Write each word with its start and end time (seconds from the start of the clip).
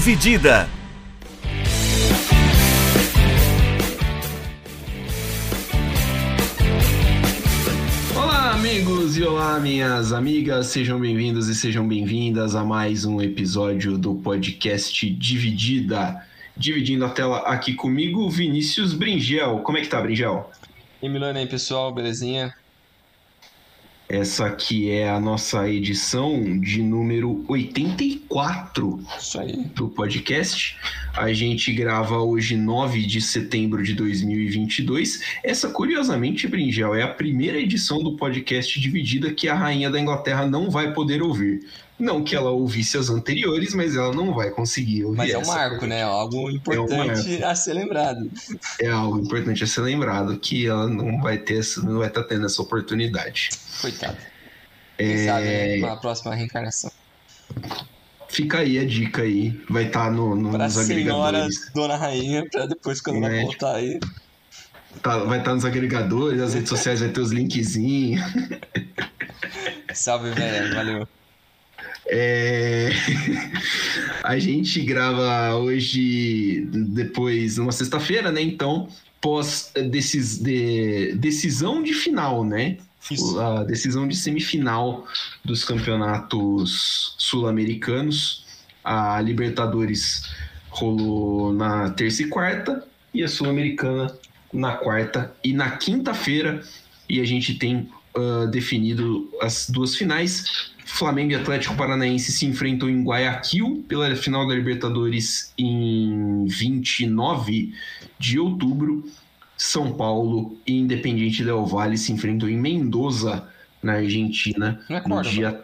Dividida. 0.00 0.66
Olá, 8.16 8.52
amigos 8.52 9.18
e 9.18 9.22
olá, 9.22 9.60
minhas 9.60 10.14
amigas, 10.14 10.68
sejam 10.68 10.98
bem-vindos 10.98 11.50
e 11.50 11.54
sejam 11.54 11.86
bem-vindas 11.86 12.54
a 12.54 12.64
mais 12.64 13.04
um 13.04 13.20
episódio 13.20 13.98
do 13.98 14.14
podcast 14.14 15.10
Dividida. 15.10 16.26
Dividindo 16.56 17.04
a 17.04 17.10
tela 17.10 17.40
aqui 17.40 17.74
comigo, 17.74 18.30
Vinícius 18.30 18.94
Bringel. 18.94 19.58
Como 19.58 19.76
é 19.76 19.82
que 19.82 19.88
tá, 19.88 20.00
Bringel? 20.00 20.50
E 21.02 21.10
Milano 21.10 21.38
aí, 21.38 21.46
pessoal, 21.46 21.92
belezinha? 21.92 22.54
Essa 24.10 24.46
aqui 24.46 24.90
é 24.90 25.08
a 25.08 25.20
nossa 25.20 25.68
edição 25.68 26.58
de 26.58 26.82
número 26.82 27.44
84 27.46 29.00
Isso 29.16 29.38
aí. 29.38 29.52
do 29.76 29.88
podcast. 29.88 30.76
A 31.16 31.32
gente 31.32 31.72
grava 31.72 32.18
hoje, 32.18 32.56
9 32.56 33.06
de 33.06 33.20
setembro 33.20 33.84
de 33.84 33.94
2022. 33.94 35.22
Essa, 35.44 35.68
curiosamente, 35.68 36.48
Bringel, 36.48 36.92
é 36.96 37.02
a 37.02 37.08
primeira 37.08 37.60
edição 37.60 38.02
do 38.02 38.16
podcast 38.16 38.80
dividida 38.80 39.32
que 39.32 39.48
a 39.48 39.54
rainha 39.54 39.88
da 39.88 40.00
Inglaterra 40.00 40.44
não 40.44 40.72
vai 40.72 40.92
poder 40.92 41.22
ouvir. 41.22 41.64
Não 42.00 42.24
que 42.24 42.34
ela 42.34 42.50
ouvisse 42.50 42.96
as 42.96 43.10
anteriores, 43.10 43.74
mas 43.74 43.94
ela 43.94 44.12
não 44.14 44.32
vai 44.34 44.50
conseguir 44.50 45.04
ouvir 45.04 45.18
Mas 45.18 45.30
é 45.30 45.38
um 45.38 45.46
marco, 45.46 45.86
né? 45.86 46.02
Algo 46.02 46.50
importante 46.50 47.44
a 47.44 47.54
ser 47.54 47.74
lembrado. 47.74 48.30
É 48.80 48.88
algo 48.88 49.18
importante 49.18 49.62
a 49.62 49.66
ser 49.66 49.82
lembrado 49.82 50.38
que 50.38 50.66
ela 50.66 50.88
não 50.88 51.20
vai 51.20 51.36
ter, 51.36 51.62
não 51.82 51.98
vai 51.98 52.08
estar 52.08 52.24
tendo 52.24 52.46
essa 52.46 52.62
oportunidade. 52.62 53.50
Coitado. 53.82 54.16
Quem 54.96 55.12
É, 55.12 55.26
sabe? 55.26 55.82
Uma 55.84 56.00
próxima 56.00 56.34
reencarnação. 56.34 56.90
Fica 58.28 58.58
aí 58.60 58.78
a 58.78 58.84
dica 58.86 59.22
aí, 59.22 59.60
vai 59.68 59.86
estar 59.86 60.10
no, 60.10 60.34
no, 60.34 60.50
Pra 60.50 60.64
nos 60.64 60.72
senhora 60.74 60.92
agregadores. 61.38 61.70
Dona 61.74 61.96
Rainha, 61.96 62.46
pra 62.50 62.64
depois, 62.64 63.00
quando 63.02 63.18
ela 63.18 63.28
Né? 63.28 63.42
voltar 63.42 63.74
aí. 63.76 64.00
Tá- 65.02 65.18
vai 65.18 65.38
estar 65.40 65.54
nos 65.54 65.64
agregadores, 65.64 66.40
as 66.40 66.54
redes 66.54 66.68
sociais 66.68 67.00
vai 67.00 67.08
ter 67.10 67.20
os 67.20 67.30
linkzinhos. 67.30 68.22
Salve, 69.92 70.30
velho. 70.30 70.74
Valeu. 70.74 71.08
É, 72.06 72.90
A 74.22 74.38
gente 74.38 74.80
grava 74.82 75.56
hoje, 75.56 76.66
depois, 76.70 77.56
numa 77.56 77.72
sexta-feira, 77.72 78.30
né? 78.30 78.40
Então, 78.40 78.88
pós 79.20 79.70
eh, 79.74 79.82
decis... 79.82 80.38
de- 80.38 81.14
decisão 81.16 81.82
de 81.82 81.92
final, 81.94 82.44
né? 82.44 82.76
Isso. 83.10 83.40
A 83.40 83.64
decisão 83.64 84.06
de 84.06 84.14
semifinal 84.14 85.06
dos 85.44 85.64
campeonatos 85.64 87.14
sul-americanos. 87.18 88.44
A 88.84 89.20
Libertadores 89.20 90.30
rolou 90.68 91.52
na 91.52 91.90
terça 91.90 92.22
e 92.22 92.26
quarta, 92.26 92.84
e 93.12 93.22
a 93.24 93.28
Sul-Americana 93.28 94.16
na 94.52 94.72
quarta 94.72 95.34
e 95.42 95.52
na 95.52 95.70
quinta-feira. 95.72 96.62
E 97.08 97.20
a 97.20 97.24
gente 97.24 97.54
tem 97.54 97.88
ah, 98.16 98.46
definido 98.46 99.30
as 99.40 99.68
duas 99.70 99.94
finais. 99.96 100.70
Flamengo 100.84 101.32
e 101.32 101.34
Atlético 101.36 101.76
Paranaense 101.76 102.32
se 102.32 102.44
enfrentam 102.46 102.88
em 102.90 103.04
Guayaquil 103.04 103.84
pela 103.88 104.14
final 104.16 104.46
da 104.48 104.54
Libertadores 104.54 105.52
em 105.56 106.44
29 106.46 107.72
de 108.18 108.38
outubro. 108.40 109.08
São 109.56 109.92
Paulo 109.92 110.56
e 110.66 110.78
Independiente 110.78 111.44
Del 111.44 111.64
Valle 111.66 111.96
se 111.98 112.12
enfrentam 112.12 112.48
em 112.48 112.56
Mendoza, 112.56 113.46
na 113.82 113.94
Argentina, 113.94 114.80
Não 114.88 114.96
é 114.96 115.00
no 115.00 115.08
Córdoba? 115.08 115.30
dia 115.34 115.62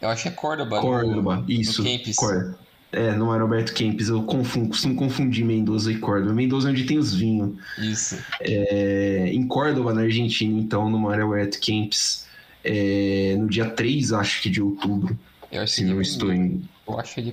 Eu 0.00 0.08
acho 0.10 0.22
que 0.22 0.28
é 0.28 0.32
Córdoba. 0.32 0.76
no- 0.76 0.82
Córdoba. 0.82 1.44
Isso, 1.48 1.82
no. 1.82 2.14
Córdoba. 2.14 2.58
É, 2.90 3.14
não 3.14 3.34
era 3.34 3.42
Alberto 3.42 3.74
Kempis, 3.74 4.08
eu 4.08 4.22
confundo, 4.22 4.70
costumo 4.70 4.94
confundir 4.94 5.44
Mendoza 5.44 5.92
e 5.92 5.98
Córdoba. 5.98 6.32
Mendoza 6.32 6.68
é 6.68 6.72
onde 6.72 6.84
tem 6.84 6.98
os 6.98 7.14
vinhos. 7.14 7.52
Isso. 7.78 8.16
É, 8.40 9.28
em 9.30 9.46
Córdoba, 9.46 9.92
na 9.92 10.02
Argentina, 10.02 10.58
então, 10.58 10.88
no 10.88 10.98
Mário 10.98 11.24
Alberto 11.24 11.60
Kempis, 11.60 12.26
é, 12.64 13.36
no 13.38 13.46
dia 13.46 13.68
3, 13.68 14.12
acho 14.14 14.40
que 14.40 14.48
de 14.48 14.62
outubro, 14.62 15.18
Eu 15.52 15.62
acho 15.62 15.74
se 15.74 15.82
que 15.84 15.90
não 15.90 15.98
é- 15.98 16.02
estou 16.02 16.32
em. 16.32 16.62
Eu 16.88 16.98
acho 16.98 17.14
que 17.16 17.20
é. 17.30 17.32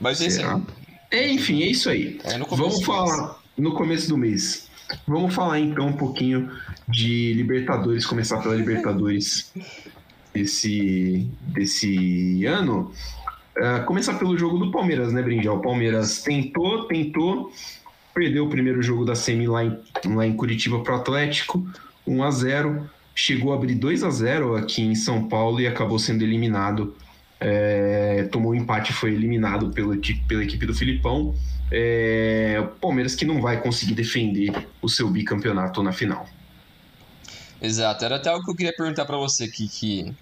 Mas 0.00 0.20
aí. 0.20 0.62
É, 1.10 1.30
enfim, 1.30 1.62
é 1.62 1.66
isso 1.66 1.88
aí. 1.88 2.18
É 2.24 2.38
Vamos 2.38 2.82
falar 2.82 3.38
no 3.56 3.72
começo 3.74 4.08
do 4.08 4.16
mês. 4.16 4.68
Vamos 5.06 5.34
falar 5.34 5.58
então 5.58 5.88
um 5.88 5.92
pouquinho 5.96 6.50
de 6.88 7.32
Libertadores, 7.34 8.06
começar 8.06 8.40
pela 8.40 8.54
Libertadores 8.54 9.52
desse, 10.36 11.28
desse 11.40 12.44
ano. 12.44 12.92
Ah, 13.56 13.80
começar 13.80 14.14
pelo 14.18 14.36
jogo 14.36 14.58
do 14.58 14.70
Palmeiras, 14.70 15.12
né, 15.12 15.22
Brinjal? 15.22 15.56
O 15.56 15.62
Palmeiras 15.62 16.22
tentou, 16.22 16.84
tentou, 16.84 17.50
perdeu 18.14 18.44
o 18.44 18.50
primeiro 18.50 18.82
jogo 18.82 19.04
da 19.04 19.14
Semi 19.14 19.46
lá 19.46 19.64
em, 19.64 19.78
lá 20.06 20.26
em 20.26 20.36
Curitiba 20.36 20.80
pro 20.80 20.96
Atlético, 20.96 21.66
1 22.06 22.22
a 22.22 22.30
0 22.30 22.90
chegou 23.14 23.52
a 23.52 23.56
abrir 23.56 23.74
2 23.74 24.04
a 24.04 24.10
0 24.10 24.56
aqui 24.56 24.82
em 24.82 24.94
São 24.94 25.26
Paulo 25.26 25.58
e 25.58 25.66
acabou 25.66 25.98
sendo 25.98 26.22
eliminado. 26.22 26.94
É, 27.40 28.28
tomou 28.30 28.52
um 28.52 28.54
empate 28.54 28.92
foi 28.92 29.12
eliminado 29.12 29.70
equipe- 29.94 30.22
pela 30.28 30.44
equipe 30.44 30.66
do 30.66 30.74
Filipão. 30.74 31.34
É, 31.72 32.58
o 32.60 32.66
Palmeiras 32.78 33.14
que 33.14 33.24
não 33.24 33.40
vai 33.40 33.60
conseguir 33.60 33.94
defender 33.94 34.52
o 34.82 34.88
seu 34.88 35.08
bicampeonato 35.08 35.82
na 35.82 35.92
final. 35.92 36.28
Exato, 37.60 38.04
era 38.04 38.16
até 38.16 38.28
algo 38.28 38.44
que 38.44 38.50
eu 38.50 38.54
queria 38.54 38.74
perguntar 38.76 39.06
pra 39.06 39.16
você 39.16 39.48
que 39.48 39.64
o 39.64 39.68
que, 39.68 40.14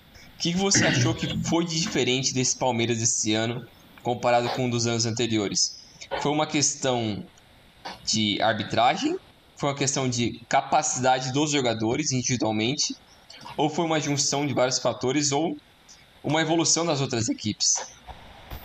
que 0.53 0.59
você 0.59 0.87
achou 0.87 1.15
que 1.15 1.27
foi 1.49 1.65
de 1.65 1.81
diferente 1.81 2.35
desse 2.35 2.59
Palmeiras 2.59 3.01
esse 3.01 3.33
ano 3.33 3.67
comparado 4.03 4.51
com 4.51 4.67
um 4.67 4.71
dos 4.71 4.87
anos 4.87 5.07
anteriores? 5.07 5.79
Foi 6.21 6.31
uma 6.31 6.47
questão 6.47 7.25
de 8.05 8.41
arbitragem? 8.43 9.17
Foi 9.57 9.71
uma 9.71 9.75
questão 9.75 10.07
de 10.07 10.41
capacidade 10.49 11.33
dos 11.33 11.51
jogadores 11.51 12.13
individualmente? 12.13 12.95
Ou 13.57 13.71
foi 13.71 13.87
uma 13.87 13.99
junção 13.99 14.47
de 14.47 14.53
vários 14.53 14.79
fatores? 14.79 15.33
Ou 15.33 15.57
uma 16.23 16.43
evolução 16.43 16.85
das 16.85 17.01
outras 17.01 17.29
equipes? 17.31 17.77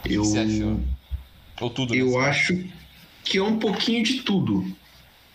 O 0.03 0.07
que 0.07 0.13
Eu, 0.15 0.25
você 0.25 0.39
achou? 0.39 0.79
Ou 1.61 1.69
tudo? 1.69 1.95
eu 1.95 2.07
mesmo? 2.07 2.19
acho 2.19 2.65
que 3.23 3.37
é 3.37 3.43
um 3.43 3.57
pouquinho 3.57 4.03
de 4.03 4.21
tudo. 4.23 4.65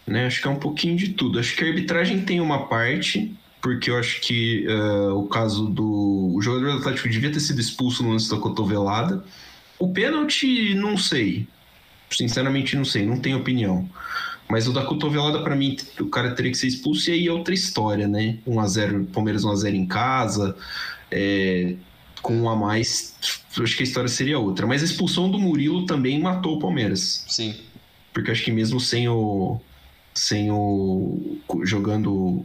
Né? 0.06 0.26
Acho 0.26 0.42
que 0.42 0.48
é 0.48 0.50
um 0.50 0.58
pouquinho 0.58 0.96
de 0.96 1.14
tudo. 1.14 1.38
Acho 1.38 1.56
que 1.56 1.64
a 1.64 1.68
arbitragem 1.68 2.22
tem 2.22 2.40
uma 2.40 2.66
parte, 2.66 3.34
porque 3.64 3.90
eu 3.90 3.96
acho 3.96 4.20
que 4.20 4.66
eh, 4.68 5.08
o 5.08 5.22
caso 5.22 5.64
do. 5.64 6.34
O 6.34 6.42
jogador 6.42 6.72
do 6.72 6.78
Atlético 6.80 7.08
devia 7.08 7.32
ter 7.32 7.40
sido 7.40 7.58
expulso 7.58 8.02
no 8.02 8.10
lance 8.10 8.28
da 8.30 8.36
cotovelada. 8.36 9.24
O 9.78 9.90
pênalti, 9.90 10.74
não 10.74 10.98
sei. 10.98 11.48
Sinceramente, 12.10 12.76
não 12.76 12.84
sei, 12.84 13.06
não 13.06 13.18
tenho 13.18 13.38
opinião. 13.38 13.88
Mas 14.50 14.68
o 14.68 14.72
da 14.72 14.84
cotovelada, 14.84 15.42
pra 15.42 15.56
mim, 15.56 15.78
o 15.98 16.10
cara 16.10 16.32
teria 16.32 16.52
que 16.52 16.58
ser 16.58 16.66
expulso 16.66 17.08
e 17.08 17.14
aí 17.14 17.26
é 17.26 17.32
outra 17.32 17.54
história, 17.54 18.06
né? 18.06 18.36
1x0, 18.46 19.06
Palmeiras 19.06 19.44
1x0 19.44 19.74
em 19.74 19.86
casa, 19.86 20.54
é, 21.10 21.74
com 22.20 22.36
um 22.36 22.50
a 22.50 22.54
mais, 22.54 23.16
acho 23.58 23.76
que 23.78 23.82
a 23.82 23.86
história 23.86 24.10
seria 24.10 24.38
outra. 24.38 24.66
Mas 24.66 24.82
a 24.82 24.84
expulsão 24.84 25.30
do 25.30 25.38
Murilo 25.38 25.86
também 25.86 26.20
matou 26.20 26.56
o 26.56 26.58
Palmeiras. 26.58 27.24
Sim, 27.26 27.54
Porque 28.12 28.30
acho 28.30 28.44
que 28.44 28.52
mesmo 28.52 28.78
sem 28.78 29.08
o. 29.08 29.58
Sem 30.12 30.50
o. 30.50 31.38
jogando. 31.64 32.44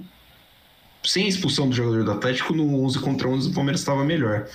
Sem 1.04 1.28
expulsão 1.28 1.70
do 1.70 1.76
jogador 1.76 2.04
do 2.04 2.12
Atlético, 2.12 2.54
no 2.54 2.84
11 2.84 3.00
contra 3.00 3.28
11 3.28 3.50
o 3.50 3.54
Palmeiras 3.54 3.82
estava 3.82 4.04
melhor. 4.04 4.48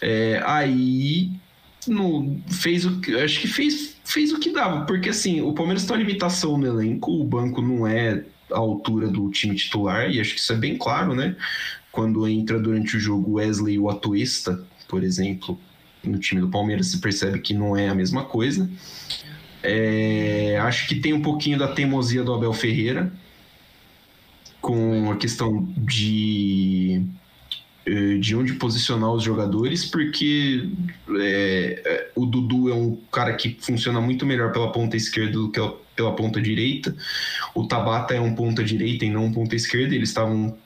É, 0.00 0.42
aí. 0.44 1.30
No, 1.86 2.40
fez 2.48 2.86
o 2.86 3.00
que. 3.00 3.14
Acho 3.16 3.40
que 3.40 3.48
fez, 3.48 3.96
fez 4.04 4.32
o 4.32 4.38
que 4.38 4.50
dava. 4.50 4.86
Porque 4.86 5.10
assim, 5.10 5.42
o 5.42 5.52
Palmeiras 5.52 5.84
tem 5.84 5.94
uma 5.94 6.02
limitação 6.02 6.56
no 6.56 6.66
elenco, 6.66 7.12
o 7.12 7.24
banco 7.24 7.60
não 7.60 7.86
é 7.86 8.24
a 8.50 8.58
altura 8.58 9.08
do 9.08 9.30
time 9.30 9.54
titular, 9.54 10.10
e 10.10 10.20
acho 10.20 10.34
que 10.34 10.40
isso 10.40 10.52
é 10.52 10.56
bem 10.56 10.76
claro, 10.76 11.14
né? 11.14 11.36
Quando 11.92 12.26
entra 12.26 12.58
durante 12.58 12.96
o 12.96 13.00
jogo 13.00 13.34
Wesley 13.34 13.78
o 13.78 13.90
Atuesta, 13.90 14.64
por 14.88 15.02
exemplo, 15.02 15.58
no 16.02 16.18
time 16.18 16.40
do 16.40 16.48
Palmeiras, 16.48 16.88
se 16.88 16.98
percebe 16.98 17.38
que 17.38 17.54
não 17.54 17.76
é 17.76 17.88
a 17.88 17.94
mesma 17.94 18.24
coisa. 18.24 18.68
É, 19.62 20.58
acho 20.60 20.86
que 20.86 20.96
tem 20.96 21.12
um 21.12 21.22
pouquinho 21.22 21.58
da 21.58 21.68
teimosia 21.68 22.22
do 22.22 22.34
Abel 22.34 22.52
Ferreira 22.52 23.12
com 24.64 25.10
a 25.12 25.16
questão 25.16 25.68
de 25.76 27.02
eh, 27.84 28.16
de 28.16 28.34
onde 28.34 28.54
posicionar 28.54 29.12
os 29.12 29.22
jogadores, 29.22 29.84
porque 29.84 30.70
é, 31.20 32.10
o 32.16 32.24
Dudu 32.24 32.70
é 32.70 32.74
um 32.74 32.96
cara 33.12 33.34
que 33.34 33.58
funciona 33.60 34.00
muito 34.00 34.24
melhor 34.24 34.52
pela 34.52 34.72
ponta 34.72 34.96
esquerda 34.96 35.32
do 35.32 35.50
que 35.50 35.60
pela 35.94 36.16
ponta 36.16 36.40
direita. 36.40 36.96
O 37.54 37.66
Tabata 37.68 38.14
é 38.14 38.20
um 38.20 38.34
ponta 38.34 38.64
direita 38.64 39.04
e 39.04 39.10
não 39.10 39.26
um 39.26 39.32
ponta 39.32 39.54
esquerda. 39.54 39.94
Eles 39.94 40.08
estavam 40.08 40.56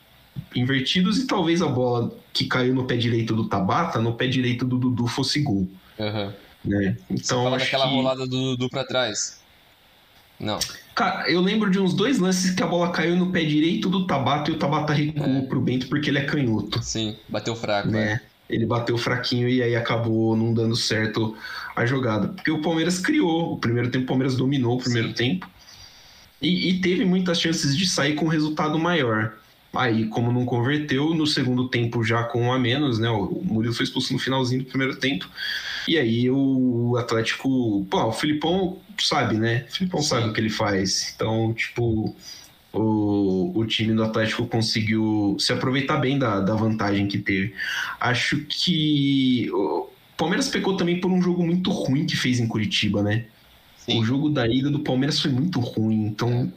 invertidos 0.55 1.19
e 1.19 1.27
talvez 1.27 1.61
a 1.61 1.67
bola 1.67 2.17
que 2.33 2.45
caiu 2.47 2.73
no 2.73 2.85
pé 2.85 2.97
direito 2.97 3.35
do 3.35 3.49
Tabata, 3.49 3.99
no 3.99 4.15
pé 4.15 4.29
direito 4.29 4.65
do 4.65 4.79
Dudu 4.79 5.09
fosse 5.09 5.41
gol. 5.41 5.69
Aham. 5.99 6.33
Né? 6.65 6.97
Você 7.11 7.15
Então, 7.15 7.43
fala 7.43 7.57
acho 7.57 7.65
daquela 7.65 7.89
que... 7.89 7.95
rolada 7.95 8.27
do 8.29 8.57
Dudu 8.57 8.69
pra 8.71 8.85
trás. 8.85 9.38
Não. 10.41 10.59
Cara, 10.95 11.31
eu 11.31 11.41
lembro 11.41 11.71
de 11.71 11.79
uns 11.79 11.95
dois 11.95 12.19
lances 12.19 12.51
que 12.53 12.63
a 12.63 12.67
bola 12.67 12.91
caiu 12.91 13.17
no 13.17 13.31
pé 13.31 13.45
direito 13.45 13.89
do 13.89 14.07
Tabata 14.07 14.51
e 14.51 14.55
o 14.55 14.59
Tabata 14.59 14.93
recuou 14.93 15.27
É. 15.29 15.41
pro 15.43 15.61
Bento 15.61 15.89
porque 15.89 16.11
ele 16.11 16.19
é 16.19 16.25
canhoto. 16.25 16.83
Sim, 16.83 17.17
bateu 17.29 17.55
fraco, 17.55 17.89
Né? 17.89 18.05
né? 18.05 18.21
ele 18.49 18.65
bateu 18.65 18.97
fraquinho 18.97 19.47
e 19.49 19.63
aí 19.63 19.77
acabou 19.77 20.35
não 20.35 20.55
dando 20.55 20.75
certo 20.75 21.37
a 21.77 21.85
jogada. 21.85 22.29
Porque 22.29 22.51
o 22.51 22.63
Palmeiras 22.63 22.99
criou, 22.99 23.53
o 23.53 23.59
primeiro 23.59 23.91
tempo 23.91 24.05
o 24.05 24.09
Palmeiras 24.09 24.37
dominou 24.37 24.77
o 24.77 24.83
primeiro 24.83 25.09
Sim. 25.09 25.15
tempo 25.15 25.49
e, 26.41 26.71
e, 26.71 26.81
teve 26.81 27.05
muitas 27.05 27.41
chances 27.41 27.77
de 27.77 27.87
sair 27.87 28.15
com 28.15 28.27
resultado 28.27 28.79
maior. 28.79 29.35
Aí, 29.75 30.07
como 30.07 30.33
não 30.33 30.45
converteu, 30.45 31.15
no 31.15 31.27
segundo 31.27 31.69
tempo 31.69 32.03
já 32.03 32.25
com 32.25 32.47
um 32.47 32.53
a 32.53 32.59
menos, 32.59 32.99
né? 32.99 33.09
O 33.11 33.43
Murilo 33.45 33.75
foi 33.75 33.85
expulso 33.85 34.13
no 34.13 34.19
finalzinho 34.19 34.63
do 34.63 34.69
primeiro 34.69 34.97
tempo. 34.97 35.29
E 35.87 35.99
aí 35.99 36.31
o 36.31 36.97
Atlético. 36.99 37.87
Pô, 37.91 38.05
o 38.05 38.13
Filipão 38.13 38.79
sabe, 38.99 39.37
né? 39.37 39.67
O 39.69 39.73
Filipão 39.73 40.01
Sim. 40.01 40.09
sabe 40.09 40.29
o 40.29 40.33
que 40.33 40.41
ele 40.41 40.51
faz. 40.51 41.13
Então, 41.15 41.53
tipo, 41.55 42.15
o, 42.73 43.53
o 43.55 43.67
time 43.67 43.95
do 43.95 44.03
Atlético 44.03 44.47
conseguiu 44.47 45.37
se 45.39 45.53
aproveitar 45.53 45.99
bem 45.99 46.19
da, 46.19 46.41
da 46.41 46.55
vantagem 46.55 47.07
que 47.07 47.19
teve. 47.19 47.55
Acho 48.01 48.39
que. 48.49 49.51
O 49.53 49.89
Palmeiras 50.17 50.49
pecou 50.49 50.77
também 50.77 51.01
por 51.01 51.11
um 51.11 51.23
jogo 51.23 51.45
muito 51.45 51.71
ruim 51.71 52.05
que 52.05 52.17
fez 52.17 52.41
em 52.41 52.49
Curitiba, 52.49 53.03
né? 53.03 53.27
Sim. 53.77 54.01
O 54.01 54.05
jogo 54.05 54.29
da 54.29 54.47
ida 54.47 54.71
do 54.71 54.81
Palmeiras 54.81 55.21
foi 55.21 55.31
muito 55.31 55.61
ruim, 55.61 56.07
então 56.07 56.53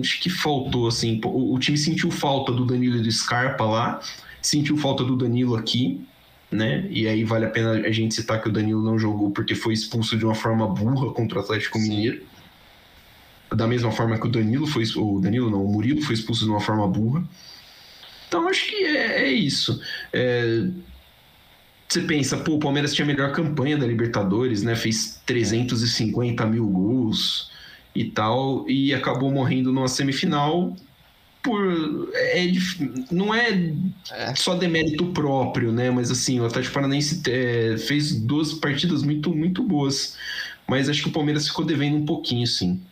acho 0.00 0.20
que 0.20 0.30
faltou, 0.30 0.86
assim. 0.86 1.20
O, 1.24 1.54
o, 1.54 1.58
time 1.58 1.76
sentiu 1.76 2.10
falta 2.10 2.52
do 2.52 2.64
Danilo 2.64 2.96
e 2.96 3.02
do 3.02 3.10
Scarpa 3.10 3.64
lá, 3.64 4.00
sentiu 4.42 4.76
falta 4.76 5.04
do 5.04 5.16
Danilo 5.16 5.56
aqui, 5.56 6.04
né? 6.50 6.86
E 6.90 7.06
aí 7.06 7.24
vale 7.24 7.44
a 7.46 7.50
pena 7.50 7.72
a 7.72 7.92
gente 7.92 8.14
citar 8.14 8.40
que 8.40 8.48
o 8.48 8.52
Danilo 8.52 8.82
não 8.82 8.98
jogou 8.98 9.30
porque 9.30 9.54
foi 9.54 9.74
expulso 9.74 10.16
de 10.16 10.24
uma 10.24 10.34
forma 10.34 10.66
burra 10.66 11.12
contra 11.12 11.38
o 11.38 11.42
Atlético. 11.42 11.78
Mineiro. 11.78 12.22
Da 13.54 13.66
mesma 13.66 13.92
forma 13.92 14.18
que 14.18 14.26
o 14.26 14.30
Danilo 14.30 14.66
foi. 14.66 14.84
O 14.96 15.20
Danilo 15.20 15.50
não, 15.50 15.64
o 15.64 15.72
Murilo 15.72 16.02
foi 16.02 16.14
expulso 16.14 16.44
de 16.44 16.50
uma 16.50 16.60
forma 16.60 16.86
burra. 16.88 17.24
Então 18.26 18.48
acho 18.48 18.68
que 18.68 18.74
é, 18.74 19.22
é 19.22 19.32
isso. 19.32 19.80
É, 20.12 20.66
você 21.88 22.00
pensa, 22.02 22.36
pô, 22.38 22.54
o 22.54 22.58
Palmeiras 22.58 22.92
tinha 22.92 23.04
a 23.04 23.06
melhor 23.06 23.30
campanha 23.32 23.78
da 23.78 23.86
Libertadores, 23.86 24.64
né? 24.64 24.74
Fez 24.74 25.22
350 25.24 26.44
mil 26.46 26.66
gols 26.66 27.50
e 27.96 28.10
tal, 28.10 28.68
e 28.68 28.94
acabou 28.94 29.30
morrendo 29.30 29.72
numa 29.72 29.88
semifinal 29.88 30.76
por. 31.46 32.10
É, 32.12 32.46
não 33.10 33.32
é, 33.32 33.72
é, 34.10 34.34
só 34.34 34.54
demérito 34.54 35.06
próprio, 35.06 35.72
né? 35.72 35.90
Mas 35.90 36.10
assim, 36.10 36.40
o 36.40 36.44
Atlético 36.44 36.74
Paranaense 36.74 37.22
é, 37.30 37.78
fez 37.78 38.12
duas 38.20 38.52
partidas 38.52 39.02
muito, 39.02 39.34
muito 39.34 39.62
boas. 39.62 40.16
Mas 40.66 40.88
acho 40.88 41.02
que 41.02 41.08
o 41.08 41.12
Palmeiras 41.12 41.46
ficou 41.46 41.64
devendo 41.64 41.96
um 41.96 42.04
pouquinho, 42.04 42.46
sim. 42.46 42.82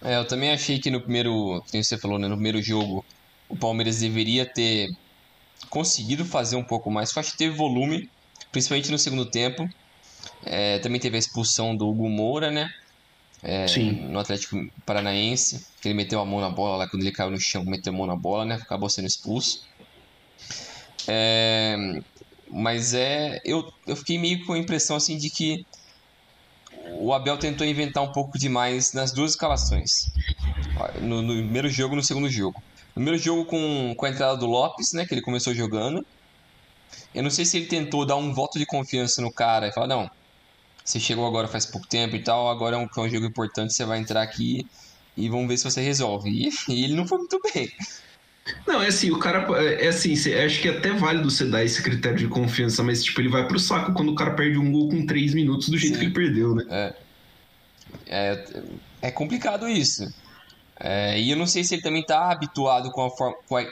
É, 0.00 0.16
eu 0.16 0.24
também 0.24 0.52
achei 0.52 0.78
que 0.78 0.90
no 0.90 1.00
primeiro. 1.00 1.62
Como 1.70 1.82
você 1.82 1.98
falou, 1.98 2.18
né? 2.18 2.28
No 2.28 2.36
primeiro 2.36 2.62
jogo, 2.62 3.04
o 3.48 3.56
Palmeiras 3.56 4.00
deveria 4.00 4.46
ter 4.46 4.88
conseguido 5.68 6.24
fazer 6.24 6.54
um 6.56 6.64
pouco 6.64 6.90
mais. 6.90 7.14
Eu 7.14 7.20
acho 7.20 7.32
que 7.32 7.38
teve 7.38 7.56
volume, 7.56 8.08
principalmente 8.52 8.90
no 8.90 8.98
segundo 8.98 9.26
tempo. 9.26 9.68
É, 10.44 10.78
também 10.78 11.00
teve 11.00 11.16
a 11.16 11.18
expulsão 11.18 11.76
do 11.76 11.88
Hugo 11.88 12.08
Moura, 12.08 12.50
né? 12.50 12.70
É, 13.42 13.66
no 14.08 14.18
Atlético 14.18 14.56
Paranaense, 14.84 15.66
que 15.80 15.88
ele 15.88 15.94
meteu 15.94 16.20
a 16.20 16.24
mão 16.24 16.40
na 16.40 16.50
bola 16.50 16.78
lá 16.78 16.88
quando 16.88 17.02
ele 17.02 17.12
caiu 17.12 17.30
no 17.30 17.40
chão, 17.40 17.64
meteu 17.64 17.92
a 17.92 17.96
mão 17.96 18.06
na 18.06 18.16
bola, 18.16 18.44
né? 18.44 18.54
Acabou 18.54 18.88
sendo 18.88 19.06
expulso. 19.06 19.64
É, 21.06 21.76
mas 22.50 22.94
é, 22.94 23.40
eu, 23.44 23.72
eu 23.86 23.96
fiquei 23.96 24.18
meio 24.18 24.44
com 24.44 24.54
a 24.54 24.58
impressão 24.58 24.96
assim 24.96 25.16
de 25.16 25.30
que 25.30 25.64
o 27.00 27.12
Abel 27.12 27.36
tentou 27.36 27.66
inventar 27.66 28.02
um 28.02 28.12
pouco 28.12 28.38
demais 28.38 28.92
nas 28.92 29.12
duas 29.12 29.32
escalações. 29.32 30.10
No, 31.00 31.22
no 31.22 31.34
primeiro 31.34 31.68
jogo 31.68 31.94
e 31.94 31.96
no 31.96 32.02
segundo 32.02 32.28
jogo. 32.28 32.60
No 32.88 32.94
primeiro 32.94 33.18
jogo 33.18 33.44
com, 33.44 33.94
com 33.96 34.06
a 34.06 34.10
entrada 34.10 34.36
do 34.36 34.46
Lopes, 34.46 34.92
né? 34.92 35.06
Que 35.06 35.14
ele 35.14 35.22
começou 35.22 35.54
jogando. 35.54 36.04
Eu 37.14 37.22
não 37.22 37.30
sei 37.30 37.44
se 37.44 37.56
ele 37.56 37.66
tentou 37.66 38.06
dar 38.06 38.16
um 38.16 38.32
voto 38.32 38.58
de 38.58 38.66
confiança 38.66 39.20
no 39.20 39.32
cara 39.32 39.68
e 39.68 39.72
falar, 39.72 39.86
não, 39.86 40.10
você 40.86 41.00
chegou 41.00 41.26
agora 41.26 41.48
faz 41.48 41.66
pouco 41.66 41.86
tempo 41.86 42.14
e 42.14 42.22
tal, 42.22 42.48
agora 42.48 42.76
é 42.76 42.78
um, 42.78 42.84
é 42.84 43.00
um 43.00 43.08
jogo 43.08 43.26
importante, 43.26 43.74
você 43.74 43.84
vai 43.84 43.98
entrar 43.98 44.22
aqui 44.22 44.64
e 45.16 45.28
vamos 45.28 45.48
ver 45.48 45.56
se 45.56 45.64
você 45.64 45.80
resolve. 45.80 46.30
E, 46.30 46.48
e 46.72 46.84
ele 46.84 46.94
não 46.94 47.06
foi 47.06 47.18
muito 47.18 47.40
bem. 47.52 47.70
Não, 48.64 48.80
é 48.80 48.86
assim, 48.86 49.10
o 49.10 49.18
cara. 49.18 49.44
É 49.60 49.88
assim, 49.88 50.12
acho 50.12 50.62
que 50.62 50.68
é 50.68 50.78
até 50.78 50.92
válido 50.92 51.28
você 51.28 51.44
dar 51.44 51.64
esse 51.64 51.82
critério 51.82 52.16
de 52.16 52.28
confiança, 52.28 52.80
mas 52.84 53.02
tipo, 53.02 53.20
ele 53.20 53.28
vai 53.28 53.46
pro 53.48 53.58
saco 53.58 53.92
quando 53.92 54.12
o 54.12 54.14
cara 54.14 54.34
perde 54.34 54.56
um 54.56 54.70
gol 54.70 54.88
com 54.88 55.04
3 55.04 55.34
minutos 55.34 55.68
do 55.68 55.76
jeito 55.76 55.94
Sim. 55.94 55.98
que 55.98 56.06
ele 56.06 56.14
perdeu, 56.14 56.54
né? 56.54 56.64
É. 56.70 56.94
É, 58.06 58.62
é 59.02 59.10
complicado 59.10 59.68
isso. 59.68 60.08
É, 60.78 61.18
e 61.20 61.30
eu 61.30 61.36
não 61.36 61.46
sei 61.46 61.64
se 61.64 61.74
ele 61.74 61.82
também 61.82 62.04
tá 62.04 62.30
habituado 62.30 62.92
com 62.92 63.04
a 63.04 63.10
forma. 63.10 63.36
Com 63.48 63.56
a, 63.56 63.66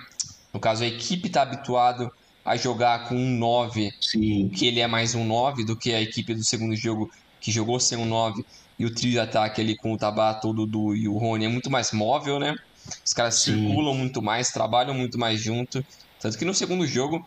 no 0.52 0.58
caso, 0.58 0.82
a 0.82 0.86
equipe 0.86 1.28
tá 1.28 1.42
habituado 1.42 2.10
a 2.44 2.56
jogar 2.56 3.08
com 3.08 3.16
um 3.16 3.38
9, 3.38 3.90
Sim. 4.00 4.48
que 4.50 4.66
ele 4.66 4.80
é 4.80 4.86
mais 4.86 5.14
um 5.14 5.24
9 5.24 5.64
do 5.64 5.76
que 5.76 5.94
a 5.94 6.00
equipe 6.00 6.34
do 6.34 6.44
segundo 6.44 6.76
jogo 6.76 7.10
que 7.40 7.50
jogou 7.50 7.80
sem 7.80 7.96
um 7.96 8.04
9 8.04 8.44
e 8.78 8.84
o 8.84 8.94
trio 8.94 9.12
de 9.12 9.18
ataque 9.18 9.60
ali 9.60 9.74
com 9.76 9.92
o 9.92 9.96
Tabata, 9.96 10.46
o 10.46 10.52
Dudu 10.52 10.94
e 10.94 11.08
o 11.08 11.16
Rony 11.16 11.46
é 11.46 11.48
muito 11.48 11.70
mais 11.70 11.92
móvel, 11.92 12.38
né? 12.38 12.54
Os 13.04 13.14
caras 13.14 13.36
Sim. 13.36 13.66
circulam 13.66 13.94
muito 13.94 14.20
mais, 14.20 14.50
trabalham 14.50 14.92
muito 14.92 15.18
mais 15.18 15.40
junto. 15.40 15.84
Tanto 16.20 16.36
que 16.36 16.44
no 16.44 16.52
segundo 16.52 16.86
jogo, 16.86 17.26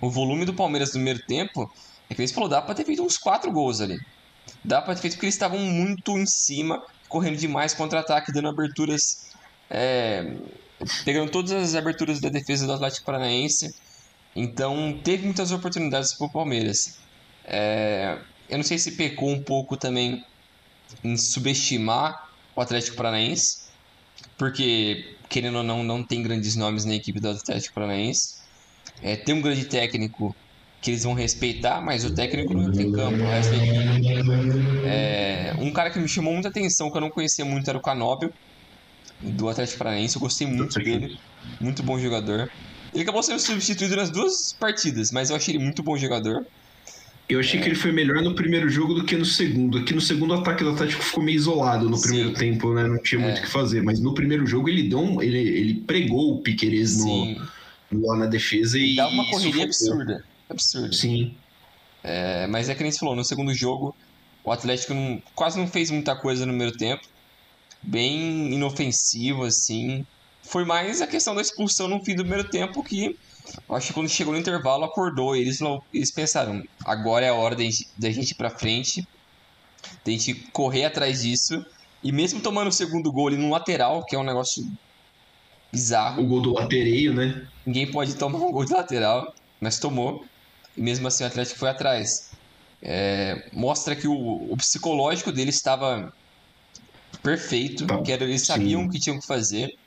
o 0.00 0.10
volume 0.10 0.44
do 0.44 0.54
Palmeiras 0.54 0.88
no 0.88 0.94
primeiro 0.94 1.20
tempo, 1.26 1.70
é 2.08 2.14
que 2.14 2.20
eles 2.20 2.32
falou, 2.32 2.48
dá 2.48 2.60
pra 2.60 2.74
ter 2.74 2.84
feito 2.84 3.02
uns 3.02 3.18
4 3.18 3.52
gols 3.52 3.80
ali. 3.80 3.98
Dá 4.64 4.82
pra 4.82 4.94
ter 4.94 5.02
feito 5.02 5.14
porque 5.14 5.26
eles 5.26 5.34
estavam 5.34 5.60
muito 5.60 6.18
em 6.18 6.26
cima, 6.26 6.82
correndo 7.08 7.36
demais 7.36 7.72
contra-ataque, 7.72 8.32
dando 8.32 8.48
aberturas. 8.48 9.30
É, 9.68 10.34
pegando 11.04 11.30
todas 11.30 11.52
as 11.52 11.74
aberturas 11.76 12.20
da 12.20 12.28
defesa 12.28 12.66
do 12.66 12.72
Atlético 12.72 13.06
Paranaense 13.06 13.72
então 14.34 15.00
teve 15.02 15.24
muitas 15.24 15.52
oportunidades 15.52 16.16
para 16.16 16.26
o 16.26 16.32
Palmeiras. 16.32 16.78
É, 17.44 18.18
eu 18.48 18.58
não 18.58 18.64
sei 18.64 18.78
se 18.78 18.96
pecou 18.96 19.30
um 19.30 19.42
pouco 19.42 19.76
também 19.76 20.20
em 21.04 21.16
subestimar 21.16 22.14
o 22.56 22.60
Atlético 22.60 22.96
Paranaense, 22.96 23.56
porque 24.38 25.16
querendo 25.28 25.58
ou 25.58 25.64
não, 25.64 25.82
não 25.82 26.04
tem 26.06 26.22
grandes 26.22 26.56
nomes 26.56 26.84
na 26.84 26.94
equipe 26.94 27.20
do 27.20 27.30
Atlético 27.30 27.74
Paranaense. 27.74 28.40
É, 29.02 29.16
tem 29.16 29.34
um 29.34 29.42
grande 29.42 29.66
técnico 29.66 30.36
que 30.82 30.90
eles 30.90 31.04
vão 31.04 31.14
respeitar, 31.14 31.80
mas 31.80 32.04
o 32.04 32.14
técnico 32.14 32.54
não 32.54 32.70
tem 32.72 32.90
campo, 32.90 33.24
o 33.24 33.30
resto 33.30 33.50
da 33.52 33.56
equipe. 33.58 34.00
É, 34.84 35.54
um 35.58 35.72
cara 35.72 35.90
que 35.90 35.98
me 35.98 36.08
chamou 36.08 36.32
muita 36.32 36.48
atenção, 36.48 36.90
que 36.90 36.96
eu 36.96 37.00
não 37.00 37.10
conhecia 37.10 37.44
muito, 37.44 37.68
era 37.68 37.78
o 37.78 37.82
Canóbio, 37.82 38.30
do 39.20 39.48
Atlético 39.48 39.78
Paranaense. 39.78 40.16
Eu 40.16 40.20
gostei 40.20 40.46
muito 40.46 40.80
dele, 40.80 41.08
muito 41.60 41.82
bom 41.82 41.98
jogador. 41.98 42.48
Ele 42.92 43.02
acabou 43.02 43.22
sendo 43.22 43.38
substituído 43.38 43.96
nas 43.96 44.10
duas 44.10 44.52
partidas, 44.52 45.10
mas 45.10 45.30
eu 45.30 45.36
achei 45.36 45.54
ele 45.54 45.62
muito 45.62 45.82
bom 45.82 45.96
jogador. 45.96 46.44
Eu 47.28 47.38
achei 47.38 47.60
é. 47.60 47.62
que 47.62 47.68
ele 47.68 47.76
foi 47.76 47.92
melhor 47.92 48.20
no 48.22 48.34
primeiro 48.34 48.68
jogo 48.68 48.92
do 48.92 49.04
que 49.04 49.16
no 49.16 49.24
segundo. 49.24 49.78
Aqui 49.78 49.94
no 49.94 50.00
segundo 50.00 50.32
o 50.32 50.40
ataque 50.40 50.64
do 50.64 50.70
Atlético 50.70 51.02
ficou 51.02 51.22
meio 51.22 51.36
isolado 51.36 51.88
no 51.88 51.96
Sim. 51.96 52.02
primeiro 52.02 52.32
tempo, 52.32 52.74
né? 52.74 52.88
Não 52.88 53.00
tinha 53.00 53.20
é. 53.20 53.24
muito 53.24 53.38
o 53.38 53.42
que 53.42 53.48
fazer. 53.48 53.82
Mas 53.82 54.00
no 54.00 54.12
primeiro 54.12 54.44
jogo 54.44 54.68
ele 54.68 54.88
deu 54.88 54.98
um, 54.98 55.22
ele, 55.22 55.38
ele 55.38 55.74
pregou 55.74 56.34
o 56.34 56.42
Piqueires 56.42 56.98
no, 56.98 57.36
lá 57.92 58.16
na 58.16 58.26
defesa 58.26 58.76
e. 58.76 58.96
Dá 58.96 59.06
uma 59.06 59.24
correria 59.30 59.64
absurda. 59.64 60.24
Absurda. 60.48 60.92
Sim. 60.92 61.36
É, 62.02 62.48
mas 62.48 62.68
é 62.68 62.74
que 62.74 62.82
nem 62.82 62.90
você 62.90 62.98
falou, 62.98 63.14
no 63.14 63.24
segundo 63.24 63.54
jogo, 63.54 63.94
o 64.42 64.50
Atlético 64.50 64.94
não, 64.94 65.22
quase 65.34 65.56
não 65.56 65.68
fez 65.68 65.90
muita 65.92 66.16
coisa 66.16 66.44
no 66.44 66.52
primeiro 66.52 66.76
tempo. 66.76 67.06
Bem 67.80 68.52
inofensivo, 68.52 69.44
assim 69.44 70.04
foi 70.50 70.64
mais 70.64 71.00
a 71.00 71.06
questão 71.06 71.32
da 71.32 71.40
expulsão 71.40 71.86
no 71.86 72.04
fim 72.04 72.16
do 72.16 72.24
primeiro 72.24 72.48
tempo 72.48 72.82
que 72.82 73.16
acho 73.68 73.86
que 73.86 73.92
quando 73.92 74.08
chegou 74.08 74.32
no 74.34 74.40
intervalo 74.40 74.84
acordou. 74.84 75.36
Eles, 75.36 75.60
eles 75.94 76.10
pensaram, 76.10 76.64
agora 76.84 77.24
é 77.24 77.28
a 77.28 77.34
hora 77.34 77.54
da 77.54 77.62
gente, 77.62 77.88
da 77.96 78.10
gente 78.10 78.32
ir 78.32 78.34
pra 78.34 78.50
frente, 78.50 79.06
da 80.04 80.10
gente 80.10 80.34
correr 80.52 80.84
atrás 80.84 81.22
disso. 81.22 81.64
E 82.02 82.10
mesmo 82.10 82.40
tomando 82.40 82.66
o 82.66 82.72
segundo 82.72 83.12
gol 83.12 83.28
ali 83.28 83.36
no 83.36 83.48
lateral, 83.48 84.04
que 84.04 84.16
é 84.16 84.18
um 84.18 84.24
negócio 84.24 84.68
bizarro. 85.70 86.20
O 86.22 86.26
gol 86.26 86.42
do 86.42 86.52
latereio, 86.52 87.14
né? 87.14 87.46
Ninguém 87.64 87.88
pode 87.88 88.16
tomar 88.16 88.38
um 88.38 88.50
gol 88.50 88.64
de 88.64 88.72
lateral, 88.72 89.32
mas 89.60 89.78
tomou. 89.78 90.24
E 90.76 90.82
mesmo 90.82 91.06
assim 91.06 91.22
o 91.22 91.28
Atlético 91.28 91.60
foi 91.60 91.68
atrás. 91.68 92.30
É, 92.82 93.48
mostra 93.52 93.94
que 93.94 94.08
o, 94.08 94.52
o, 94.52 94.56
psicológico 94.56 95.30
dele 95.30 95.50
estava 95.50 96.12
perfeito, 97.22 97.86
tá. 97.86 98.00
que 98.02 98.10
era, 98.10 98.24
eles 98.24 98.42
sabiam 98.42 98.84
o 98.84 98.90
que 98.90 98.98
tinham 98.98 99.20
que 99.20 99.26
fazer. 99.26 99.78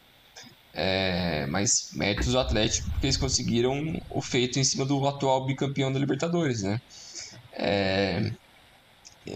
É, 0.75 1.45
mas 1.47 1.69
méritos 1.95 2.31
do 2.33 2.39
Atlético 2.39 2.89
porque 2.91 3.07
eles 3.07 3.17
conseguiram 3.17 3.79
o 4.09 4.21
feito 4.23 4.59
em 4.59 4.63
cima 4.63 4.85
do 4.85 5.05
atual 5.07 5.45
bicampeão 5.45 5.91
da 5.91 5.99
Libertadores, 5.99 6.61
né? 6.63 6.77
É, 7.57 8.21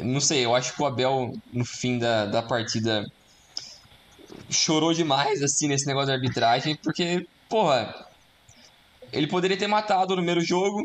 não 0.03 0.19
sei, 0.19 0.45
eu 0.45 0.55
acho 0.55 0.73
que 0.75 0.81
o 0.81 0.85
Abel 0.85 1.29
no 1.53 1.65
fim 1.65 1.97
da, 1.99 2.25
da 2.25 2.41
partida 2.43 3.03
chorou 4.49 4.93
demais 4.93 5.41
assim 5.41 5.67
nesse 5.67 5.85
negócio 5.85 6.07
da 6.07 6.13
arbitragem, 6.13 6.75
porque, 6.83 7.21
porra, 7.49 7.93
ele 9.11 9.27
poderia 9.27 9.57
ter 9.57 9.67
matado 9.67 10.09
no 10.09 10.17
primeiro 10.17 10.41
jogo 10.41 10.81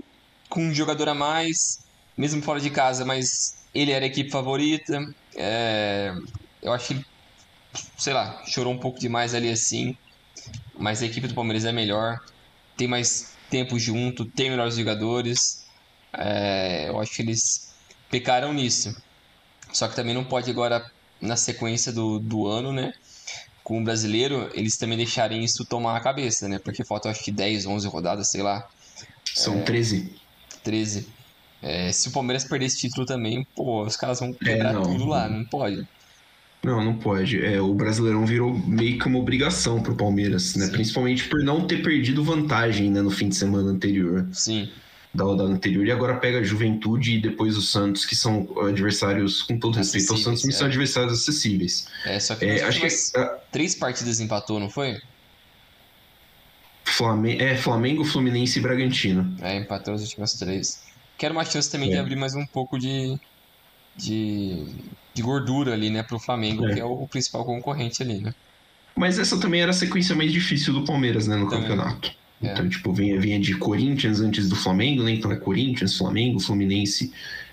com 0.48 0.62
um 0.62 0.74
jogador 0.74 1.08
a 1.08 1.14
mais, 1.14 1.56
mesmo 2.16 2.42
fora 2.42 2.60
de 2.60 2.70
casa, 2.70 3.04
mas 3.04 3.26
ele 3.74 3.92
era 3.92 4.04
a 4.04 4.08
equipe 4.08 4.30
favorita. 4.30 5.00
É, 5.36 6.12
eu 6.62 6.72
acho 6.72 6.88
que 6.88 6.94
ele, 6.94 7.02
sei 7.98 8.12
lá, 8.12 8.42
chorou 8.46 8.72
um 8.72 8.78
pouco 8.80 8.98
demais 8.98 9.34
ali 9.34 9.50
assim 9.50 9.92
mas 10.78 11.02
a 11.02 11.06
equipe 11.06 11.28
do 11.28 11.34
Palmeiras 11.34 11.64
é 11.64 11.72
melhor, 11.72 12.20
tem 12.76 12.88
mais 12.88 13.32
tempo 13.50 13.78
junto, 13.78 14.24
tem 14.24 14.50
melhores 14.50 14.76
jogadores. 14.76 15.64
É, 16.12 16.88
eu 16.88 17.00
acho 17.00 17.14
que 17.14 17.22
eles 17.22 17.74
pecaram 18.10 18.52
nisso. 18.52 18.94
Só 19.72 19.88
que 19.88 19.96
também 19.96 20.14
não 20.14 20.24
pode 20.24 20.50
agora, 20.50 20.84
na 21.20 21.36
sequência 21.36 21.92
do, 21.92 22.18
do 22.18 22.46
ano, 22.46 22.72
né? 22.72 22.92
Com 23.62 23.80
o 23.80 23.84
brasileiro, 23.84 24.50
eles 24.54 24.76
também 24.76 24.96
deixarem 24.96 25.44
isso 25.44 25.64
tomar 25.64 25.96
a 25.96 26.00
cabeça, 26.00 26.48
né? 26.48 26.58
Porque 26.58 26.84
falta 26.84 27.08
acho 27.08 27.22
que 27.22 27.30
10, 27.30 27.66
11 27.66 27.88
rodadas, 27.88 28.30
sei 28.30 28.42
lá. 28.42 28.68
São 29.24 29.58
é, 29.58 29.62
13. 29.62 30.14
13. 30.64 31.08
É, 31.62 31.92
se 31.92 32.08
o 32.08 32.12
Palmeiras 32.12 32.44
perder 32.44 32.66
esse 32.66 32.78
título 32.78 33.06
também, 33.06 33.46
pô, 33.54 33.84
os 33.84 33.96
caras 33.96 34.18
vão 34.18 34.32
quebrar 34.32 34.74
é, 34.74 34.80
tudo 34.82 35.06
lá, 35.06 35.28
não 35.28 35.44
pode. 35.44 35.86
Não, 36.64 36.82
não 36.82 36.94
pode. 36.96 37.44
É, 37.44 37.60
o 37.60 37.74
Brasileirão 37.74 38.24
virou 38.24 38.56
meio 38.56 38.96
que 38.98 39.06
uma 39.06 39.18
obrigação 39.18 39.82
pro 39.82 39.96
Palmeiras, 39.96 40.54
né? 40.54 40.66
Sim. 40.66 40.72
Principalmente 40.72 41.24
por 41.28 41.42
não 41.42 41.66
ter 41.66 41.82
perdido 41.82 42.22
vantagem 42.22 42.88
né, 42.88 43.02
no 43.02 43.10
fim 43.10 43.28
de 43.28 43.34
semana 43.34 43.68
anterior. 43.68 44.28
Sim. 44.32 44.70
Da 45.12 45.24
rodada 45.24 45.50
anterior. 45.50 45.84
E 45.84 45.90
agora 45.90 46.14
pega 46.16 46.38
a 46.38 46.42
Juventude 46.42 47.16
e 47.16 47.20
depois 47.20 47.56
o 47.56 47.60
Santos, 47.60 48.06
que 48.06 48.14
são 48.14 48.48
adversários, 48.64 49.42
com 49.42 49.58
todo 49.58 49.76
respeito 49.76 50.12
ao 50.12 50.16
Santos, 50.16 50.44
mas 50.44 50.54
é. 50.54 50.58
são 50.58 50.66
adversários 50.68 51.12
acessíveis. 51.20 51.88
É, 52.06 52.18
só 52.20 52.34
que, 52.36 52.44
é, 52.44 52.62
acho 52.62 52.80
que 52.80 52.88
três 53.50 53.74
partidas 53.74 54.20
empatou, 54.20 54.60
não 54.60 54.70
foi? 54.70 55.02
Flamengo, 56.84 57.42
é, 57.42 57.56
Flamengo, 57.56 58.04
Fluminense 58.04 58.58
e 58.58 58.62
Bragantino. 58.62 59.36
É, 59.42 59.56
empatou 59.56 59.94
as 59.94 60.02
últimas 60.02 60.34
três. 60.34 60.82
Quero 61.18 61.34
uma 61.34 61.44
chance 61.44 61.70
também 61.70 61.88
é. 61.90 61.92
de 61.92 61.98
abrir 61.98 62.16
mais 62.16 62.34
um 62.34 62.46
pouco 62.46 62.78
de, 62.78 63.18
de, 63.96 64.66
de 65.14 65.22
gordura 65.22 65.72
ali, 65.72 65.90
né, 65.90 66.02
pro 66.02 66.18
Flamengo, 66.18 66.66
é. 66.66 66.74
que 66.74 66.80
é 66.80 66.84
o, 66.84 67.06
principal 67.06 67.44
concorrente 67.44 68.02
ali, 68.02 68.18
né? 68.18 68.34
Mas 68.94 69.18
essa 69.18 69.38
também 69.40 69.62
era 69.62 69.70
a 69.70 69.74
sequência 69.74 70.14
mais 70.14 70.32
difícil 70.32 70.72
do 70.72 70.84
Palmeiras, 70.84 71.26
né, 71.26 71.36
no 71.36 71.48
também. 71.48 71.68
campeonato. 71.68 72.12
É. 72.42 72.52
Então, 72.52 72.68
tipo, 72.68 72.92
vinha, 72.92 73.18
vinha 73.20 73.38
de 73.38 73.56
Corinthians 73.56 74.20
antes 74.20 74.48
do 74.48 74.56
Flamengo, 74.56 75.02
né? 75.02 75.12
Então 75.12 75.30
é 75.30 75.36
Corinthians, 75.36 75.96
Flamengo, 75.96 76.40
Fluminense 76.40 77.12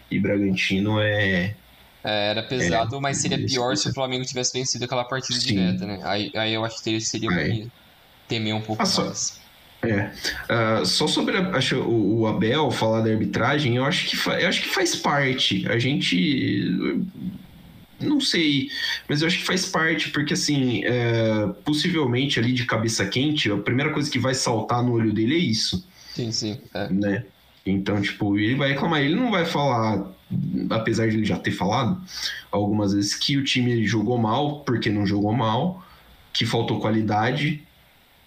e 0.10 0.20
Bragantino 0.20 1.00
é. 1.00 1.56
É, 2.04 2.32
era 2.32 2.42
pesado, 2.44 2.96
é, 2.96 3.00
mas 3.00 3.18
seria 3.18 3.38
pior 3.46 3.76
se 3.76 3.90
o 3.90 3.94
Flamengo 3.94 4.26
tivesse 4.26 4.58
vencido 4.58 4.86
aquela 4.86 5.04
partida 5.04 5.40
Sim. 5.40 5.48
direta, 5.48 5.86
né? 5.86 6.00
Aí, 6.04 6.32
aí 6.34 6.54
eu 6.54 6.66
acho 6.66 6.82
que 6.82 7.00
seria 7.02 7.30
que 7.30 7.68
temer 8.28 8.56
um 8.56 8.62
pouco 8.62 8.82
ah, 8.82 8.86
mais. 8.86 9.20
Só... 9.20 9.39
É. 9.82 10.12
Uh, 10.82 10.86
só 10.86 11.08
sobre 11.08 11.38
a, 11.38 11.56
acho, 11.56 11.78
o, 11.78 12.22
o, 12.22 12.28
Abel 12.28 12.70
falar 12.70 13.02
da 13.02 13.10
arbitragem, 13.10 13.78
eu 13.78 13.86
acho, 13.86 14.10
que 14.10 14.30
eu 14.30 14.48
acho 14.48 14.62
que 14.62 14.70
faz 14.70 14.96
parte. 14.96 15.66
A 15.70 15.80
gente. 15.80 16.70
Não 18.00 18.22
sei, 18.22 18.70
mas 19.10 19.22
eu 19.22 19.28
acho 19.28 19.40
que 19.40 19.46
faz 19.46 19.66
parte, 19.66 20.10
porque 20.10 20.34
assim, 20.34 20.86
é, 20.86 21.48
possivelmente 21.66 22.40
ali 22.40 22.54
de 22.54 22.66
cabeça 22.66 23.06
quente, 23.06 23.52
a 23.52 23.58
primeira 23.58 23.92
coisa 23.92 24.10
que 24.10 24.18
vai 24.18 24.34
saltar 24.34 24.82
no 24.82 24.94
olho 24.94 25.12
dele 25.12 25.36
é 25.36 25.40
isso. 25.40 25.86
Sim, 26.14 26.32
sim. 26.32 26.62
É. 26.74 26.90
Né? 26.90 27.26
Então, 27.66 28.02
tipo, 28.02 28.38
ele 28.38 28.56
vai 28.56 28.70
reclamar. 28.70 29.02
Ele 29.02 29.16
não 29.16 29.32
vai 29.32 29.46
falar, 29.46 30.12
apesar 30.70 31.10
de 31.10 31.18
ele 31.18 31.26
já 31.26 31.38
ter 31.38 31.52
falado 31.52 32.02
algumas 32.52 32.94
vezes, 32.94 33.16
que 33.16 33.38
o 33.38 33.44
time 33.44 33.86
jogou 33.86 34.18
mal, 34.18 34.62
porque 34.62 34.90
não 34.90 35.06
jogou 35.06 35.34
mal, 35.34 35.86
que 36.34 36.46
faltou 36.46 36.80
qualidade, 36.80 37.64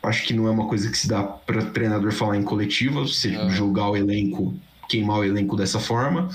acho 0.02 0.24
que 0.24 0.34
não 0.34 0.46
é 0.46 0.50
uma 0.50 0.66
coisa 0.66 0.90
que 0.90 0.98
se 0.98 1.08
dá 1.08 1.22
para 1.22 1.64
treinador 1.66 2.12
falar 2.12 2.36
em 2.36 2.42
coletiva, 2.42 3.00
você 3.00 3.36
uhum. 3.36 3.50
julgar 3.50 3.90
o 3.90 3.96
elenco, 3.96 4.54
queimar 4.88 5.18
o 5.18 5.24
elenco 5.24 5.56
dessa 5.56 5.78
forma. 5.78 6.28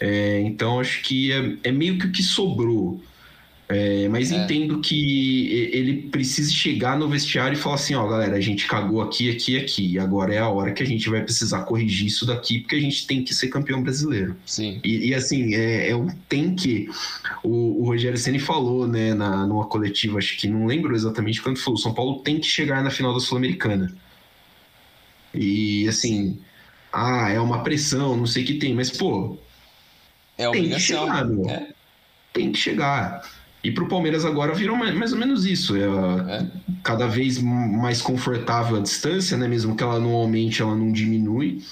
É, 0.00 0.40
então 0.40 0.80
acho 0.80 1.02
que 1.02 1.32
é, 1.32 1.56
é, 1.64 1.72
meio 1.72 1.98
que 1.98 2.06
o 2.06 2.12
que 2.12 2.22
sobrou. 2.22 3.02
É, 3.74 4.08
mas 4.08 4.30
é. 4.30 4.36
entendo 4.36 4.80
que 4.80 5.68
ele 5.72 6.08
precisa 6.08 6.52
chegar 6.52 6.96
no 6.96 7.08
vestiário 7.08 7.56
e 7.56 7.60
falar 7.60 7.74
assim: 7.74 7.94
ó, 7.94 8.06
galera, 8.06 8.36
a 8.36 8.40
gente 8.40 8.66
cagou 8.66 9.02
aqui, 9.02 9.30
aqui, 9.30 9.58
aqui. 9.58 9.98
Agora 9.98 10.32
é 10.32 10.38
a 10.38 10.48
hora 10.48 10.72
que 10.72 10.82
a 10.82 10.86
gente 10.86 11.10
vai 11.10 11.22
precisar 11.22 11.62
corrigir 11.62 12.06
isso 12.06 12.24
daqui, 12.24 12.60
porque 12.60 12.76
a 12.76 12.80
gente 12.80 13.06
tem 13.06 13.24
que 13.24 13.34
ser 13.34 13.48
campeão 13.48 13.82
brasileiro. 13.82 14.36
Sim. 14.46 14.80
E, 14.84 15.08
e 15.08 15.14
assim, 15.14 15.54
é, 15.54 15.90
é, 15.90 15.96
um 15.96 16.08
tem 16.28 16.54
que. 16.54 16.88
O, 17.42 17.82
o 17.82 17.86
Rogério 17.86 18.16
Ceni 18.16 18.38
falou, 18.38 18.86
né, 18.86 19.12
na, 19.12 19.46
numa 19.46 19.66
coletiva, 19.66 20.18
acho 20.18 20.36
que 20.36 20.46
não 20.46 20.66
lembro 20.66 20.94
exatamente 20.94 21.42
quando 21.42 21.58
falou: 21.58 21.78
São 21.78 21.92
Paulo 21.92 22.20
tem 22.20 22.38
que 22.38 22.46
chegar 22.46 22.82
na 22.82 22.90
final 22.90 23.12
da 23.12 23.20
Sul-Americana. 23.20 23.92
E 25.34 25.88
assim, 25.88 26.38
ah, 26.92 27.28
é 27.28 27.40
uma 27.40 27.64
pressão, 27.64 28.16
não 28.16 28.26
sei 28.26 28.44
o 28.44 28.46
que 28.46 28.54
tem, 28.54 28.72
mas 28.72 28.90
pô. 28.90 29.36
É 30.38 30.48
tem 30.50 30.68
que 30.68 30.78
chegar, 30.78 31.24
meu. 31.24 31.48
É. 31.48 31.68
Tem 32.32 32.52
que 32.52 32.58
chegar. 32.58 33.22
E 33.64 33.72
para 33.72 33.82
o 33.82 33.88
Palmeiras 33.88 34.26
agora 34.26 34.52
virou 34.52 34.76
mais 34.76 35.14
ou 35.14 35.18
menos 35.18 35.46
isso. 35.46 35.74
É, 35.74 35.80
é, 35.80 36.46
cada 36.82 37.06
vez 37.06 37.38
mais 37.38 38.02
confortável 38.02 38.76
a 38.76 38.80
distância, 38.80 39.38
né? 39.38 39.48
Mesmo 39.48 39.74
que 39.74 39.82
ela 39.82 39.98
não 39.98 40.12
aumente, 40.12 40.60
ela 40.60 40.76
não 40.76 40.92
diminui. 40.92 41.62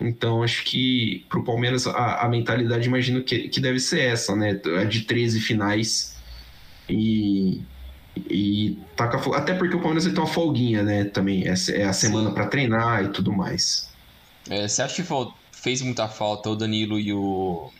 Então 0.00 0.42
acho 0.42 0.64
que 0.64 1.24
para 1.28 1.38
o 1.38 1.44
Palmeiras 1.44 1.86
a, 1.86 2.24
a, 2.26 2.28
mentalidade 2.28 2.86
imagino 2.88 3.22
que, 3.22 3.48
que 3.48 3.60
deve 3.60 3.78
ser 3.78 4.00
essa, 4.00 4.34
né? 4.34 4.60
É 4.64 4.84
de 4.84 5.02
13 5.02 5.40
finais 5.40 6.16
e, 6.88 7.62
e 8.28 8.76
taca, 8.96 9.16
até 9.36 9.54
porque 9.54 9.76
o 9.76 9.80
Palmeiras 9.80 10.04
tem 10.04 10.18
uma 10.18 10.26
folguinha, 10.26 10.82
né? 10.82 11.04
Também 11.04 11.44
é, 11.46 11.54
é 11.70 11.84
a 11.84 11.92
semana 11.92 12.32
para 12.32 12.46
treinar 12.46 13.04
e 13.04 13.08
tudo 13.10 13.32
mais. 13.32 13.88
É, 14.50 14.66
você 14.66 14.82
acha 14.82 15.00
que 15.00 15.08
fez 15.52 15.80
muita 15.80 16.08
falta 16.08 16.50
o 16.50 16.56
Danilo 16.56 16.98
e 16.98 17.12
o 17.12 17.70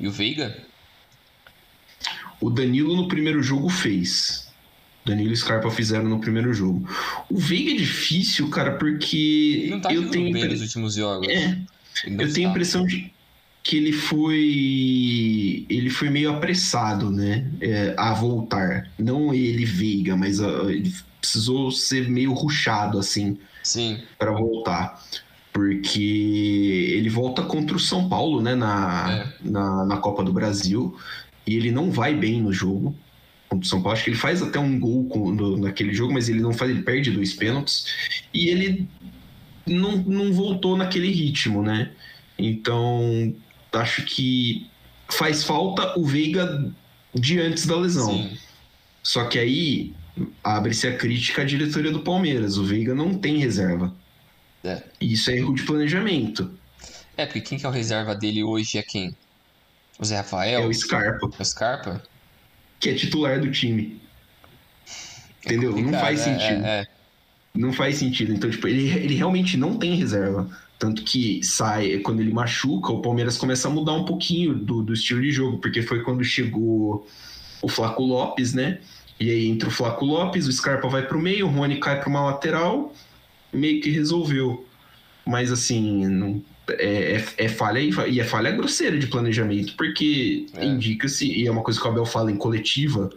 e 0.00 0.08
o 0.08 0.10
Veiga? 0.10 0.71
O 2.42 2.50
Danilo 2.50 2.96
no 2.96 3.06
primeiro 3.06 3.40
jogo 3.40 3.68
fez. 3.68 4.48
Danilo 5.06 5.32
e 5.32 5.36
Scarpa 5.36 5.70
fizeram 5.70 6.08
no 6.08 6.18
primeiro 6.18 6.52
jogo. 6.52 6.88
O 7.30 7.38
Veiga 7.38 7.70
é 7.70 7.76
difícil, 7.76 8.50
cara, 8.50 8.72
porque 8.72 9.60
ele 9.62 9.70
não 9.70 9.80
tá 9.80 9.92
eu 9.92 10.10
tenho 10.10 10.32
bem 10.32 10.48
nos 10.48 10.60
últimos 10.60 10.94
jogos. 10.96 11.28
É. 11.28 11.56
Eu 12.06 12.32
tenho 12.32 12.48
a 12.48 12.50
impressão 12.50 12.84
de 12.84 13.12
que 13.62 13.76
ele 13.76 13.92
foi 13.92 15.66
ele 15.68 15.88
foi 15.88 16.10
meio 16.10 16.30
apressado, 16.30 17.10
né, 17.12 17.48
é, 17.60 17.94
a 17.96 18.12
voltar. 18.12 18.90
Não 18.98 19.32
ele 19.32 19.64
Veiga, 19.64 20.16
mas 20.16 20.40
uh, 20.40 20.68
ele 20.68 20.92
precisou 21.20 21.70
ser 21.70 22.08
meio 22.08 22.32
ruchado 22.32 22.98
assim. 22.98 23.38
Sim. 23.62 24.00
Para 24.18 24.32
voltar 24.32 25.00
porque 25.52 26.00
ele 26.96 27.10
volta 27.10 27.42
contra 27.42 27.76
o 27.76 27.80
São 27.80 28.08
Paulo, 28.08 28.40
né, 28.40 28.54
na, 28.54 29.12
é. 29.12 29.32
na, 29.42 29.84
na, 29.84 29.96
Copa 29.98 30.24
do 30.24 30.32
Brasil 30.32 30.96
e 31.46 31.56
ele 31.56 31.70
não 31.70 31.90
vai 31.90 32.14
bem 32.14 32.40
no 32.40 32.52
jogo 32.52 32.94
contra 33.48 33.66
o 33.66 33.68
São 33.68 33.82
Paulo. 33.82 33.94
Acho 33.94 34.04
que 34.04 34.10
ele 34.10 34.16
faz 34.16 34.42
até 34.42 34.58
um 34.58 34.78
gol 34.78 35.04
com, 35.06 35.30
no, 35.30 35.58
naquele 35.58 35.92
jogo, 35.92 36.12
mas 36.12 36.28
ele 36.28 36.40
não 36.40 36.52
faz, 36.52 36.70
ele 36.70 36.82
perde 36.82 37.10
dois 37.10 37.34
pênaltis 37.34 37.86
e 38.32 38.48
ele 38.48 38.88
não, 39.66 39.96
não 39.98 40.32
voltou 40.32 40.76
naquele 40.76 41.10
ritmo, 41.10 41.62
né? 41.62 41.90
Então 42.38 43.34
acho 43.72 44.04
que 44.04 44.66
faz 45.10 45.44
falta 45.44 45.98
o 45.98 46.04
Veiga 46.04 46.72
de 47.14 47.38
antes 47.40 47.66
da 47.66 47.76
lesão. 47.76 48.10
Sim. 48.10 48.38
Só 49.02 49.24
que 49.24 49.38
aí 49.38 49.92
abre-se 50.42 50.86
a 50.86 50.96
crítica 50.96 51.42
à 51.42 51.44
diretoria 51.44 51.90
do 51.90 52.00
Palmeiras. 52.00 52.56
O 52.56 52.64
Veiga 52.64 52.94
não 52.94 53.14
tem 53.14 53.38
reserva. 53.38 53.94
É. 54.64 54.82
Isso 55.00 55.30
é 55.30 55.36
erro 55.36 55.54
de 55.54 55.62
planejamento. 55.62 56.50
É, 57.16 57.26
porque 57.26 57.40
quem 57.40 57.58
que 57.58 57.66
é 57.66 57.68
o 57.68 57.72
reserva 57.72 58.14
dele 58.14 58.42
hoje 58.42 58.78
é 58.78 58.82
quem? 58.82 59.14
O 59.98 60.04
Zé 60.04 60.16
Rafael? 60.16 60.62
É 60.62 60.66
o 60.66 60.72
Scarpa. 60.72 61.26
É 61.38 61.42
o 61.42 61.44
Scarpa? 61.44 62.02
Que 62.80 62.90
é 62.90 62.94
titular 62.94 63.40
do 63.40 63.50
time. 63.50 64.00
É 65.44 65.54
Entendeu? 65.54 65.76
Não 65.76 65.92
faz 65.92 66.20
é, 66.20 66.24
sentido. 66.24 66.64
É, 66.64 66.80
é, 66.80 66.86
não 67.54 67.72
faz 67.72 67.96
sentido. 67.96 68.32
Então, 68.32 68.50
tipo, 68.50 68.66
ele, 68.66 68.88
ele 68.88 69.14
realmente 69.14 69.56
não 69.56 69.76
tem 69.76 69.94
reserva. 69.94 70.48
Tanto 70.78 71.02
que 71.04 71.42
sai, 71.44 71.98
quando 71.98 72.20
ele 72.20 72.32
machuca, 72.32 72.90
o 72.92 73.00
Palmeiras 73.00 73.36
começa 73.36 73.68
a 73.68 73.70
mudar 73.70 73.92
um 73.92 74.04
pouquinho 74.04 74.54
do, 74.54 74.82
do 74.82 74.92
estilo 74.92 75.20
de 75.20 75.30
jogo, 75.30 75.58
porque 75.58 75.82
foi 75.82 76.02
quando 76.02 76.24
chegou 76.24 77.06
o 77.60 77.68
Flaco 77.68 78.02
Lopes, 78.02 78.52
né? 78.52 78.80
E 79.20 79.30
aí 79.30 79.46
entra 79.46 79.68
o 79.68 79.72
Flaco 79.72 80.04
Lopes, 80.04 80.48
o 80.48 80.52
Scarpa 80.52 80.88
vai 80.88 81.06
pro 81.06 81.20
meio, 81.20 81.46
o 81.46 81.50
Rony 81.50 81.78
cai 81.78 82.00
para 82.00 82.08
uma 82.08 82.24
lateral, 82.24 82.92
meio 83.52 83.80
que 83.80 83.90
resolveu. 83.90 84.66
Mas 85.24 85.52
assim, 85.52 86.08
não, 86.08 86.42
é, 86.68 87.16
é, 87.16 87.44
é, 87.44 87.48
falha 87.48 87.80
e 87.80 88.20
é 88.20 88.24
falha 88.24 88.50
grosseira 88.52 88.98
de 88.98 89.06
planejamento, 89.08 89.74
porque 89.76 90.46
é. 90.54 90.64
indica-se, 90.64 91.26
e 91.26 91.46
é 91.46 91.50
uma 91.50 91.62
coisa 91.62 91.80
que 91.80 91.86
o 91.86 91.90
Abel 91.90 92.06
fala 92.06 92.30
em 92.30 92.36
coletiva, 92.36 93.10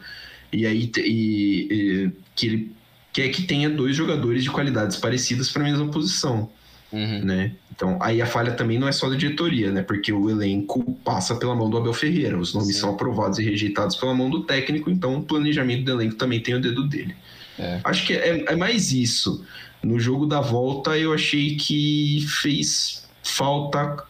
e 0.51 0.65
aí 0.65 0.91
e, 0.97 1.67
e, 1.69 2.11
que 2.35 2.47
ele 2.47 2.71
quer 3.13 3.29
que 3.29 3.43
tenha 3.43 3.69
dois 3.69 3.95
jogadores 3.95 4.43
de 4.43 4.49
qualidades 4.49 4.97
parecidas 4.97 5.49
para 5.49 5.61
a 5.61 5.65
mesma 5.65 5.87
posição. 5.87 6.49
Uhum. 6.91 7.25
Né? 7.25 7.51
Então, 7.73 7.97
aí 8.01 8.21
a 8.21 8.25
falha 8.25 8.53
também 8.53 8.79
não 8.79 8.87
é 8.87 8.91
só 8.91 9.09
da 9.09 9.15
diretoria, 9.15 9.71
né? 9.71 9.81
Porque 9.81 10.13
o 10.13 10.29
elenco 10.29 10.93
passa 11.03 11.35
pela 11.35 11.53
mão 11.53 11.69
do 11.69 11.77
Abel 11.77 11.93
Ferreira, 11.93 12.37
os 12.37 12.53
nomes 12.53 12.75
Sim. 12.75 12.81
são 12.81 12.89
aprovados 12.91 13.37
e 13.37 13.43
rejeitados 13.43 13.95
pela 13.95 14.13
mão 14.13 14.29
do 14.29 14.43
técnico, 14.43 14.89
então 14.89 15.15
o 15.15 15.23
planejamento 15.23 15.83
do 15.83 15.91
elenco 15.91 16.15
também 16.15 16.39
tem 16.39 16.55
o 16.55 16.61
dedo 16.61 16.87
dele. 16.87 17.15
É. 17.59 17.79
Acho 17.83 18.05
que 18.05 18.13
é, 18.13 18.45
é 18.47 18.55
mais 18.55 18.91
isso. 18.91 19.43
No 19.83 19.99
jogo 19.99 20.25
da 20.25 20.41
volta, 20.41 20.97
eu 20.97 21.13
achei 21.13 21.55
que 21.55 22.25
fez 22.41 23.04
falta 23.25 24.05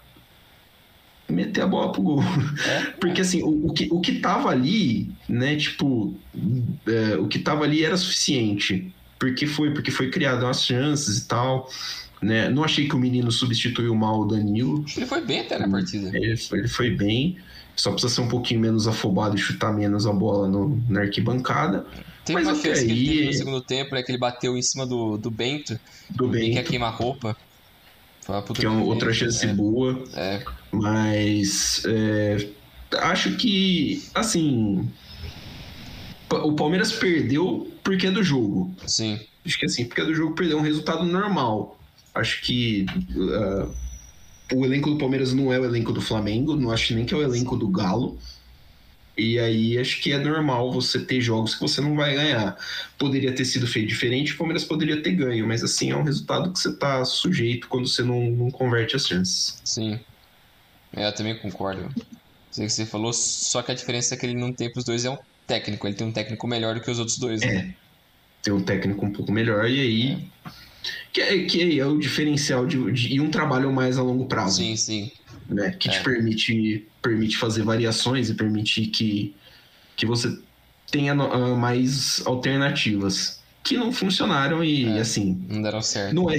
meter 1.27 1.61
a 1.61 1.67
bola 1.67 1.91
pro 1.91 2.01
gol. 2.01 2.21
É? 2.21 2.91
Porque 2.99 3.21
assim, 3.21 3.41
o, 3.41 3.67
o, 3.67 3.73
que, 3.73 3.87
o 3.91 3.99
que 3.99 4.19
tava 4.19 4.49
ali, 4.49 5.09
né, 5.27 5.55
tipo, 5.55 6.13
é, 6.85 7.15
o 7.17 7.27
que 7.27 7.39
tava 7.39 7.63
ali 7.63 7.83
era 7.83 7.97
suficiente. 7.97 8.93
Porque 9.17 9.47
foi, 9.47 9.73
porque 9.73 9.91
foi 9.91 10.09
criado 10.11 10.43
umas 10.43 10.63
chances 10.63 11.19
e 11.19 11.27
tal. 11.27 11.69
Né? 12.21 12.49
Não 12.49 12.63
achei 12.63 12.87
que 12.87 12.95
o 12.95 12.99
menino 12.99 13.31
substituiu 13.31 13.95
mal 13.95 14.21
o 14.21 14.25
Danilo. 14.25 14.83
Ele 14.95 15.05
foi 15.05 15.21
bem 15.21 15.39
até 15.39 15.57
na 15.57 15.69
partida. 15.69 16.15
Ele 16.15 16.35
foi, 16.35 16.59
ele 16.59 16.67
foi 16.67 16.89
bem. 16.89 17.37
Só 17.77 17.91
precisa 17.91 18.13
ser 18.13 18.21
um 18.21 18.27
pouquinho 18.27 18.59
menos 18.59 18.87
afobado 18.87 19.35
e 19.35 19.39
chutar 19.39 19.73
menos 19.73 20.05
a 20.05 20.11
bola 20.11 20.47
no, 20.47 20.81
na 20.89 21.01
arquibancada. 21.01 21.85
Teve 22.25 22.39
Mas 22.39 22.47
uma 22.47 22.55
chance 22.55 22.85
que 22.85 22.91
ele 22.91 23.07
teve 23.07 23.19
aí- 23.19 23.25
no 23.27 23.33
segundo 23.33 23.61
tempo, 23.61 23.95
né? 23.95 24.03
Que 24.03 24.11
ele 24.11 24.19
bateu 24.19 24.57
em 24.57 24.61
cima 24.61 24.85
do, 24.85 25.17
do 25.17 25.31
Bento. 25.31 25.79
Do 26.09 26.35
Ele 26.35 26.49
quer 26.49 26.61
bem, 26.61 26.63
queimar 26.63 26.91
a 26.91 26.95
roupa. 26.95 27.37
Que 28.53 28.65
é 28.65 28.69
uma 28.69 28.83
outra 28.83 29.13
chance 29.13 29.45
boa. 29.47 30.03
É, 30.13 30.35
é, 30.35 30.43
Mas 30.71 31.83
é, 31.85 32.49
acho 32.99 33.35
que, 33.37 34.03
assim. 34.13 34.89
O 36.31 36.53
Palmeiras 36.53 36.91
perdeu 36.91 37.71
porque 37.83 38.07
é 38.07 38.11
do 38.11 38.23
jogo. 38.23 38.75
sim. 38.87 39.19
Acho 39.45 39.59
que 39.59 39.65
assim, 39.67 39.85
porque 39.85 40.01
é 40.01 40.05
do 40.05 40.15
jogo 40.15 40.33
perdeu 40.33 40.57
um 40.57 40.61
resultado 40.61 41.03
normal. 41.03 41.79
Acho 42.15 42.41
que 42.41 42.85
ah, 43.31 43.67
o 44.53 44.65
elenco 44.65 44.89
do 44.89 44.97
Palmeiras 44.97 45.33
não 45.33 45.53
é 45.53 45.59
o 45.59 45.65
elenco 45.65 45.93
do 45.93 46.01
Flamengo, 46.01 46.55
não 46.55 46.71
acho 46.71 46.93
nem 46.95 47.05
que 47.05 47.13
é 47.13 47.17
o 47.17 47.21
elenco 47.21 47.55
do 47.55 47.67
Galo. 47.67 48.17
E 49.17 49.39
aí 49.39 49.77
acho 49.77 50.01
que 50.01 50.11
é 50.11 50.17
normal 50.17 50.71
você 50.71 50.99
ter 50.99 51.21
jogos 51.21 51.55
que 51.55 51.61
você 51.61 51.79
não 51.79 51.95
vai 51.95 52.13
ganhar. 52.15 52.57
Poderia 52.97 53.33
ter 53.33 53.45
sido 53.45 53.65
feito 53.65 53.87
diferente, 53.87 54.33
o 54.33 54.37
Palmeiras 54.37 54.65
poderia 54.65 55.01
ter 55.01 55.11
ganho, 55.11 55.47
mas 55.47 55.63
assim, 55.63 55.91
é 55.91 55.95
um 55.95 56.03
resultado 56.03 56.51
que 56.51 56.59
você 56.59 56.75
tá 56.75 57.03
sujeito 57.05 57.67
quando 57.69 57.87
você 57.87 58.03
não, 58.03 58.29
não 58.31 58.51
converte 58.51 58.95
as 58.95 59.07
chances. 59.07 59.57
Sim. 59.63 59.99
É, 60.93 61.07
eu 61.07 61.13
também 61.15 61.37
concordo. 61.37 61.89
Sei 62.51 62.65
que 62.65 62.71
você 62.71 62.85
falou, 62.85 63.11
só 63.13 63.61
que 63.61 63.71
a 63.71 63.75
diferença 63.75 64.15
é 64.15 64.17
que 64.17 64.25
ele 64.25 64.35
não 64.35 64.53
tem 64.53 64.71
pros 64.71 64.85
dois 64.85 65.03
é 65.05 65.09
um 65.09 65.17
técnico. 65.45 65.87
Ele 65.87 65.95
tem 65.95 66.07
um 66.07 66.11
técnico 66.11 66.47
melhor 66.47 66.75
do 66.75 66.81
que 66.81 66.89
os 66.91 66.99
outros 66.99 67.17
dois. 67.17 67.41
né? 67.41 67.55
É. 67.55 67.73
Ter 68.41 68.51
um 68.51 68.61
técnico 68.61 69.05
um 69.05 69.11
pouco 69.11 69.31
melhor 69.31 69.69
e 69.69 69.79
aí. 69.79 70.27
Que 71.11 71.21
é, 71.21 71.43
que 71.45 71.63
aí 71.63 71.79
é 71.79 71.85
o 71.85 71.97
diferencial 71.97 72.65
de, 72.65 72.91
de- 72.91 73.13
e 73.15 73.19
um 73.19 73.31
trabalho 73.31 73.71
mais 73.73 73.97
a 73.97 74.03
longo 74.03 74.25
prazo. 74.27 74.57
Sim, 74.57 74.75
sim. 74.75 75.11
Né? 75.49 75.71
Que 75.79 75.89
te 75.89 75.97
É. 75.97 76.03
permite, 76.03 76.87
permite 77.01 77.37
fazer 77.37 77.63
variações 77.63 78.29
e 78.29 78.33
permite 78.33 78.85
que, 78.87 79.35
que 79.95 80.05
você 80.05 80.37
tenha 80.91 81.13
ah, 81.13 81.55
mais 81.55 82.21
alternativas 82.25 83.39
que 83.63 83.77
não 83.77 83.91
funcionaram 83.91 84.63
e 84.63 84.85
É. 84.85 84.99
assim 84.99 85.43
Não 85.49 85.61
deram 85.61 85.81
certo. 85.81 86.13
não 86.13 86.29
é, 86.29 86.37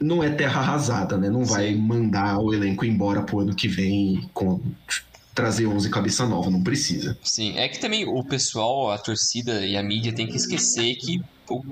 não 0.00 0.22
é 0.22 0.30
terra 0.30 0.60
arrasada, 0.60 1.16
né? 1.16 1.30
Não 1.30 1.44
vai 1.44 1.72
Sim. 1.72 1.78
mandar 1.78 2.38
o 2.38 2.52
elenco 2.52 2.84
embora 2.84 3.22
pro 3.22 3.40
ano 3.40 3.54
que 3.54 3.66
vem 3.68 4.28
com 4.34 4.60
trazer 5.34 5.66
11 5.66 5.90
cabeça 5.90 6.26
nova, 6.26 6.50
não 6.50 6.62
precisa. 6.62 7.16
Sim, 7.22 7.58
é 7.58 7.68
que 7.68 7.78
também 7.78 8.06
o 8.06 8.24
pessoal, 8.24 8.90
a 8.90 8.98
torcida 8.98 9.64
e 9.66 9.76
a 9.76 9.82
mídia 9.82 10.14
tem 10.14 10.26
que 10.26 10.36
esquecer 10.36 10.94
que 10.96 11.20
o 11.50 11.62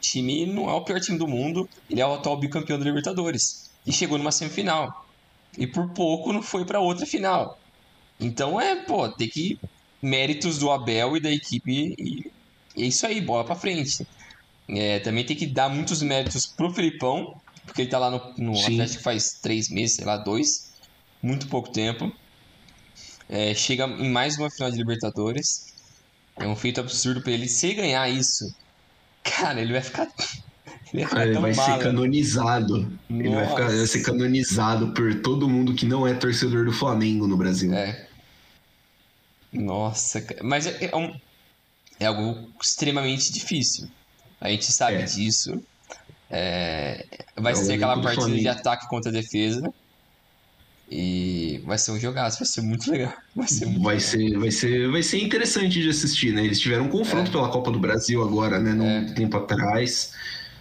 time 0.00 0.46
não 0.46 0.68
é 0.70 0.72
o 0.74 0.80
pior 0.82 1.00
time 1.00 1.18
do 1.18 1.26
mundo, 1.26 1.68
ele 1.88 2.00
é 2.00 2.06
o 2.06 2.14
atual 2.14 2.38
bicampeão 2.38 2.78
da 2.78 2.84
Libertadores. 2.84 3.68
E 3.86 3.92
chegou 3.92 4.16
numa 4.18 4.30
semifinal. 4.32 5.06
E 5.58 5.66
por 5.66 5.90
pouco 5.90 6.32
não 6.32 6.42
foi 6.42 6.64
pra 6.64 6.80
outra 6.80 7.06
final. 7.06 7.58
Então 8.18 8.60
é, 8.60 8.76
pô, 8.76 9.08
tem 9.08 9.28
que. 9.28 9.58
Méritos 10.02 10.58
do 10.58 10.70
Abel 10.70 11.16
e 11.16 11.20
da 11.20 11.30
equipe. 11.30 11.94
E 11.98 12.30
e 12.76 12.84
é 12.84 12.86
isso 12.86 13.06
aí, 13.06 13.20
bola 13.20 13.44
pra 13.44 13.54
frente. 13.54 14.06
É, 14.68 15.00
também 15.00 15.24
tem 15.24 15.36
que 15.36 15.46
dar 15.46 15.68
muitos 15.68 16.02
méritos 16.02 16.46
pro 16.46 16.72
Filipão, 16.72 17.40
porque 17.64 17.82
ele 17.82 17.90
tá 17.90 17.98
lá 17.98 18.10
no, 18.10 18.34
no 18.38 18.56
Sim. 18.56 18.74
Atlético 18.74 19.02
faz 19.02 19.38
três 19.42 19.68
meses, 19.68 19.96
sei 19.96 20.04
lá, 20.04 20.16
dois. 20.16 20.70
Muito 21.22 21.48
pouco 21.48 21.70
tempo. 21.70 22.12
É, 23.28 23.54
chega 23.54 23.84
em 23.84 24.08
mais 24.10 24.38
uma 24.38 24.50
final 24.50 24.70
de 24.70 24.78
Libertadores. 24.78 25.72
É 26.36 26.46
um 26.46 26.56
feito 26.56 26.80
absurdo 26.80 27.20
pra 27.22 27.32
ele. 27.32 27.48
Se 27.48 27.74
ganhar 27.74 28.08
isso, 28.08 28.54
cara, 29.22 29.60
ele 29.60 29.72
vai 29.72 29.82
ficar. 29.82 30.08
Ele 30.92 31.04
vai 31.04 31.08
ficar 31.08 31.26
Ele 31.26 31.38
vai 31.38 31.54
ser 31.54 31.78
canonizado. 31.78 32.92
Ele 33.08 33.28
vai, 33.30 33.46
ficar, 33.48 33.66
vai 33.68 33.86
ser 33.86 34.02
canonizado 34.02 34.92
por 34.92 35.14
todo 35.22 35.48
mundo 35.48 35.74
que 35.74 35.86
não 35.86 36.06
é 36.06 36.14
torcedor 36.14 36.64
do 36.64 36.72
Flamengo 36.72 37.26
no 37.26 37.36
Brasil. 37.36 37.72
É. 37.72 38.06
Nossa. 39.52 40.24
Mas 40.42 40.66
é, 40.66 40.90
é 40.92 40.96
um- 40.96 41.14
é 41.98 42.06
algo 42.06 42.48
extremamente 42.62 43.32
difícil. 43.32 43.88
A 44.40 44.48
gente 44.48 44.70
sabe 44.70 44.96
É. 44.96 45.02
disso. 45.02 45.60
É, 46.30 47.04
vai 47.36 47.52
É, 47.52 47.56
ser 47.56 47.72
aquela 47.74 48.00
partida 48.00 48.36
de 48.36 48.48
ataque 48.48 48.88
contra 48.88 49.10
a 49.10 49.12
defesa. 49.12 49.72
E 50.92 51.62
vai 51.64 51.78
ser 51.78 51.92
um 51.92 52.00
jogaço, 52.00 52.38
vai 52.40 52.48
ser 52.48 52.62
muito 52.62 52.90
legal. 52.90 53.12
Vai 53.34 53.46
ser 53.46 53.66
muito 53.66 53.82
Vai 53.82 53.94
legal. 53.96 54.10
ser, 54.10 54.38
vai, 54.38 54.50
ser, 54.50 54.90
vai 54.90 55.02
ser 55.04 55.22
interessante 55.22 55.80
de 55.80 55.88
assistir, 55.88 56.32
né? 56.32 56.44
Eles 56.44 56.58
tiveram 56.58 56.86
um 56.86 56.88
confronto 56.88 57.28
É. 57.28 57.32
pela 57.32 57.48
Copa 57.48 57.70
do 57.70 57.78
Brasil 57.78 58.20
agora, 58.22 58.58
né? 58.58 58.72
Num 58.72 58.88
É. 58.88 59.04
tempo 59.14 59.36
atrás. 59.36 60.12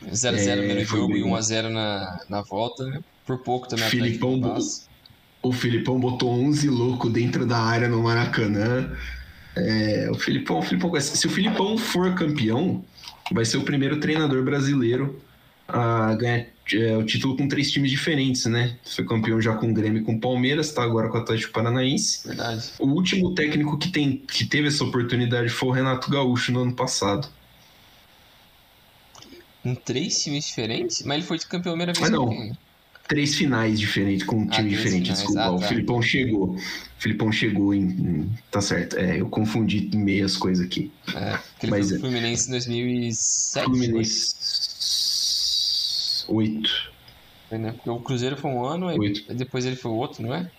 0x0 0.06 0.38
É, 0.48 0.56
no 0.56 0.62
primeiro 0.64 0.86
foi 0.90 1.00
jogo 1.00 1.16
e 1.16 1.22
bem- 1.24 1.32
1x0 1.32 1.70
na, 1.70 2.20
na 2.30 2.42
volta, 2.42 2.86
né? 2.86 3.00
Por 3.26 3.38
pouco 3.40 3.68
também 3.68 3.86
o 3.86 3.88
Atlético 3.88 4.06
Filipão 4.28 4.40
bo-. 4.40 4.60
O 5.42 5.54
Filipão 5.54 6.00
botou 6.00 6.30
11 6.32 6.70
louco 6.70 7.10
dentro 7.10 7.46
da 7.46 7.60
área 7.60 7.88
no 7.88 8.04
Maracanã. 8.04 8.92
É, 9.56 10.08
o 10.12 10.16
Filipão, 10.16 10.60
o 10.60 10.62
Filipão, 10.62 11.00
se 11.00 11.26
o 11.26 11.30
Filipão 11.30 11.78
for 11.78 12.14
campeão, 12.16 12.84
vai 13.32 13.46
ser 13.46 13.58
o 13.58 13.62
primeiro 13.64 14.00
treinador 14.00 14.44
brasileiro 14.44 15.22
a 15.68 16.14
ganhar 16.16 16.46
é, 16.74 16.98
o 16.98 17.04
título 17.04 17.36
com 17.38 17.48
três 17.48 17.72
times 17.72 17.90
diferentes, 17.90 18.46
né? 18.46 18.76
Foi 18.84 19.06
campeão 19.06 19.42
já 19.42 19.54
com 19.56 19.70
o 19.70 19.74
Grêmio 19.74 20.02
e 20.02 20.06
com 20.06 20.14
o 20.16 20.20
Palmeiras, 20.20 20.72
tá 20.72 20.84
agora 20.84 21.10
com 21.10 21.18
o 21.18 21.22
Atlético 21.22 21.54
Paranaense. 21.54 22.28
Verdade. 22.28 22.72
O 22.80 22.88
último 22.88 23.34
técnico 23.34 23.78
que, 23.78 23.90
tem, 23.92 24.18
que 24.18 24.46
teve 24.46 24.68
essa 24.68 24.84
oportunidade 24.84 25.50
foi 25.50 25.70
o 25.70 25.72
Renato 25.72 26.10
Gaúcho 26.12 26.52
no 26.52 26.62
ano 26.62 26.74
passado. 26.74 27.28
Com 29.64 29.76
três 29.76 30.22
times 30.24 30.46
diferentes? 30.46 31.04
Mas 31.04 31.18
ele 31.18 31.26
foi 31.28 31.38
de 31.38 31.46
campeão 31.48 31.74
a 31.74 31.76
primeira 31.76 31.94
vez 31.94 32.08
Ah, 32.08 32.12
não. 32.12 32.56
Três 33.08 33.36
finais 33.36 33.80
diferentes, 33.80 34.24
com 34.26 34.38
um 34.38 34.48
Ah, 34.50 34.52
time 34.52 34.70
diferente, 34.70 35.04
finais, 35.06 35.20
desculpa. 35.20 35.42
ah, 35.42 35.52
O 35.52 35.60
tá. 35.60 35.68
Filipão 35.68 36.02
chegou. 36.02 36.56
O 36.56 36.60
Filipão 37.00 37.32
chegou 37.32 37.74
em. 37.74 37.82
em- 37.82 38.30
Tá 38.52 38.62
certo. 38.62 38.98
É, 38.98 39.20
eu 39.20 39.28
confundi 39.28 39.90
meias 39.96 40.38
coisas 40.38 40.64
aqui. 40.64 40.92
É, 41.16 41.40
que 41.60 41.66
ele 41.66 41.72
Mas 41.72 41.88
foi 41.90 41.98
é. 41.98 42.00
Fluminense 42.02 42.48
em 42.48 42.52
2007. 42.52 43.66
Fluminense. 43.66 44.36
Oito. 46.28 46.92
Foi, 47.50 47.58
né? 47.58 47.72
Porque 47.72 47.90
o 47.90 48.00
Cruzeiro 48.00 48.38
foi 48.38 48.52
um 48.52 48.64
ano, 48.64 48.86
Oito. 48.88 49.34
depois 49.34 49.66
ele 49.66 49.76
foi 49.76 49.92
outro, 49.92 50.22
não 50.22 50.34
é? 50.34 50.50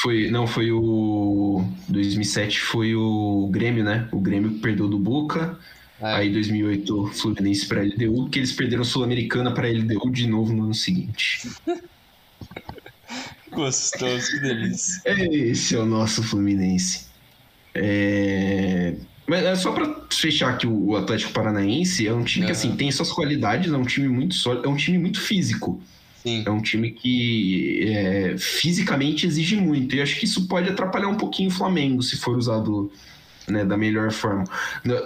Foi, 0.00 0.28
não, 0.30 0.48
foi 0.48 0.72
o. 0.72 1.64
2007 1.88 2.58
foi 2.58 2.96
o 2.96 3.48
Grêmio, 3.52 3.84
né? 3.84 4.08
O 4.10 4.18
Grêmio 4.18 4.58
perdeu 4.58 4.88
do 4.88 4.98
Boca. 4.98 5.56
É, 6.02 6.14
Aí 6.14 6.32
2008 6.32 7.06
Fluminense 7.14 7.66
pra 7.66 7.82
LDU, 7.82 8.28
que 8.28 8.40
eles 8.40 8.52
perderam 8.52 8.82
Sul-Americana 8.82 9.52
pra 9.52 9.68
LDU 9.68 10.10
de 10.10 10.26
novo 10.26 10.52
no 10.52 10.64
ano 10.64 10.74
seguinte. 10.74 11.48
Gostoso, 13.52 14.26
que 14.30 14.40
delícia. 14.40 15.02
Esse 15.06 15.76
é 15.76 15.78
o 15.78 15.86
nosso 15.86 16.22
Fluminense. 16.22 17.06
É... 17.74 18.94
Mas 19.26 19.44
é 19.44 19.54
só 19.54 19.72
pra 19.72 20.02
fechar 20.10 20.58
que 20.58 20.66
o 20.66 20.96
Atlético 20.96 21.32
Paranaense 21.32 22.06
é 22.06 22.12
um 22.12 22.24
time 22.24 22.46
que 22.46 22.52
Aham. 22.52 22.60
assim 22.60 22.76
tem 22.76 22.90
suas 22.90 23.12
qualidades, 23.12 23.72
é 23.72 23.76
um 23.76 23.84
time 23.84 24.08
muito 24.08 24.34
sólido, 24.34 24.66
é 24.66 24.68
um 24.68 24.76
time 24.76 24.98
muito 24.98 25.20
físico. 25.20 25.80
Sim, 26.22 26.44
É 26.46 26.50
um 26.50 26.60
time 26.62 26.90
que 26.92 27.82
é, 27.88 28.36
fisicamente 28.38 29.26
exige 29.26 29.56
muito. 29.56 29.94
E 29.94 30.00
acho 30.00 30.18
que 30.18 30.24
isso 30.24 30.46
pode 30.46 30.68
atrapalhar 30.68 31.08
um 31.08 31.16
pouquinho 31.16 31.48
o 31.48 31.52
Flamengo 31.52 32.02
se 32.02 32.16
for 32.16 32.36
usado 32.36 32.90
né, 33.48 33.64
da 33.64 33.76
melhor 33.76 34.10
forma. 34.12 34.44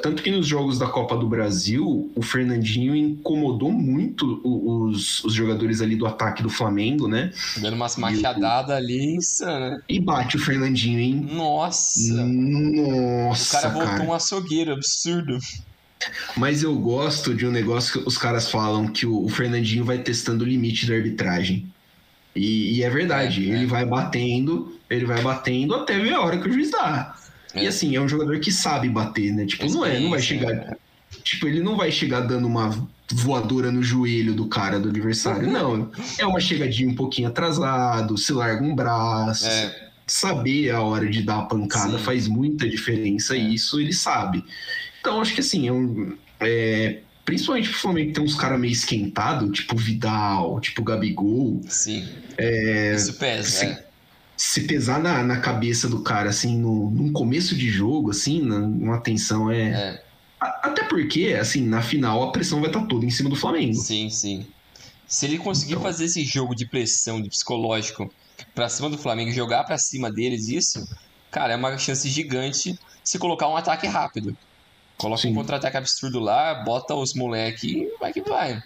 Tanto 0.03 0.23
que 0.23 0.31
nos 0.31 0.47
jogos 0.47 0.79
da 0.79 0.87
Copa 0.87 1.17
do 1.17 1.29
Brasil, 1.29 2.11
o 2.15 2.23
Fernandinho 2.23 2.95
incomodou 2.95 3.73
muito 3.73 4.41
os, 4.45 5.25
os 5.25 5.33
jogadores 5.35 5.81
ali 5.81 5.97
do 5.97 6.07
ataque 6.07 6.43
do 6.43 6.51
Flamengo, 6.51 7.09
né? 7.09 7.33
dando 7.59 7.75
umas 7.75 7.97
machadadas 7.97 8.77
ali 8.77 9.17
insana. 9.17 9.83
E 9.89 10.01
bate 10.01 10.37
o 10.37 10.41
Fernandinho, 10.41 10.99
hein? 10.99 11.29
Nossa, 11.33 12.25
Nossa, 12.25 13.59
o 13.59 13.61
cara 13.63 13.75
voltou 13.75 13.91
cara. 13.91 14.05
um 14.05 14.13
açougueiro, 14.13 14.73
absurdo. 14.73 15.39
Mas 16.37 16.63
eu 16.63 16.75
gosto 16.77 17.35
de 17.35 17.47
um 17.47 17.51
negócio 17.51 18.01
que 18.01 18.09
os 18.09 18.19
caras 18.19 18.51
falam 18.51 18.87
que 18.87 19.07
o, 19.07 19.29
Fernandinho 19.29 19.85
vai 19.85 19.99
testando 19.99 20.45
o 20.45 20.47
limite 20.47 20.87
da 20.87 20.95
arbitragem. 20.95 21.67
E, 22.35 22.77
e 22.77 22.83
é 22.83 22.91
verdade, 22.91 23.51
É, 23.51 23.55
é. 23.55 23.57
ele 23.57 23.67
vai 23.67 23.85
batendo, 23.85 24.77
ele 24.91 25.07
vai 25.07 25.23
batendo 25.23 25.75
até 25.75 25.99
ver 25.99 26.13
a 26.13 26.21
hora 26.21 26.39
que 26.39 26.49
o 26.49 26.53
juiz 26.53 26.71
dá. 26.71 27.17
E 27.57 27.65
É. 27.65 27.69
assim, 27.69 27.95
é 27.97 28.01
um 28.01 28.09
jogador 28.09 28.39
que 28.41 28.53
sabe 28.53 28.89
bater, 28.89 29.33
né? 29.33 29.47
Tipo, 29.47 29.67
não 29.71 29.85
é, 29.85 29.99
não 30.01 30.11
vai 30.11 30.21
chegar. 30.21 30.77
Tipo, 31.23 31.49
ele 31.49 31.61
não 31.61 31.77
vai 31.77 31.91
chegar 31.91 32.21
dando 32.21 32.47
uma 32.47 32.71
voadora 33.13 33.71
no 33.73 33.83
joelho 33.83 34.35
do 34.35 34.47
cara 34.49 34.79
do 34.79 34.89
adversário. 34.89 35.51
Não. 35.51 35.91
É 36.19 36.27
uma 36.27 36.41
chegadinha 36.41 36.89
um 36.89 36.95
pouquinho 36.95 37.29
atrasado, 37.29 38.17
se 38.19 38.33
larga 38.33 38.63
um 38.65 38.75
braço. 38.75 39.47
É, 39.47 39.87
Saber 40.09 40.71
a 40.71 40.81
hora 40.83 41.09
de 41.09 41.21
dar 41.23 41.39
a 41.39 41.43
pancada 41.47 41.99
Sim. 41.99 42.05
faz 42.05 42.29
muita 42.29 42.69
diferença 42.69 43.37
É. 43.37 43.41
e 43.41 43.55
isso 43.55 43.81
ele 43.81 43.93
sabe. 43.93 44.45
Então, 45.01 45.21
acho 45.21 45.35
que 45.35 45.41
assim, 45.41 45.67
é 45.67 45.73
um, 45.73 46.17
é, 46.39 46.99
principalmente 47.25 47.69
pro 47.71 47.79
Flamengo 47.79 48.09
que 48.09 48.15
tem 48.15 48.25
uns 48.25 48.35
caras 48.37 48.61
meio 48.61 48.73
esquentado, 48.73 49.51
tipo 49.51 49.77
Vidal, 49.77 50.61
tipo 50.61 50.83
Gabigol, 50.85 51.61
sim. 51.69 52.09
É, 52.39 52.95
Isso 52.95 53.15
pesa, 53.15 53.49
sim. 53.51 53.67
é. 53.67 53.86
Se 54.37 54.63
pesar 54.63 55.01
na, 55.01 55.23
na 55.23 55.41
cabeça 55.41 55.89
do 55.89 56.03
cara, 56.03 56.31
assim, 56.31 56.59
no, 56.59 56.91
num 56.91 57.13
começo 57.13 57.55
de 57.57 57.69
jogo, 57.71 58.11
assim, 58.11 58.43
na, 58.43 58.59
numa 58.61 59.01
tensão 59.01 59.51
é... 59.51 59.71
é. 59.71 60.05
A- 60.41 60.61
Até 60.69 60.85
porque, 60.85 61.37
assim, 61.41 61.63
na 61.67 61.81
final 61.81 62.23
a 62.23 62.33
pressão 62.33 62.61
vai 62.61 62.69
estar 62.69 62.85
toda 62.87 63.07
em 63.07 63.11
cima 63.11 63.31
do 63.31 63.37
Flamengo. 63.37 63.75
Sim, 63.75 64.11
sim. 64.11 64.47
Se 65.09 65.25
ele 65.27 65.39
conseguir 65.39 65.73
Então. 65.73 65.83
fazer 65.83 66.05
esse 66.07 66.25
jogo 66.25 66.55
de 66.55 66.67
pressão, 66.69 67.21
de 67.23 67.29
psicológico, 67.31 68.13
pra 68.55 68.69
cima 68.69 68.91
do 68.91 68.99
Flamengo, 68.99 69.31
jogar 69.33 69.65
pra 69.65 69.79
cima 69.79 70.11
deles, 70.13 70.49
isso, 70.49 70.87
cara, 71.31 71.55
é 71.55 71.57
uma 71.57 71.79
chance 71.79 72.09
gigante 72.09 72.79
se 73.03 73.19
colocar 73.19 73.49
um 73.49 73.57
ataque 73.57 73.87
rápido. 73.87 74.37
Coloca 74.99 75.23
Sim. 75.23 75.31
um 75.31 75.35
contra-ataque 75.35 75.77
absurdo 75.77 76.19
lá, 76.19 76.55
bota 76.65 76.95
os 76.95 77.15
moleque 77.15 77.67
e 77.83 77.99
vai 77.99 78.13
que 78.13 78.21
vai. 78.23 78.63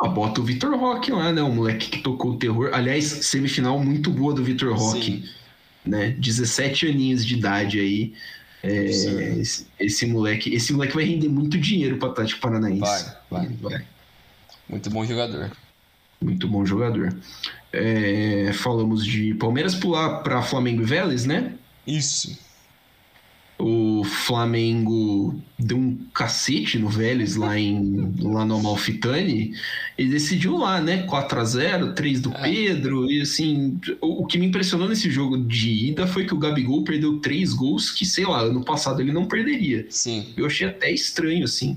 Ah, 0.00 0.08
bota 0.08 0.40
o 0.40 0.44
Vitor 0.44 0.78
Roque 0.78 1.10
lá, 1.10 1.32
né? 1.32 1.42
O 1.42 1.52
moleque 1.52 1.90
que 1.90 1.98
tocou 1.98 2.32
o 2.32 2.36
terror. 2.38 2.70
Aliás, 2.72 3.04
semifinal 3.04 3.82
muito 3.82 4.10
boa 4.10 4.32
do 4.32 4.44
Vitor 4.44 4.72
Roque, 4.76 5.28
né? 5.84 6.10
17 6.18 6.86
aninhos 6.86 7.26
de 7.26 7.34
idade 7.34 7.80
aí. 7.80 8.14
É, 8.62 8.84
esse, 8.84 9.66
esse 9.78 10.06
moleque, 10.06 10.52
esse 10.52 10.72
moleque 10.72 10.94
vai 10.94 11.04
render 11.04 11.28
muito 11.28 11.58
dinheiro 11.58 11.96
para 11.96 12.10
Atlético 12.10 12.40
Paranaense. 12.40 12.80
Vai, 13.30 13.46
vai. 13.46 13.48
vai. 13.60 13.84
Muito 14.68 14.90
bom 14.90 15.04
jogador. 15.04 15.50
Muito 16.20 16.48
bom 16.48 16.64
jogador. 16.64 17.16
É, 17.72 18.52
falamos 18.54 19.04
de 19.04 19.34
Palmeiras 19.34 19.74
pular 19.74 20.22
para 20.22 20.42
Flamengo 20.42 20.82
e 20.82 20.84
Vélez, 20.84 21.24
né? 21.24 21.54
Isso. 21.86 22.38
O 23.60 24.04
Flamengo 24.04 25.34
deu 25.58 25.76
um 25.76 25.98
cacete 26.14 26.78
no 26.78 26.88
Vélez 26.88 27.34
lá, 27.34 27.58
em, 27.58 28.14
lá 28.20 28.44
no 28.44 28.54
Amalfitani 28.56 29.52
e 29.98 30.06
decidiu 30.06 30.56
lá, 30.56 30.80
né? 30.80 31.04
4x0, 31.06 31.92
3 31.92 32.20
do 32.20 32.32
É. 32.34 32.42
Pedro. 32.42 33.10
E 33.10 33.20
assim, 33.20 33.80
o, 34.00 34.22
o 34.22 34.26
que 34.26 34.38
me 34.38 34.46
impressionou 34.46 34.88
nesse 34.88 35.10
jogo 35.10 35.36
de 35.36 35.88
ida 35.88 36.06
foi 36.06 36.24
que 36.24 36.32
o 36.32 36.38
Gabigol 36.38 36.84
perdeu 36.84 37.18
três 37.18 37.52
gols 37.52 37.90
que, 37.90 38.06
sei 38.06 38.24
lá, 38.24 38.42
ano 38.42 38.64
passado 38.64 39.00
ele 39.02 39.10
não 39.10 39.26
perderia. 39.26 39.84
Sim. 39.90 40.26
Eu 40.36 40.46
achei 40.46 40.68
até 40.68 40.92
estranho, 40.92 41.42
assim. 41.42 41.76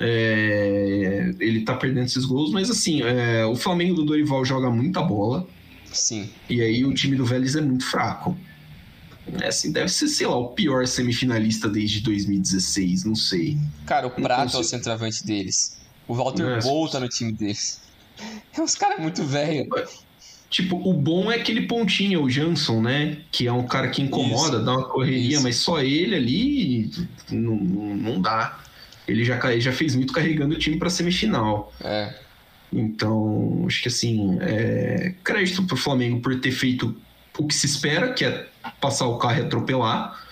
É, 0.00 1.32
ele 1.38 1.60
tá 1.60 1.74
perdendo 1.74 2.06
esses 2.06 2.24
gols, 2.24 2.52
mas 2.52 2.70
assim, 2.70 3.02
é, 3.02 3.44
o 3.44 3.54
Flamengo 3.54 3.94
do 3.94 4.04
Dorival 4.04 4.44
joga 4.44 4.68
muita 4.70 5.00
bola. 5.02 5.46
Sim. 5.92 6.28
E 6.50 6.60
aí 6.60 6.84
o 6.84 6.92
time 6.92 7.16
do 7.16 7.24
Vélez 7.24 7.56
é 7.56 7.60
muito 7.60 7.84
fraco. 7.84 8.36
É, 9.40 9.48
assim, 9.48 9.72
deve 9.72 9.88
ser, 9.88 10.08
sei 10.08 10.26
lá, 10.26 10.36
o 10.36 10.48
pior 10.48 10.86
semifinalista 10.86 11.68
desde 11.68 12.00
2016, 12.00 13.04
não 13.04 13.14
sei. 13.14 13.58
Cara, 13.86 14.06
o 14.06 14.10
Não 14.10 14.22
Prato 14.22 14.40
é 14.40 14.44
o 14.44 14.46
consigo. 14.46 14.64
centroavante 14.64 15.24
deles. 15.26 15.78
O 16.06 16.14
Walter 16.14 16.44
Nossa. 16.44 16.66
Bol 16.68 16.88
tá 16.88 17.00
no 17.00 17.08
time 17.08 17.32
deles. 17.32 17.80
É 18.52 18.60
uns 18.60 18.74
caras 18.74 18.98
muito 18.98 19.22
velhos. 19.22 19.68
Tipo, 20.50 20.76
o 20.76 20.92
bom 20.92 21.30
é 21.30 21.36
aquele 21.36 21.68
pontinho, 21.68 22.22
o 22.22 22.28
Jansson, 22.28 22.80
né? 22.80 23.18
Que 23.30 23.46
é 23.46 23.52
um 23.52 23.64
cara 23.64 23.88
que 23.88 24.02
incomoda, 24.02 24.56
Isso. 24.56 24.64
dá 24.64 24.72
uma 24.72 24.88
correria, 24.88 25.34
Isso. 25.34 25.42
mas 25.44 25.56
só 25.56 25.80
ele 25.80 26.16
ali 26.16 26.90
não, 27.30 27.54
não, 27.54 28.20
dá. 28.20 28.58
Ele 29.06 29.24
já, 29.24 29.38
ele 29.52 29.60
já 29.60 29.72
fez 29.72 29.94
muito 29.94 30.12
carregando 30.12 30.56
o 30.56 30.58
time 30.58 30.76
pra 30.78 30.90
semifinal. 30.90 31.72
É. 31.80 32.12
Então, 32.72 33.64
acho 33.66 33.82
que 33.82 33.88
assim, 33.88 34.38
é, 34.40 35.14
crédito 35.22 35.62
pro 35.64 35.76
Flamengo 35.76 36.20
por 36.20 36.40
ter 36.40 36.50
feito 36.50 36.96
o 37.38 37.46
que 37.46 37.54
se 37.54 37.66
espera, 37.66 38.12
que 38.12 38.24
é 38.24 38.48
passar 38.80 39.06
o 39.06 39.18
carro 39.18 39.38
e 39.38 39.42
atropelar. 39.42 40.24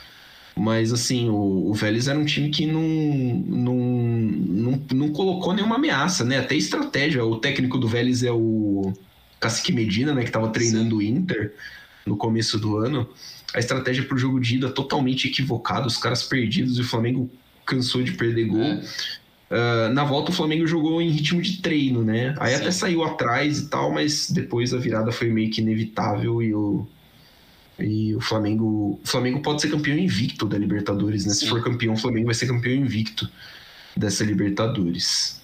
Mas 0.59 0.93
assim, 0.93 1.29
o, 1.29 1.71
o 1.71 1.75
Vélez 1.75 2.09
era 2.09 2.19
um 2.19 2.25
time 2.25 2.49
que 2.49 2.67
não, 2.67 2.83
não, 2.83 3.77
não, 3.77 4.83
não 4.93 5.09
colocou 5.11 5.53
nenhuma 5.53 5.77
ameaça, 5.77 6.25
né? 6.25 6.39
Até 6.39 6.55
estratégia. 6.55 7.25
O 7.25 7.37
técnico 7.37 7.77
do 7.77 7.87
Vélez 7.87 8.23
é 8.23 8.33
o 8.33 8.93
Cacique 9.39 9.73
Medina, 9.73 10.15
né? 10.15 10.25
Que 10.25 10.31
tava 10.31 10.49
treinando 10.49 10.97
o 10.97 11.03
Inter 11.03 11.55
no 12.07 12.17
começo 12.17 12.59
do 12.59 12.79
ano. 12.79 13.07
A 13.55 13.59
estratégia 13.59 14.05
pro 14.05 14.17
jogo 14.17 14.41
de 14.41 14.57
ida 14.57 14.71
totalmente 14.71 15.29
equivocada, 15.29 15.87
os 15.87 15.99
caras 15.99 16.23
perdidos 16.23 16.79
e 16.79 16.81
o 16.81 16.85
Flamengo 16.85 17.31
cansou 17.67 18.03
de 18.03 18.13
perder 18.13 18.47
gol. 18.47 18.63
É. 18.63 18.83
Ah, 19.51 19.89
na 19.93 20.05
volta 20.05 20.31
o 20.31 20.35
Flamengo 20.35 20.67
jogou 20.67 21.01
em 21.01 21.11
ritmo 21.11 21.41
de 21.41 21.59
treino, 21.61 22.03
né? 22.03 22.35
Aí 22.39 22.55
Sim. 22.55 22.63
até 22.63 22.71
saiu 22.71 23.05
atrás 23.05 23.61
e 23.61 23.69
tal, 23.69 23.93
mas 23.93 24.31
depois 24.31 24.75
a 24.75 24.79
virada 24.79 25.13
foi 25.13 25.29
meio 25.31 25.51
que 25.51 25.61
inevitável 25.61 26.43
e 26.43 26.55
o 26.55 26.87
e 27.79 28.15
o 28.15 28.21
Flamengo, 28.21 28.99
o 29.03 29.07
Flamengo 29.07 29.41
pode 29.41 29.61
ser 29.61 29.71
campeão 29.71 29.99
invicto 29.99 30.47
da 30.47 30.57
Libertadores, 30.57 31.27
né? 31.27 31.35
Se 31.35 31.41
Sim. 31.41 31.49
for 31.49 31.63
campeão, 31.63 31.95
o 31.95 31.97
Flamengo 31.97 32.27
vai 32.27 32.35
ser 32.35 32.47
campeão 32.47 32.75
invicto 32.75 33.29
dessa 33.97 34.25
Libertadores. 34.25 35.41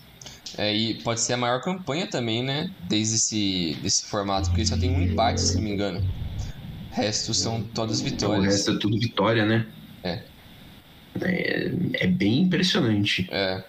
É, 0.56 0.74
e 0.74 0.94
pode 1.02 1.20
ser 1.20 1.34
a 1.34 1.36
maior 1.36 1.60
campanha 1.62 2.06
também, 2.06 2.42
né? 2.42 2.70
Desde 2.88 3.14
esse 3.16 3.76
desse 3.82 4.06
formato, 4.06 4.48
porque 4.50 4.64
só 4.66 4.76
tem 4.76 4.90
um 4.90 5.02
empate, 5.02 5.40
se 5.40 5.54
não 5.56 5.62
me 5.62 5.70
engano. 5.72 6.00
O 6.90 6.94
resto 6.94 7.32
são 7.32 7.62
todas 7.62 8.00
Então, 8.00 8.30
o 8.30 8.32
vitórias. 8.34 8.54
resto 8.54 8.72
é 8.72 8.78
tudo 8.78 8.98
vitória, 8.98 9.46
né? 9.46 9.66
É. 10.04 10.22
É, 11.20 11.72
é 11.94 12.06
bem 12.06 12.42
impressionante. 12.42 13.28
É. 13.30 13.64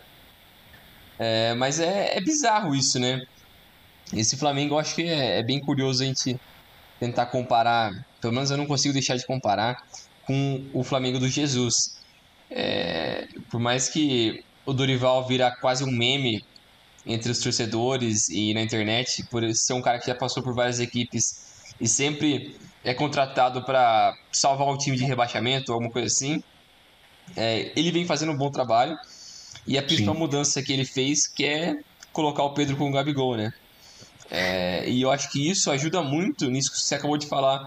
É, 1.19 1.53
mas 1.53 1.79
é, 1.79 2.17
é 2.17 2.21
bizarro 2.21 2.75
isso, 2.75 2.99
né? 2.99 3.25
Esse 4.13 4.35
Flamengo 4.35 4.75
eu 4.75 4.79
acho 4.79 4.95
que 4.95 5.03
é, 5.03 5.39
é 5.39 5.43
bem 5.43 5.59
curioso 5.59 6.03
a 6.03 6.05
gente 6.05 6.37
tentar 6.99 7.27
comparar, 7.27 7.91
pelo 8.21 8.33
menos 8.33 8.51
eu 8.51 8.57
não 8.57 8.65
consigo 8.65 8.93
deixar 8.93 9.15
de 9.15 9.25
comparar, 9.25 9.75
com 10.25 10.57
o 10.73 10.83
Flamengo 10.83 11.19
do 11.19 11.27
Jesus. 11.27 11.73
É, 12.51 13.25
por 13.51 13.59
mais 13.59 13.89
que 13.89 14.33
o 14.65 14.73
Dorival 14.73 15.27
vira 15.27 15.51
quase 15.61 15.83
um 15.83 15.91
meme 15.91 16.39
entre 17.05 17.31
os 17.31 17.39
torcedores 17.39 18.29
e 18.29 18.53
na 18.53 18.61
internet, 18.61 19.07
por 19.29 19.43
ser 19.53 19.73
um 19.73 19.81
cara 19.81 19.99
que 19.99 20.07
já 20.07 20.15
passou 20.15 20.41
por 20.43 20.55
várias 20.55 20.79
equipes 20.79 21.23
e 21.79 21.87
sempre 21.87 22.39
é 22.83 22.93
contratado 22.93 23.63
para 23.65 24.13
salvar 24.33 24.67
o 24.67 24.77
time 24.77 24.95
de 24.95 25.05
rebaixamento 25.05 25.71
ou 25.71 25.75
alguma 25.75 25.91
coisa 25.91 26.07
assim, 26.07 26.37
é, 27.35 27.71
ele 27.77 27.91
vem 27.91 28.05
fazendo 28.05 28.31
um 28.31 28.37
bom 28.37 28.49
trabalho. 28.51 28.95
E 29.67 29.77
a 29.77 29.83
principal 29.83 30.13
Sim. 30.13 30.19
mudança 30.19 30.61
que 30.61 30.73
ele 30.73 30.85
fez 30.85 31.27
que 31.33 31.45
é 31.45 31.73
colocar 32.11 32.43
o 32.43 32.53
Pedro 32.53 32.77
com 32.77 32.89
o 32.89 32.91
Gabigol, 32.91 33.37
né? 33.37 33.49
É, 34.29 34.89
e 34.89 35.01
eu 35.01 35.11
acho 35.11 35.29
que 35.31 35.49
isso 35.49 35.69
ajuda 35.69 36.01
muito 36.01 36.49
nisso 36.49 36.71
que 36.71 36.79
você 36.79 36.95
acabou 36.95 37.17
de 37.17 37.27
falar, 37.27 37.59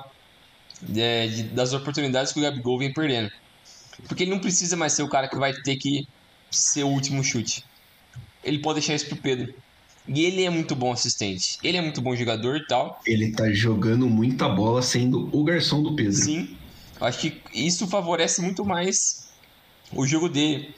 é, 0.97 1.27
de- 1.27 1.42
das 1.45 1.73
oportunidades 1.73 2.33
que 2.33 2.38
o 2.38 2.42
Gabigol 2.42 2.79
vem 2.79 2.92
perdendo. 2.92 3.31
Porque 4.09 4.25
ele 4.25 4.31
não 4.31 4.38
precisa 4.38 4.77
mais 4.77 4.92
ser 4.92 5.03
o 5.03 5.09
cara 5.09 5.29
que 5.29 5.37
vai 5.37 5.53
ter 5.53 5.77
que 5.77 6.07
ser 6.51 6.85
o 6.85 6.88
último 6.88 7.23
chute. 7.25 7.64
Ele 8.42 8.59
pode 8.61 8.81
deixar 8.81 8.95
isso 8.95 9.07
pro 9.07 9.16
Pedro. 9.16 9.55
E 10.09 10.25
ele 10.25 10.45
é 10.45 10.51
muito 10.51 10.77
bom 10.77 10.92
assistente. 10.92 11.59
Ele 11.62 11.79
é 11.79 11.81
muito 11.83 12.01
bom 12.01 12.14
jogador 12.14 12.57
e 12.57 12.66
tal. 12.66 13.01
Ele 13.07 13.33
tá 13.33 13.51
jogando 13.53 14.09
muita 14.09 14.49
bola 14.49 14.81
sendo 14.81 15.29
o 15.33 15.42
garçom 15.42 15.83
do 15.83 15.97
Pedro. 15.97 16.12
Sim. 16.12 16.57
Eu 17.01 17.07
acho 17.07 17.19
que 17.19 17.42
isso 17.53 17.87
favorece 17.88 18.40
muito 18.40 18.64
mais 18.64 19.27
o 19.92 20.07
jogo 20.07 20.29
dele. 20.29 20.75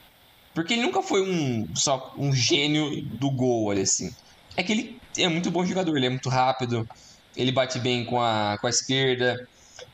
Porque 0.54 0.72
ele 0.72 0.82
nunca 0.82 1.02
foi 1.02 1.22
um 1.22 1.68
só 1.74 2.14
um 2.16 2.32
gênio 2.32 3.02
do 3.18 3.30
gol, 3.30 3.66
olha 3.66 3.82
assim. 3.82 4.10
É 4.56 4.62
que 4.62 4.72
ele 4.72 5.00
é 5.18 5.28
muito 5.28 5.50
bom 5.50 5.64
jogador, 5.64 5.96
ele 5.96 6.07
é 6.07 6.11
muito 6.11 6.28
rápido, 6.28 6.85
ele 7.37 7.52
bate 7.52 7.78
bem 7.78 8.04
com 8.04 8.20
a, 8.20 8.57
com 8.61 8.66
a 8.66 8.70
esquerda, 8.70 9.37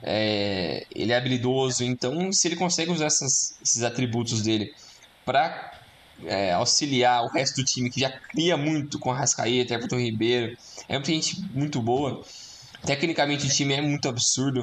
é, 0.03 0.81
ele 0.95 1.13
é 1.13 1.17
habilidoso, 1.17 1.85
então 1.85 2.33
se 2.33 2.49
ele 2.49 2.57
consegue 2.57 2.91
usar 2.91 3.07
essas- 3.07 3.57
esses 3.63 3.83
atributos 3.83 4.43
dele 4.43 4.67
para 5.25 5.71
auxiliar 6.57 7.23
o 7.25 7.29
resto 7.33 7.57
do 7.61 7.65
time 7.65 7.91
que 7.91 8.01
já 8.01 8.11
cria 8.31 8.57
muito 8.57 8.99
com 9.01 9.11
a 9.11 9.17
Rascaeta, 9.17 9.75
Everton 9.75 9.99
Ribeiro, 9.99 10.53
é 10.89 10.95
muita 10.95 11.11
gente 11.11 11.33
muito 11.53 11.83
boa. 11.83 12.21
Tecnicamente 12.87 13.47
o 13.47 13.51
time 13.51 13.75
é 13.75 13.81
muito 13.83 14.09
absurdo. 14.09 14.63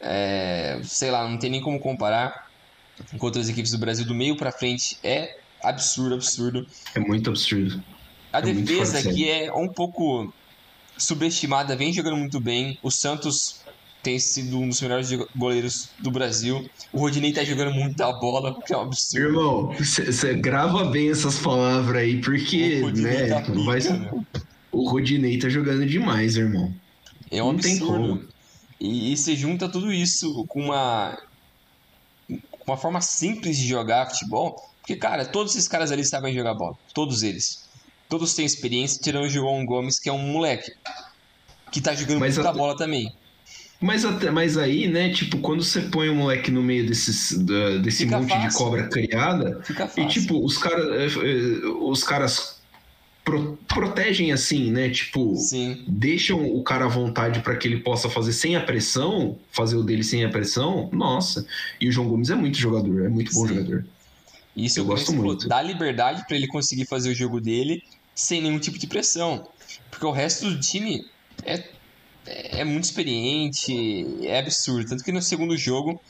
É, 0.00 0.78
sei 0.84 1.10
lá, 1.10 1.28
não 1.28 1.38
tem 1.38 1.50
nem 1.50 1.60
como 1.60 1.80
comparar 1.80 2.32
com 3.18 3.26
outras 3.26 3.48
equipes 3.48 3.72
do 3.72 3.78
Brasil. 3.78 4.04
Do 4.06 4.14
meio 4.14 4.36
pra 4.36 4.52
frente 4.52 4.96
é 5.04 5.26
absurdo, 5.64 6.14
absurdo. 6.14 6.62
É 6.94 7.00
muito 7.00 7.30
absurdo. 7.30 7.82
A 8.34 8.38
É 8.38 8.42
defesa 8.52 8.98
aqui 8.98 9.30
é 9.30 9.52
um 9.52 9.68
pouco 9.68 10.32
subestimada, 10.98 11.76
vem 11.76 11.92
jogando 11.92 12.16
muito 12.16 12.40
bem. 12.40 12.78
O 12.82 12.90
Santos 12.90 13.60
tem 14.02 14.18
sido 14.18 14.58
um 14.58 14.68
dos 14.68 14.80
melhores 14.80 15.08
goleiros 15.34 15.88
do 16.00 16.10
Brasil. 16.10 16.68
O 16.92 16.98
Rodinei 16.98 17.32
tá 17.32 17.42
jogando 17.44 17.72
muita 17.72 18.12
bola, 18.12 18.60
que 18.62 18.72
é 18.74 18.76
um 18.76 18.82
absurdo. 18.82 19.26
Irmão, 19.26 19.72
você 19.78 20.34
grava 20.34 20.84
bem 20.86 21.10
essas 21.10 21.38
palavras 21.38 22.02
aí, 22.02 22.20
porque, 22.20 22.80
O 22.80 22.86
Rodinei 22.86 23.12
né, 23.12 23.28
tá 23.28 23.52
vai 23.52 23.80
pica, 23.80 23.94
ser- 23.94 24.00
meu. 24.00 24.26
o 24.72 24.90
Rodinei 24.90 25.38
tá 25.38 25.48
jogando 25.48 25.86
demais, 25.86 26.36
irmão. 26.36 26.74
É 27.30 27.42
um 27.42 27.52
não 27.52 27.58
absurdo. 27.58 28.28
E, 28.80 29.12
e 29.12 29.16
você 29.16 29.34
junta 29.34 29.68
tudo 29.68 29.92
isso 29.92 30.44
com 30.48 30.60
uma, 30.66 31.16
com 32.28 32.72
uma 32.72 32.76
forma 32.76 33.00
simples 33.00 33.56
de 33.56 33.66
jogar 33.66 34.10
futebol. 34.10 34.56
Porque, 34.80 34.96
cara, 34.96 35.24
todos 35.24 35.54
esses 35.56 35.66
caras 35.66 35.90
ali 35.90 36.04
sabem 36.04 36.34
jogar 36.34 36.52
bola. 36.54 36.76
Todos 36.92 37.22
eles. 37.22 37.63
Todos 38.08 38.34
têm 38.34 38.44
experiência, 38.44 39.00
tirando 39.02 39.24
o 39.24 39.28
João 39.30 39.64
Gomes, 39.64 39.98
que 39.98 40.08
é 40.08 40.12
um 40.12 40.18
moleque. 40.18 40.70
Que 41.72 41.80
tá 41.80 41.94
jogando 41.94 42.20
Mas 42.20 42.36
muita 42.36 42.50
a- 42.50 42.52
bola 42.52 42.76
também. 42.76 43.12
Mas, 43.80 44.04
até, 44.04 44.30
mas 44.30 44.56
aí, 44.56 44.86
né, 44.88 45.10
tipo, 45.10 45.38
quando 45.38 45.62
você 45.62 45.80
põe 45.82 46.08
o 46.08 46.14
moleque 46.14 46.50
no 46.50 46.62
meio 46.62 46.86
desses, 46.86 47.36
da- 47.38 47.76
desse 47.78 48.04
Fica 48.04 48.18
monte 48.18 48.28
de 48.32 48.44
fácil. 48.44 48.58
cobra 48.58 48.88
criada, 48.88 49.60
e 49.96 50.06
tipo, 50.06 50.42
os 50.42 50.56
caras 50.56 51.12
os 51.82 52.02
caras 52.04 52.60
pro- 53.24 53.58
protegem 53.68 54.32
assim, 54.32 54.70
né, 54.70 54.88
tipo, 54.88 55.34
Sim, 55.36 55.84
deixam 55.88 56.46
o 56.46 56.62
cara 56.62 56.84
à 56.86 56.88
vontade 56.88 57.40
para 57.40 57.56
que 57.56 57.66
ele 57.68 57.80
possa 57.80 58.08
fazer 58.08 58.32
sem 58.32 58.54
a 58.56 58.60
pressão, 58.60 59.36
fazer 59.52 59.76
o 59.76 59.82
dele 59.82 60.04
sem 60.04 60.24
a 60.24 60.30
pressão, 60.30 60.88
nossa. 60.92 61.44
E 61.80 61.88
o 61.88 61.92
João 61.92 62.08
Gomes 62.08 62.30
é 62.30 62.34
muito 62.36 62.56
jogador, 62.56 63.04
é 63.04 63.08
muito 63.08 63.34
bom 63.34 63.46
Sim. 63.46 63.54
jogador. 63.54 63.84
Isso 64.56 64.78
Eu 64.78 64.84
gosto 64.84 65.12
muito. 65.12 65.48
Dá 65.48 65.60
liberdade 65.60 66.24
pra 66.26 66.36
ele 66.36 66.46
conseguir 66.46 66.86
fazer 66.86 67.10
o 67.10 67.14
jogo 67.14 67.40
dele 67.40 67.82
sem 68.14 68.40
nenhum 68.40 68.58
tipo 68.58 68.78
de 68.78 68.86
pressão. 68.86 69.46
Porque 69.90 70.06
o 70.06 70.12
resto 70.12 70.48
do 70.48 70.60
time 70.60 71.04
é, 71.44 71.64
é 72.26 72.64
muito 72.64 72.84
experiente, 72.84 74.06
é 74.22 74.38
absurdo. 74.38 74.88
Tanto 74.88 75.04
que 75.04 75.12
no 75.12 75.20
segundo 75.20 75.56
jogo, 75.56 76.00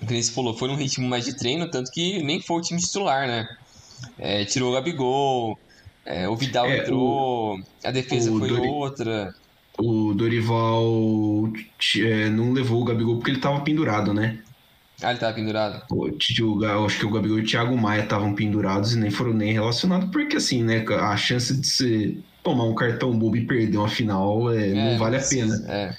como 0.00 0.22
você 0.22 0.32
falou, 0.32 0.56
foi 0.56 0.68
num 0.68 0.76
ritmo 0.76 1.08
mais 1.08 1.24
de 1.24 1.36
treino, 1.36 1.70
tanto 1.70 1.90
que 1.90 2.22
nem 2.22 2.40
foi 2.40 2.58
o 2.58 2.62
time 2.62 2.80
titular, 2.80 3.26
né? 3.26 3.48
É, 4.18 4.44
tirou 4.44 4.70
o 4.70 4.74
Gabigol, 4.74 5.58
é, 6.04 6.28
o 6.28 6.36
Vidal 6.36 6.66
é, 6.66 6.78
entrou, 6.78 7.58
o, 7.58 7.62
a 7.84 7.90
defesa 7.90 8.30
foi 8.30 8.48
Dori, 8.48 8.68
outra. 8.68 9.34
O 9.76 10.14
Dorival 10.14 11.52
é, 11.96 12.28
não 12.28 12.52
levou 12.52 12.80
o 12.80 12.84
Gabigol 12.84 13.16
porque 13.16 13.30
ele 13.30 13.40
tava 13.40 13.60
pendurado, 13.60 14.14
né? 14.14 14.38
Ah, 15.00 15.10
ele 15.10 15.20
tava 15.20 15.34
pendurado? 15.34 15.82
O, 15.90 16.06
o, 16.06 16.84
acho 16.84 16.98
que 16.98 17.06
o 17.06 17.10
Gabigol 17.10 17.38
e 17.38 17.42
o 17.42 17.46
Thiago 17.46 17.76
Maia 17.76 18.02
estavam 18.02 18.34
pendurados 18.34 18.94
e 18.94 18.98
nem 18.98 19.10
foram 19.10 19.32
nem 19.32 19.52
relacionados, 19.52 20.10
porque 20.10 20.36
assim, 20.36 20.64
né, 20.64 20.84
a 20.88 21.16
chance 21.16 21.56
de 21.56 21.66
você 21.66 22.16
tomar 22.42 22.64
um 22.64 22.74
cartão 22.74 23.16
bobo 23.16 23.36
e 23.36 23.46
perder 23.46 23.78
uma 23.78 23.88
final 23.88 24.52
é, 24.52 24.68
não 24.68 24.88
é, 24.88 24.96
vale 24.96 25.16
a 25.16 25.20
pena. 25.20 25.64
É. 25.68 25.94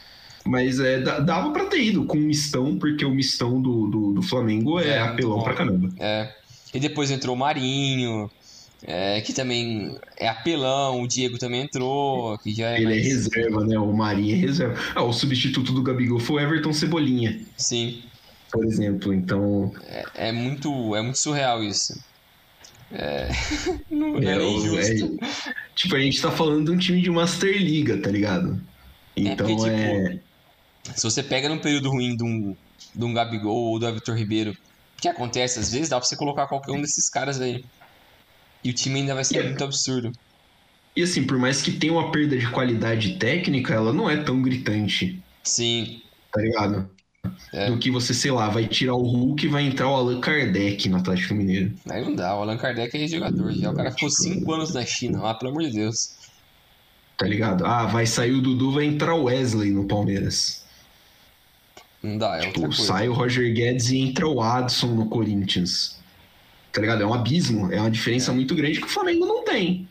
Mas 0.46 0.80
é, 0.80 1.00
dava 1.00 1.52
pra 1.52 1.66
ter 1.66 1.82
ido 1.82 2.06
com 2.06 2.18
o 2.18 2.22
mistão, 2.22 2.78
porque 2.78 3.06
o 3.06 3.12
mistão 3.12 3.62
do, 3.62 3.88
do, 3.88 4.14
do 4.14 4.22
Flamengo 4.22 4.80
é, 4.80 4.90
é 4.90 5.00
apelão 5.00 5.44
pra 5.44 5.54
caramba. 5.54 5.90
É. 6.00 6.34
E 6.74 6.80
depois 6.80 7.10
entrou 7.10 7.36
o 7.36 7.40
Marinho, 7.40 8.30
é, 8.84 9.22
que 9.22 9.32
também 9.32 9.96
é 10.18 10.28
apelão, 10.28 11.02
o 11.02 11.08
Diego 11.08 11.38
também 11.38 11.62
entrou, 11.62 12.38
que 12.40 12.54
já 12.54 12.72
é 12.72 12.76
Ele 12.82 12.84
é 12.84 12.90
mais... 12.90 13.06
é 13.06 13.10
reserva, 13.10 13.66
né? 13.66 13.80
O 13.80 13.94
Marinho 13.94 14.36
é 14.36 14.40
reserva. 14.40 14.78
Ah, 14.94 15.04
o 15.04 15.14
substituto 15.14 15.72
do 15.72 15.84
Gabigol 15.84 16.20
foi 16.20 16.44
o 16.44 16.46
Everton 16.46 16.74
Cebolinha. 16.74 17.40
Sim 17.56 18.04
por 18.52 18.66
exemplo. 18.66 19.14
Então. 19.14 19.74
É, 19.88 20.30
é 20.30 20.32
muito, 20.32 20.96
é 20.96 21.02
muito 21.02 21.18
surreal 21.18 21.64
isso. 21.64 22.02
É... 22.92 23.30
não, 23.90 24.18
é, 24.18 24.36
é 24.36 24.40
justo. 24.40 25.18
É, 25.22 25.54
tipo, 25.76 25.96
a 25.96 26.00
gente 26.00 26.22
tá 26.22 26.32
falando 26.32 26.66
de 26.66 26.72
um 26.72 26.78
time 26.78 27.02
de 27.02 27.10
Master 27.10 27.56
Liga, 27.56 27.98
tá 28.02 28.10
ligado? 28.10 28.60
É, 29.16 29.22
então 29.22 29.48
é. 29.48 29.52
Porque, 29.52 30.10
tipo, 30.10 31.00
se 31.00 31.04
você 31.04 31.22
pega 31.22 31.50
num 31.50 31.60
período 31.60 31.90
ruim 31.90 32.16
de 32.16 32.24
um, 32.24 32.56
de 32.96 33.06
um 33.06 33.14
Gabigol 33.14 33.56
ou 33.56 33.80
do 33.80 33.94
Vitor 33.94 34.16
Ribeiro, 34.16 34.56
que 34.98 35.08
acontece 35.08 35.60
às 35.60 35.72
vezes, 35.72 35.90
dá 35.90 35.98
pra 35.98 36.08
você 36.08 36.16
colocar 36.16 36.48
qualquer 36.48 36.72
um 36.72 36.82
desses 36.82 37.10
caras 37.10 37.40
aí. 37.40 37.64
E 38.64 38.72
o 38.72 38.74
time 38.74 39.00
ainda 39.00 39.16
vai 39.16 39.24
ser 39.24 39.44
muito 39.44 39.64
absurdo. 39.64 40.12
E 40.96 41.04
assim, 41.04 41.26
por 41.26 41.38
mais 41.38 41.62
que 41.62 41.72
tenha 41.72 41.94
uma 41.94 42.12
perda 42.12 42.38
de 42.38 42.50
qualidade 42.52 43.18
técnica, 43.18 43.74
ela 43.74 43.94
não 43.94 44.10
é 44.10 44.18
tão 44.18 44.42
gritante. 44.42 45.22
Sim. 45.44 46.02
Tá 46.32 46.42
ligado? 46.42 46.90
É. 47.54 47.70
Do 47.70 47.78
que 47.78 47.92
você, 47.92 48.14
sei 48.14 48.32
lá, 48.32 48.50
vai 48.50 48.68
tirar 48.68 48.96
o 48.96 49.04
Hulk 49.04 49.46
e 49.46 49.50
vai 49.50 49.64
entrar 49.64 49.90
o 49.90 49.94
Allan 49.94 50.20
Kardec 50.20 50.88
no 50.90 50.98
Atlético 50.98 51.34
Mineiro. 51.34 51.74
Aí 51.90 52.04
não 52.04 52.16
dá, 52.16 52.36
o 52.36 52.42
Allan 52.42 52.58
Kardec 52.58 52.96
é 52.98 53.08
jogador 53.08 53.52
já. 53.54 53.72
O 53.72 53.76
cara 53.76 53.92
ficou 53.92 54.10
cinco 54.10 54.54
anos 54.54 54.74
na 54.74 54.86
China 54.86 55.22
lá, 55.22 55.34
pelo 55.34 55.52
amor 55.52 55.64
de 55.64 55.72
Deus. 55.72 56.18
Tá 57.18 57.28
ligado? 57.28 57.66
Ah, 57.66 57.86
vai 57.86 58.06
sair 58.06 58.32
o 58.32 58.42
Dudu, 58.42 58.72
vai 58.72 58.86
entrar 58.86 59.14
o 59.14 59.24
Wesley 59.24 59.72
no 59.72 59.86
Palmeiras. 59.86 60.64
Não 62.02 62.18
dá, 62.18 62.38
é 62.38 62.50
tipo, 62.50 62.72
sai 62.72 63.10
o 63.10 63.14
Roger 63.14 63.54
Guedes 63.54 63.90
e 63.90 63.98
entra 63.98 64.26
o 64.26 64.42
Adson 64.42 64.88
no 64.88 65.08
Corinthians. 65.08 66.00
Tá 66.72 66.80
ligado? 66.80 67.04
É 67.04 67.06
um 67.06 67.14
abismo, 67.14 67.72
é 67.74 67.80
uma 67.80 67.92
diferença 67.92 68.32
é. 68.32 68.34
muito 68.34 68.56
grande 68.56 68.80
que 68.80 68.86
o 68.86 68.90
Flamengo 68.90 69.26
não 69.26 69.44
tem. 69.44 69.88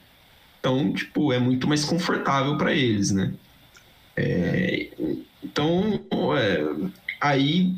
Então, 0.58 0.92
tipo, 0.92 1.32
é 1.32 1.38
muito 1.38 1.68
mais 1.68 1.84
confortável 1.84 2.56
para 2.56 2.72
eles, 2.72 3.10
né? 3.10 3.32
É, 4.16 4.88
então, 5.42 6.00
é, 6.36 6.64
aí 7.20 7.74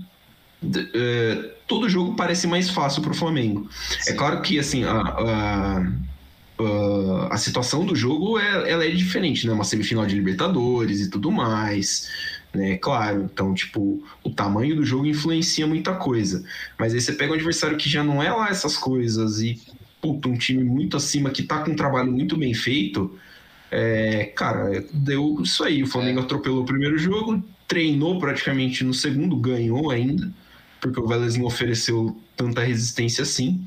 é, 0.95 1.55
todo 1.67 1.89
jogo 1.89 2.15
parece 2.15 2.47
mais 2.47 2.69
fácil 2.71 3.03
para 3.03 3.13
o 3.13 3.15
Flamengo. 3.15 3.69
É 3.71 4.03
Sim. 4.03 4.11
É 4.11 4.15
claro 4.15 4.43
que 4.43 4.59
assim 4.59 4.85
a, 4.85 5.01
a, 5.01 5.87
a, 7.31 7.37
situação 7.37 7.85
do 7.85 7.97
jogo 7.97 8.39
é, 8.39 8.71
ela 8.71 8.85
é 8.85 8.91
diferente, 8.91 9.47
né? 9.47 9.53
Uma 9.53 9.65
semifinal 9.65 10.07
de 10.07 10.15
Libertadores 10.15 11.01
e 11.01 11.11
tudo 11.11 11.31
mais. 11.31 12.11
Né, 12.53 12.77
claro, 12.79 13.29
então, 13.33 13.55
tipo, 13.55 14.03
o 14.25 14.31
tamanho 14.31 14.75
do 14.75 14.85
jogo 14.85 15.07
influencia 15.07 15.69
muita 15.69 15.95
coisa. 15.95 16.45
Mas 16.77 16.93
aí 16.93 17.01
você 17.01 17.13
pega 17.13 17.31
um 17.31 17.37
adversário 17.37 17.77
que 17.77 17.89
já 17.89 18.03
não 18.03 18.21
é 18.21 18.33
lá 18.33 18.49
essas 18.49 18.77
coisas 18.77 19.41
e, 19.41 19.63
puta, 20.03 20.29
um 20.29 20.37
time 20.37 20.65
muito 20.65 20.97
acima 20.97 21.31
que 21.31 21.45
tá 21.45 21.63
com 21.63 21.71
um 21.71 21.77
trabalho 21.77 22.11
muito 22.11 22.37
bem 22.37 22.53
feito, 22.53 23.17
é, 23.71 24.25
cara, 24.35 24.85
deu 24.93 25.41
isso 25.41 25.63
aí. 25.63 25.83
O 25.83 25.87
Flamengo 25.87 26.19
é. 26.19 26.23
atropelou 26.25 26.63
o 26.63 26.67
primeiro 26.67 26.99
jogo, 26.99 27.41
treinou 27.71 28.19
praticamente 28.19 28.83
no 28.83 28.93
segundo, 28.93 29.37
ganhou 29.37 29.93
ainda, 29.93 30.29
porque 30.81 30.99
o 30.99 31.07
Vélez 31.07 31.37
não 31.37 31.47
ofereceu 31.47 32.21
tanta 32.37 32.63
resistência 32.63 33.23
assim. 33.23 33.65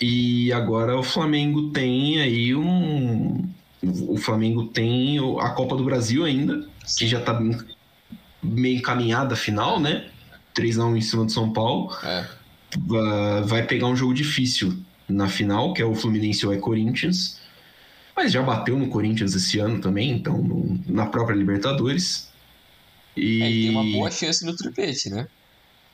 E 0.00 0.50
agora 0.50 0.98
o 0.98 1.02
Flamengo 1.02 1.68
tem 1.70 2.18
aí 2.18 2.54
um. 2.54 3.46
O 3.82 4.16
Flamengo 4.16 4.64
tem 4.68 5.18
a 5.38 5.50
Copa 5.50 5.76
do 5.76 5.84
Brasil 5.84 6.24
ainda, 6.24 6.66
que 6.96 7.06
já 7.06 7.20
tá 7.20 7.38
meio 8.42 8.78
encaminhada 8.78 9.34
a 9.34 9.36
final, 9.36 9.78
né? 9.78 10.06
3x1 10.54 10.96
em 10.96 11.00
cima 11.02 11.26
do 11.26 11.32
São 11.32 11.52
Paulo. 11.52 11.94
É. 12.02 12.26
Vai 13.44 13.66
pegar 13.66 13.86
um 13.86 13.96
jogo 13.96 14.14
difícil 14.14 14.78
na 15.06 15.28
final, 15.28 15.74
que 15.74 15.82
é 15.82 15.84
o 15.84 15.94
Fluminense 15.94 16.46
ou 16.46 16.54
é 16.54 16.56
Corinthians. 16.56 17.38
Mas 18.16 18.32
já 18.32 18.42
bateu 18.42 18.78
no 18.78 18.88
Corinthians 18.88 19.34
esse 19.34 19.58
ano 19.58 19.78
também, 19.78 20.10
então 20.10 20.78
na 20.86 21.04
própria 21.04 21.34
Libertadores. 21.34 22.29
E... 23.20 23.42
É, 23.42 23.46
tem 23.46 23.70
uma 23.70 23.84
boa 23.84 24.10
chance 24.10 24.44
no 24.44 24.56
tripete, 24.56 25.10
né? 25.10 25.26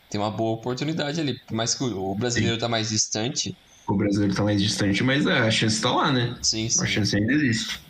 Tem 0.09 0.21
uma 0.21 0.31
boa 0.31 0.55
oportunidade 0.55 1.21
ali. 1.21 1.39
Por 1.47 1.55
mais 1.55 1.75
que 1.75 1.85
o 1.85 2.15
brasileiro 2.15 2.55
sim. 2.55 2.61
tá 2.61 2.69
mais 2.69 2.91
distante. 2.91 3.57
O 3.87 3.95
brasileiro 3.95 4.35
tá 4.35 4.43
mais 4.43 4.61
distante, 4.61 5.03
mas 5.03 5.27
é, 5.27 5.39
a 5.39 5.51
chance 5.51 5.81
tá 5.81 5.91
lá, 5.91 6.13
né? 6.13 6.37
Sim, 6.43 6.69
sim. 6.69 6.83
A 6.83 6.87
chance 6.87 7.17
ainda 7.17 7.33
existe. 7.33 7.81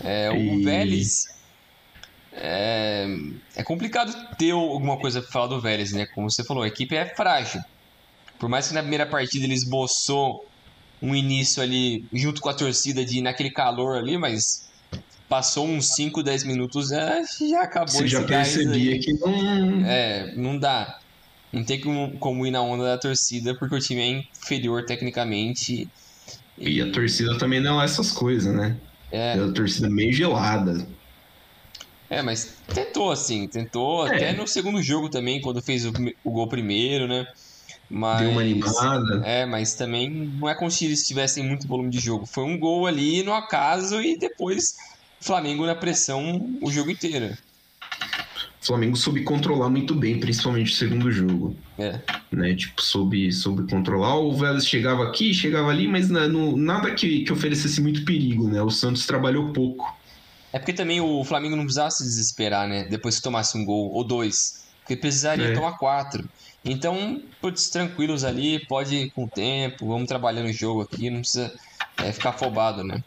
É, 0.00 0.30
o 0.30 0.36
e... 0.36 0.64
Vélez. 0.64 1.26
É, 2.32 3.06
é 3.54 3.62
complicado 3.62 4.12
ter 4.36 4.50
alguma 4.50 4.98
coisa 4.98 5.22
pra 5.22 5.30
falar 5.30 5.46
do 5.46 5.60
Vélez, 5.60 5.92
né? 5.92 6.06
Como 6.06 6.30
você 6.30 6.44
falou, 6.44 6.62
a 6.62 6.68
equipe 6.68 6.94
é 6.94 7.06
frágil. 7.06 7.62
Por 8.38 8.48
mais 8.48 8.68
que 8.68 8.74
na 8.74 8.80
primeira 8.80 9.06
partida 9.06 9.44
ele 9.44 9.54
esboçou 9.54 10.46
um 11.00 11.14
início 11.14 11.62
ali 11.62 12.04
junto 12.12 12.40
com 12.40 12.48
a 12.48 12.54
torcida 12.54 13.04
de 13.04 13.20
naquele 13.20 13.50
calor 13.50 13.96
ali, 13.96 14.18
mas 14.18 14.65
passou 15.28 15.66
uns 15.66 15.94
5, 15.94 16.22
10 16.22 16.44
minutos, 16.44 16.92
é, 16.92 17.22
já 17.48 17.62
acabou 17.62 17.94
Você 17.94 18.06
já 18.06 18.22
percebia 18.22 18.98
que 18.98 19.12
não. 19.14 19.86
É, 19.86 20.34
não 20.36 20.58
dá. 20.58 20.98
Não 21.52 21.64
tem 21.64 21.80
como, 21.80 22.18
como 22.18 22.46
ir 22.46 22.50
na 22.50 22.60
onda 22.60 22.84
da 22.84 22.98
torcida, 22.98 23.54
porque 23.54 23.74
o 23.74 23.80
time 23.80 24.00
é 24.00 24.24
inferior 24.42 24.84
tecnicamente. 24.84 25.88
E, 26.58 26.78
e 26.78 26.82
a 26.82 26.90
torcida 26.90 27.38
também 27.38 27.60
não 27.60 27.80
é 27.80 27.84
essas 27.84 28.12
coisas, 28.12 28.54
né? 28.54 28.76
É. 29.10 29.38
é 29.38 29.40
a 29.40 29.52
torcida 29.52 29.88
meio 29.88 30.12
gelada. 30.12 30.86
É, 32.08 32.22
mas 32.22 32.56
tentou, 32.72 33.10
assim, 33.10 33.48
tentou. 33.48 34.06
É. 34.06 34.14
Até 34.14 34.32
no 34.32 34.46
segundo 34.46 34.82
jogo 34.82 35.08
também, 35.08 35.40
quando 35.40 35.62
fez 35.62 35.84
o, 35.84 35.92
o 36.24 36.30
gol 36.30 36.48
primeiro, 36.48 37.08
né? 37.08 37.26
Mas, 37.88 38.20
Deu 38.20 38.30
uma 38.30 38.40
animada. 38.40 39.22
É, 39.24 39.46
mas 39.46 39.74
também 39.74 40.10
não 40.10 40.48
é 40.48 40.54
como 40.54 40.70
se 40.70 40.84
eles 40.84 41.06
tivessem 41.06 41.44
muito 41.44 41.68
volume 41.68 41.90
de 41.90 42.00
jogo. 42.00 42.26
Foi 42.26 42.44
um 42.44 42.58
gol 42.58 42.86
ali 42.86 43.22
no 43.22 43.32
acaso 43.32 44.00
e 44.00 44.18
depois 44.18 44.74
Flamengo 45.20 45.66
na 45.66 45.74
pressão 45.74 46.58
o 46.60 46.70
jogo 46.70 46.90
inteiro. 46.90 47.36
O 48.62 48.66
Flamengo 48.66 48.96
soube 48.96 49.22
controlar 49.22 49.68
muito 49.68 49.94
bem, 49.94 50.18
principalmente 50.18 50.72
o 50.72 50.74
segundo 50.74 51.12
jogo. 51.12 51.56
É. 51.78 52.00
Né? 52.32 52.54
Tipo, 52.54 52.82
soube, 52.82 53.32
soube 53.32 53.70
controlar. 53.70 54.16
O 54.16 54.32
Vélez 54.32 54.66
chegava 54.66 55.04
aqui, 55.04 55.32
chegava 55.32 55.70
ali, 55.70 55.86
mas 55.86 56.10
né, 56.10 56.26
no, 56.26 56.56
nada 56.56 56.92
que, 56.92 57.22
que 57.22 57.32
oferecesse 57.32 57.80
muito 57.80 58.04
perigo, 58.04 58.48
né? 58.48 58.60
O 58.60 58.70
Santos 58.70 59.06
trabalhou 59.06 59.52
pouco. 59.52 59.96
É 60.52 60.58
porque 60.58 60.72
também 60.72 61.00
o 61.00 61.22
Flamengo 61.22 61.54
não 61.54 61.64
precisava 61.64 61.90
se 61.90 62.02
desesperar, 62.02 62.66
né? 62.66 62.84
Depois 62.84 63.16
que 63.16 63.22
tomasse 63.22 63.56
um 63.56 63.64
gol 63.64 63.92
ou 63.92 64.02
dois. 64.02 64.66
Porque 64.80 64.96
precisaria 64.96 65.48
é. 65.48 65.52
tomar 65.52 65.78
quatro. 65.78 66.28
Então, 66.64 67.22
putz, 67.40 67.68
tranquilos 67.68 68.24
ali, 68.24 68.58
pode 68.66 68.96
ir 68.96 69.10
com 69.10 69.24
o 69.24 69.28
tempo, 69.28 69.86
vamos 69.86 70.08
trabalhando 70.08 70.48
o 70.48 70.52
jogo 70.52 70.82
aqui, 70.82 71.08
não 71.08 71.20
precisa 71.20 71.52
é, 71.98 72.10
ficar 72.10 72.30
afobado, 72.30 72.82
né? 72.82 73.02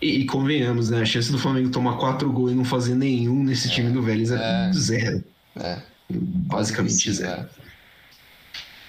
E, 0.00 0.20
e, 0.20 0.26
convenhamos, 0.26 0.90
né? 0.90 1.00
A 1.00 1.04
chance 1.04 1.32
do 1.32 1.38
Flamengo 1.38 1.70
tomar 1.70 1.96
quatro 1.96 2.30
gols 2.30 2.52
e 2.52 2.54
não 2.54 2.64
fazer 2.64 2.94
nenhum 2.94 3.42
nesse 3.42 3.68
é, 3.68 3.70
time 3.70 3.90
do 3.90 4.02
Vélez 4.02 4.30
é, 4.30 4.68
é 4.68 4.72
zero. 4.72 5.24
É. 5.56 5.78
Basicamente 6.10 7.12
zero. 7.12 7.42
É. 7.42 7.46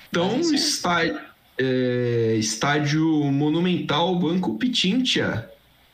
Então, 0.10 0.40
está, 0.40 1.02
é, 1.58 2.36
estádio 2.38 3.06
Monumental 3.32 4.18
Banco 4.18 4.58
Pitintia, 4.58 5.50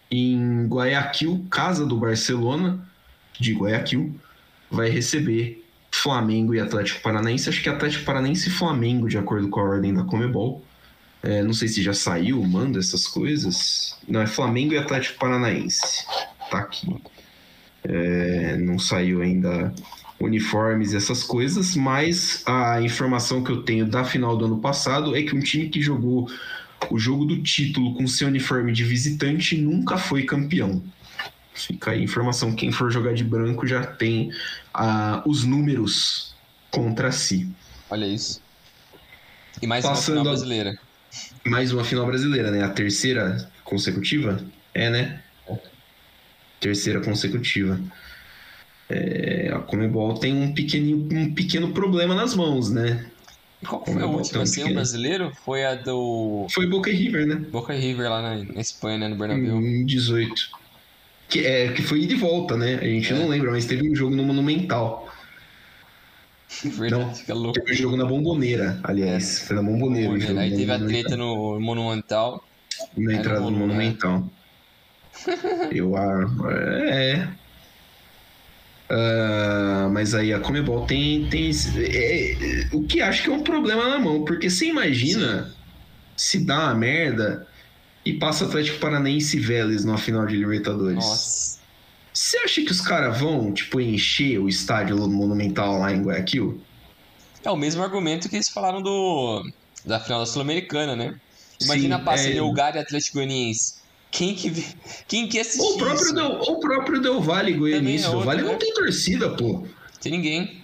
em 0.10 0.68
Guayaquil, 0.68 1.46
casa 1.50 1.86
do 1.86 1.98
Barcelona, 1.98 2.88
de 3.40 3.54
Guayaquil, 3.54 4.16
vai 4.70 4.90
receber 4.90 5.64
Flamengo 5.92 6.54
e 6.54 6.60
Atlético 6.60 7.02
Paranaense. 7.02 7.50
Acho 7.50 7.62
que 7.62 7.70
Atlético 7.70 8.06
Paranaense 8.06 8.50
e 8.50 8.52
Flamengo, 8.52 9.08
de 9.08 9.18
acordo 9.18 9.48
com 9.50 9.60
a 9.60 9.64
ordem 9.64 9.94
da 9.94 10.04
Comebol. 10.04 10.64
É, 11.24 11.42
não 11.42 11.54
sei 11.54 11.70
se 11.70 11.82
já 11.82 11.94
saiu 11.94 12.42
o 12.42 12.48
mando 12.48 12.78
essas 12.78 13.08
coisas. 13.08 13.98
Não, 14.08 14.22
é 14.22 14.28
Flamengo 14.28 14.74
e 14.74 14.78
Atlético 14.78 15.18
Paranaense. 15.18 16.06
Tá 16.52 16.60
aqui. 16.60 16.94
É, 17.84 18.58
não 18.58 18.78
saiu 18.78 19.22
ainda 19.22 19.74
uniformes 20.20 20.92
e 20.92 20.98
essas 20.98 21.24
coisas, 21.24 21.76
mas 21.76 22.44
a 22.46 22.82
informação 22.82 23.44
que 23.44 23.52
eu 23.52 23.64
tenho 23.64 23.86
da 23.86 24.04
final 24.04 24.38
do 24.38 24.46
ano 24.46 24.60
passado 24.60 25.16
é 25.16 25.24
que 25.24 25.36
um 25.36 25.40
time 25.40 25.70
que 25.70 25.82
jogou 25.82 26.30
o 26.90 27.00
jogo 27.00 27.26
do 27.26 27.42
título 27.42 27.94
com 27.96 28.06
seu 28.06 28.28
uniforme 28.28 28.74
de 28.74 28.84
visitante 28.84 29.58
nunca 29.58 29.98
foi 29.98 30.24
campeão. 30.24 30.84
Fica 31.54 31.92
aí 31.92 32.00
a 32.00 32.04
informação. 32.04 32.54
Quem 32.54 32.72
for 32.72 32.92
jogar 32.92 33.14
de 33.14 33.24
branco 33.24 33.66
já 33.66 33.86
tem 33.86 34.32
uh, 34.76 35.22
os 35.26 35.44
números 35.44 36.36
contra 36.72 37.12
si. 37.12 37.48
Olha 37.90 38.06
isso. 38.06 38.42
E 39.62 39.68
mais 39.68 39.86
Passando 39.86 40.18
uma 40.18 40.24
final 40.24 40.34
brasileira. 40.34 40.80
Mais 41.46 41.72
uma 41.72 41.84
final 41.84 42.06
brasileira, 42.06 42.52
né? 42.52 42.64
A 42.64 42.70
terceira 42.70 43.50
consecutiva? 43.64 44.44
É, 44.74 44.90
né? 44.90 45.22
Terceira 46.60 47.02
consecutiva. 47.02 47.80
É, 48.90 49.52
a 49.54 49.60
Comebol 49.60 50.14
tem 50.16 50.34
um, 50.34 50.54
pequeno 50.54 51.08
um 51.12 51.34
pequeno 51.34 51.72
problema 51.72 52.16
nas 52.16 52.36
mãos, 52.36 52.70
né? 52.70 53.06
Qual 53.68 53.84
foi 53.86 54.02
a 54.02 54.06
última, 54.06 54.44
assim, 54.44 54.64
o 54.64 54.74
brasileiro? 54.74 55.32
Foi 55.46 55.64
a 55.64 55.76
do... 55.76 56.48
Foi 56.50 56.68
Boca 56.68 56.92
River, 56.92 57.26
né? 57.26 57.36
Boca 57.36 57.74
River 57.74 58.10
lá 58.10 58.22
na, 58.22 58.36
na 58.44 58.62
Espanha, 58.62 58.98
né? 58.98 59.08
No 59.08 59.16
Bernabéu. 59.16 59.60
Em 59.60 59.86
18. 59.86 60.34
Que, 61.30 61.46
é, 61.46 61.72
que 61.72 61.82
foi 61.82 62.02
ida 62.02 62.14
e 62.14 62.18
volta, 62.18 62.58
né? 62.58 62.76
A 62.76 62.86
gente 62.86 63.12
é. 63.14 63.16
não 63.18 63.28
lembra, 63.28 63.52
mas 63.52 63.66
teve 63.66 63.90
um 63.90 63.96
jogo 63.96 64.16
no 64.16 64.24
Monumental. 64.24 65.13
Verdade, 66.64 67.04
não, 67.04 67.16
fica 67.16 67.34
louco. 67.34 67.60
Teve 67.60 67.74
jogo 67.74 67.98
na 67.98 68.06
Bomboneira, 68.06 68.80
aliás. 68.84 69.42
É. 69.42 69.46
Foi 69.46 69.56
na 69.56 69.64
Bomboneira. 69.64 70.10
Bomboneira. 70.10 70.42
Aí 70.42 70.56
teve 70.56 70.72
a 70.72 70.80
treta 70.80 71.18
no 71.18 71.60
Monumental. 71.60 72.44
Na 72.98 73.14
entrada 73.14 73.42
do 73.42 73.52
Monumental. 73.52 74.30
Eu, 75.72 75.96
é... 75.98 77.28
Uh, 78.92 79.90
mas 79.92 80.14
aí 80.14 80.34
a 80.34 80.40
Comebol 80.40 80.86
tem, 80.86 81.28
tem 81.28 81.50
é, 81.78 82.68
o 82.72 82.84
que 82.84 83.02
acho 83.02 83.24
que 83.24 83.30
é 83.30 83.34
um 83.34 83.42
problema 83.42 83.90
na 83.90 83.98
mão, 83.98 84.24
porque 84.24 84.50
você 84.50 84.68
imagina 84.68 85.46
Sim. 86.16 86.40
se 86.40 86.46
dá 86.46 86.66
uma 86.66 86.76
merda 86.76 87.48
e 88.06 88.14
passa 88.14 88.46
Atlético 88.46 88.80
Paranaense 88.80 89.38
e 89.38 89.40
Vélez 89.40 89.86
numa 89.86 89.98
final 89.98 90.28
de 90.28 90.36
Libertadores. 90.36 90.96
Nossa. 90.96 91.63
Você 92.14 92.38
acha 92.38 92.62
que 92.62 92.72
os 92.72 92.80
caras 92.80 93.20
vão, 93.20 93.52
tipo, 93.52 93.82
encher 93.82 94.40
o 94.40 94.48
estádio 94.48 94.98
Monumental 95.10 95.80
lá 95.80 95.92
em 95.92 96.04
Guayaquil? 96.04 96.62
É 97.44 97.50
o 97.50 97.56
mesmo 97.58 97.82
argumento 97.82 98.30
que 98.30 98.36
eles 98.36 98.50
falaram 98.50 98.82
do 98.82 99.44
da 99.84 100.00
final 100.00 100.20
da 100.20 100.26
Sul-Americana, 100.26 100.96
né? 100.96 101.20
Imagina 101.62 101.98
Sim, 101.98 102.04
passar 102.04 102.32
é... 102.32 102.42
Lugar 102.42 102.76
e 102.76 102.80
Atlético 102.80 103.18
Goianiense. 103.18 103.76
Quem 104.12 104.36
que, 104.36 104.52
quem 105.08 105.28
que 105.28 105.40
assistiu 105.40 105.66
o 105.66 105.78
próprio 105.78 106.04
isso? 106.04 106.14
Del, 106.14 106.42
o 106.42 106.60
próprio 106.60 107.02
Del 107.02 107.20
Valle 107.20 107.54
Goianiense. 107.54 108.06
É 108.06 108.10
Del 108.10 108.22
Valle 108.22 108.44
não 108.44 108.58
tem 108.58 108.74
torcida, 108.74 109.36
pô. 109.36 109.66
Tem 110.00 110.12
ninguém. 110.12 110.64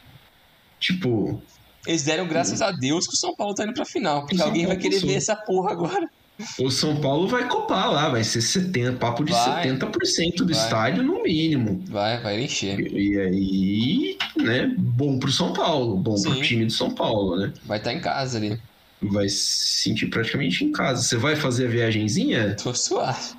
Tipo... 0.79 1.41
Eles 1.87 2.03
deram 2.03 2.27
graças 2.27 2.61
a 2.61 2.71
Deus 2.71 3.07
que 3.07 3.13
o 3.13 3.17
São 3.17 3.35
Paulo 3.35 3.55
tá 3.55 3.63
indo 3.63 3.73
pra 3.73 3.85
final. 3.85 4.25
Porque 4.25 4.41
alguém 4.41 4.67
vai 4.67 4.77
querer 4.77 4.99
ver 4.99 5.15
essa 5.15 5.35
porra 5.35 5.71
agora. 5.71 6.09
O 6.57 6.71
São 6.71 6.95
Paulo 6.95 7.27
vai 7.27 7.47
copar 7.47 7.91
lá, 7.91 8.09
vai 8.09 8.23
ser 8.23 8.41
70, 8.41 8.97
papo 8.97 9.25
de 9.25 9.31
vai, 9.31 9.67
70% 9.67 10.37
do 10.37 10.45
vai. 10.45 10.53
estádio 10.53 11.03
no 11.03 11.21
mínimo. 11.23 11.83
Vai, 11.87 12.21
vai 12.21 12.41
encher. 12.41 12.79
E, 12.79 13.13
e, 13.13 13.19
aí, 13.19 14.17
né, 14.37 14.73
bom 14.77 15.19
pro 15.19 15.31
São 15.31 15.51
Paulo, 15.51 15.97
bom 15.97 16.15
Sim. 16.15 16.31
pro 16.31 16.41
time 16.41 16.65
do 16.65 16.71
São 16.71 16.91
Paulo, 16.91 17.35
né? 17.37 17.53
Vai 17.65 17.77
estar 17.77 17.91
tá 17.91 17.95
em 17.95 17.99
casa 17.99 18.37
ali. 18.37 18.59
Vai 19.01 19.27
se 19.27 19.83
sentir 19.83 20.07
praticamente 20.07 20.63
em 20.63 20.71
casa. 20.71 21.03
Você 21.03 21.17
vai 21.17 21.35
fazer 21.35 21.67
a 21.67 21.69
viagenzinha? 21.69 22.55
Tô 22.55 22.73
suave. 22.73 23.35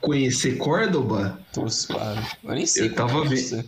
Conhecer 0.00 0.56
Córdoba? 0.58 1.38
Tô 1.52 1.68
suave. 1.68 2.26
Eu 2.42 2.54
nem 2.54 2.66
sei. 2.66 2.88
Eu 2.88 2.94
tava 2.94 3.24
vendo. 3.24 3.64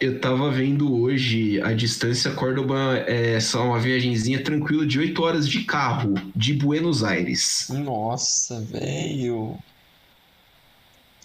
Eu 0.00 0.18
tava 0.18 0.50
vendo 0.50 0.98
hoje 0.98 1.60
a 1.60 1.74
distância 1.74 2.30
Córdoba 2.30 3.04
é 3.06 3.38
só 3.38 3.66
uma 3.66 3.78
viagemzinha 3.78 4.42
tranquila 4.42 4.86
de 4.86 4.98
8 4.98 5.22
horas 5.22 5.46
de 5.46 5.62
carro 5.64 6.14
de 6.34 6.54
Buenos 6.54 7.04
Aires. 7.04 7.66
Nossa, 7.68 8.62
velho. 8.62 9.58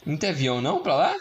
Não 0.06 0.18
tem 0.18 0.30
avião 0.30 0.62
não 0.62 0.84
pra 0.84 0.94
lá? 0.94 1.16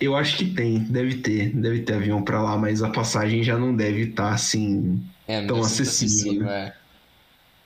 Eu 0.00 0.16
acho 0.16 0.38
que 0.38 0.46
tem, 0.46 0.78
deve 0.78 1.16
ter, 1.16 1.50
deve 1.54 1.80
ter 1.80 1.94
avião 1.94 2.22
pra 2.22 2.40
lá, 2.40 2.56
mas 2.56 2.82
a 2.82 2.88
passagem 2.88 3.42
já 3.42 3.58
não 3.58 3.76
deve 3.76 4.04
estar 4.04 4.28
tá, 4.28 4.34
assim 4.34 5.02
é, 5.26 5.44
tão 5.44 5.60
acessível. 5.60 6.44
Né? 6.44 6.68
É. 6.68 6.74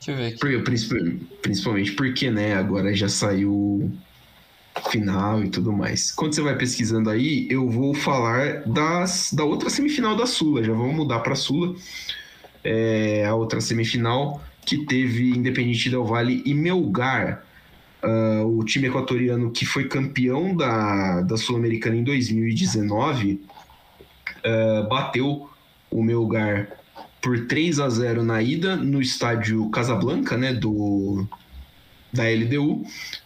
Deixa 0.04 0.10
eu 0.10 0.16
ver 0.16 0.34
aqui. 0.34 1.20
Principalmente 1.42 1.92
porque, 1.92 2.28
né, 2.28 2.56
agora 2.56 2.92
já 2.92 3.08
saiu 3.08 3.92
final 4.90 5.42
e 5.42 5.48
tudo 5.48 5.72
mais. 5.72 6.10
Quando 6.10 6.34
você 6.34 6.42
vai 6.42 6.56
pesquisando 6.56 7.10
aí, 7.10 7.46
eu 7.50 7.68
vou 7.68 7.94
falar 7.94 8.62
das, 8.66 9.32
da 9.32 9.44
outra 9.44 9.70
semifinal 9.70 10.16
da 10.16 10.26
Sula. 10.26 10.62
Já 10.62 10.72
vamos 10.72 10.94
mudar 10.94 11.20
para 11.20 11.34
Sula. 11.34 11.74
É, 12.64 13.24
a 13.26 13.34
outra 13.34 13.60
semifinal 13.60 14.42
que 14.64 14.78
teve 14.86 15.30
Independente 15.30 15.90
Del 15.90 16.04
Vale 16.04 16.42
e 16.46 16.54
Melgar, 16.54 17.44
uh, 18.02 18.46
o 18.46 18.64
time 18.64 18.88
equatoriano 18.88 19.50
que 19.50 19.66
foi 19.66 19.88
campeão 19.88 20.54
da, 20.54 21.20
da 21.22 21.36
Sul-Americana 21.36 21.96
em 21.96 22.04
2019, 22.04 23.32
uh, 23.32 23.40
ah, 24.44 24.86
bateu 24.88 25.48
o 25.90 26.02
Melgar 26.02 26.68
por 27.20 27.46
3 27.46 27.80
a 27.80 27.88
0 27.88 28.22
na 28.22 28.42
ida 28.42 28.76
no 28.76 29.00
estádio 29.00 29.68
Casablanca, 29.70 30.36
né, 30.36 30.52
do 30.52 31.26
da 32.12 32.24
LDU 32.24 32.84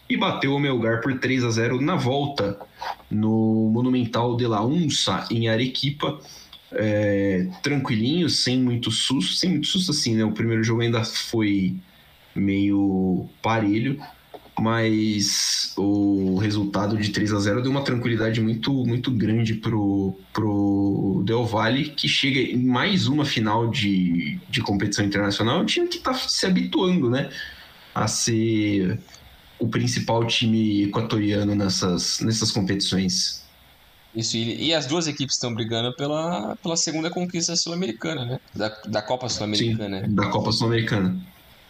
e 0.09 0.15
bateu 0.15 0.53
o 0.53 0.59
Melgar 0.59 1.01
por 1.01 1.19
3 1.19 1.43
a 1.43 1.49
0 1.49 1.81
na 1.81 1.95
volta 1.95 2.57
no 3.11 3.69
Monumental 3.71 4.37
de 4.37 4.47
la 4.47 4.63
Unsa, 4.65 5.27
em 5.29 5.49
Arequipa. 5.49 6.19
É, 6.71 7.47
tranquilinho, 7.63 8.29
sem 8.29 8.59
muito 8.59 8.91
susto, 8.91 9.33
sem 9.33 9.51
muito 9.51 9.67
susto 9.67 9.91
assim, 9.91 10.15
né? 10.15 10.25
O 10.25 10.33
primeiro 10.33 10.63
jogo 10.63 10.81
ainda 10.81 11.03
foi 11.03 11.75
meio 12.35 13.25
parelho, 13.41 13.99
mas 14.59 15.73
o 15.77 16.37
resultado 16.37 16.97
de 16.97 17.09
3 17.09 17.33
a 17.33 17.39
0 17.39 17.61
deu 17.61 17.71
uma 17.71 17.83
tranquilidade 17.83 18.41
muito, 18.41 18.73
muito 18.85 19.11
grande 19.11 19.53
pro, 19.53 20.13
pro 20.33 21.23
Del 21.25 21.45
Valle, 21.45 21.89
que 21.91 22.07
chega 22.07 22.39
em 22.39 22.63
mais 22.63 23.07
uma 23.07 23.23
final 23.23 23.69
de, 23.69 24.39
de 24.49 24.61
competição 24.61 25.05
internacional, 25.05 25.61
um 25.61 25.65
time 25.65 25.87
que 25.87 25.97
está 25.97 26.13
se 26.13 26.45
habituando, 26.45 27.09
né? 27.09 27.29
A 28.03 28.07
ser 28.07 28.99
o 29.59 29.67
principal 29.67 30.25
time 30.25 30.83
equatoriano 30.83 31.55
nessas, 31.55 32.19
nessas 32.19 32.51
competições. 32.51 33.43
Isso, 34.15 34.37
e, 34.37 34.67
e 34.67 34.73
as 34.73 34.85
duas 34.85 35.07
equipes 35.07 35.35
estão 35.35 35.53
brigando 35.53 35.95
pela, 35.95 36.55
pela 36.57 36.77
segunda 36.77 37.09
conquista 37.09 37.55
sul-americana, 37.55 38.25
né? 38.25 38.39
Da, 38.55 38.69
da 38.87 39.01
Copa 39.01 39.27
Sul-Americana. 39.29 40.07
Da 40.07 40.29
Copa 40.29 40.51
Sul-Americana. 40.51 41.19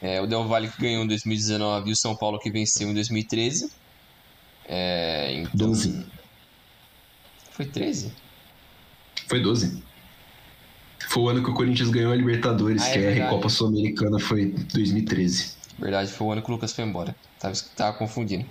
É, 0.01 0.21
o 0.21 0.27
Del 0.27 0.47
Valle 0.47 0.67
que 0.67 0.81
ganhou 0.81 1.03
em 1.03 1.07
2019 1.07 1.89
e 1.89 1.93
o 1.93 1.95
São 1.95 2.15
Paulo 2.15 2.39
que 2.39 2.51
venceu 2.51 2.89
em 2.89 2.93
2013. 2.93 3.71
É, 4.67 5.33
então... 5.33 5.67
12. 5.67 6.05
Foi 7.51 7.65
13? 7.65 8.11
Foi 9.27 9.41
12. 9.41 9.83
Foi 11.09 11.23
o 11.23 11.29
ano 11.29 11.43
que 11.43 11.49
o 11.49 11.53
Corinthians 11.53 11.89
ganhou 11.89 12.11
a 12.11 12.15
Libertadores, 12.15 12.83
ah, 12.83 12.89
é 12.89 12.93
que 12.93 12.99
é, 12.99 13.07
a 13.07 13.13
Recopa 13.25 13.49
Sul-Americana 13.49 14.19
foi 14.19 14.53
2013. 14.73 15.56
Verdade, 15.77 16.11
foi 16.11 16.27
o 16.27 16.31
ano 16.31 16.41
que 16.41 16.49
o 16.49 16.53
Lucas 16.53 16.73
foi 16.73 16.83
embora. 16.83 17.15
Tava, 17.39 17.55
tava 17.75 17.97
confundindo. 17.97 18.45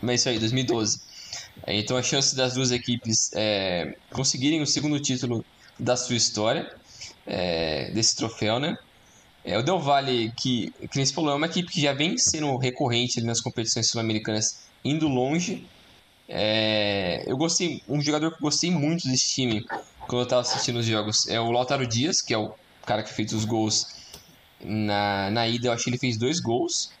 Mas 0.00 0.12
é 0.12 0.14
isso 0.14 0.28
aí, 0.30 0.38
2012. 0.38 1.00
É, 1.66 1.78
então 1.78 1.96
a 1.96 2.02
chance 2.02 2.34
das 2.34 2.54
duas 2.54 2.70
equipes 2.70 3.30
é, 3.34 3.94
conseguirem 4.10 4.62
o 4.62 4.66
segundo 4.66 4.98
título 4.98 5.44
da 5.78 5.96
sua 5.96 6.16
história, 6.16 6.74
é, 7.26 7.90
desse 7.90 8.16
troféu, 8.16 8.58
né? 8.58 8.76
É, 9.44 9.58
o 9.58 9.62
Del 9.62 9.78
Valle, 9.78 10.32
que, 10.36 10.70
que 10.90 10.96
nem 10.96 11.06
você 11.06 11.14
falou, 11.14 11.32
é 11.32 11.34
uma 11.34 11.46
equipe 11.46 11.70
que 11.70 11.80
já 11.80 11.92
vem 11.92 12.16
sendo 12.18 12.56
recorrente 12.56 13.22
nas 13.22 13.40
competições 13.40 13.88
sul-americanas, 13.88 14.66
indo 14.84 15.08
longe. 15.08 15.66
É, 16.28 17.24
eu 17.26 17.36
gostei, 17.36 17.82
um 17.88 18.00
jogador 18.00 18.32
que 18.32 18.40
gostei 18.40 18.70
muito 18.70 19.08
desse 19.08 19.34
time 19.34 19.64
quando 20.06 20.20
eu 20.20 20.24
estava 20.24 20.42
assistindo 20.42 20.78
os 20.78 20.86
jogos 20.86 21.26
é 21.28 21.40
o 21.40 21.50
Lautaro 21.50 21.86
Dias, 21.86 22.20
que 22.20 22.34
é 22.34 22.38
o 22.38 22.54
cara 22.86 23.02
que 23.02 23.12
fez 23.12 23.32
os 23.32 23.44
gols 23.44 23.86
na, 24.62 25.30
na 25.30 25.48
ida 25.48 25.68
eu 25.68 25.72
acho 25.72 25.84
que 25.84 25.90
ele 25.90 25.98
fez 25.98 26.16
dois 26.16 26.40
gols. 26.40 26.92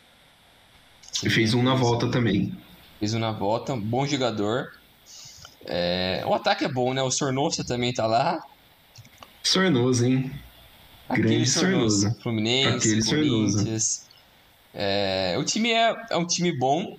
E 1.22 1.28
fez 1.28 1.54
um 1.54 1.62
na 1.62 1.74
volta 1.74 2.10
também. 2.10 2.56
Fez 2.98 3.14
um 3.14 3.18
na 3.18 3.32
volta, 3.32 3.76
bom 3.76 4.06
jogador. 4.06 4.72
É, 5.66 6.22
o 6.26 6.34
ataque 6.34 6.64
é 6.64 6.68
bom, 6.68 6.94
né? 6.94 7.02
O 7.02 7.10
Sornosa 7.10 7.64
também 7.64 7.92
tá 7.92 8.06
lá. 8.06 8.42
Sornosa, 9.42 10.08
hein? 10.08 10.32
Aquele 11.08 11.28
Grande 11.28 11.50
Sornosa. 11.50 11.96
Sornosa. 11.96 12.22
Fluminense, 12.22 12.88
Aquele 12.88 13.04
Corinthians. 13.04 14.06
É, 14.72 15.36
o 15.38 15.44
time 15.44 15.72
é, 15.72 15.94
é 16.10 16.16
um 16.16 16.26
time 16.26 16.56
bom. 16.56 16.96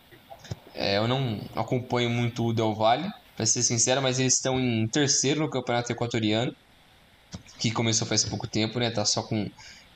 É, 0.74 0.97
eu 0.97 1.07
não 1.07 1.39
acompanho 1.55 2.09
muito 2.09 2.45
o 2.45 2.53
Del 2.53 2.74
Valle, 2.74 3.09
pra 3.36 3.45
ser 3.45 3.64
sincero, 3.64 4.01
mas 4.01 4.20
eles 4.20 4.34
estão 4.36 4.59
em 4.59 4.88
terceiro 4.88 5.41
no 5.41 5.49
campeonato 5.49 5.91
equatoriano, 5.91 6.55
que 7.59 7.72
começou 7.72 8.07
faz 8.07 8.24
pouco 8.24 8.47
tempo, 8.47 8.80
né? 8.80 8.89
Tá 8.89 9.03
só 9.05 9.22
com 9.22 9.49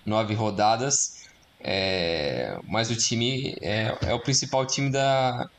nove 0.05 0.33
rodadas. 0.33 1.25
É, 1.59 2.57
mas 2.67 2.91
o 2.91 2.95
time 2.95 3.55
é, 3.61 3.97
é, 4.03 4.13
o 4.13 4.19
principal 4.19 4.65
time 4.65 4.91
da, 4.91 5.49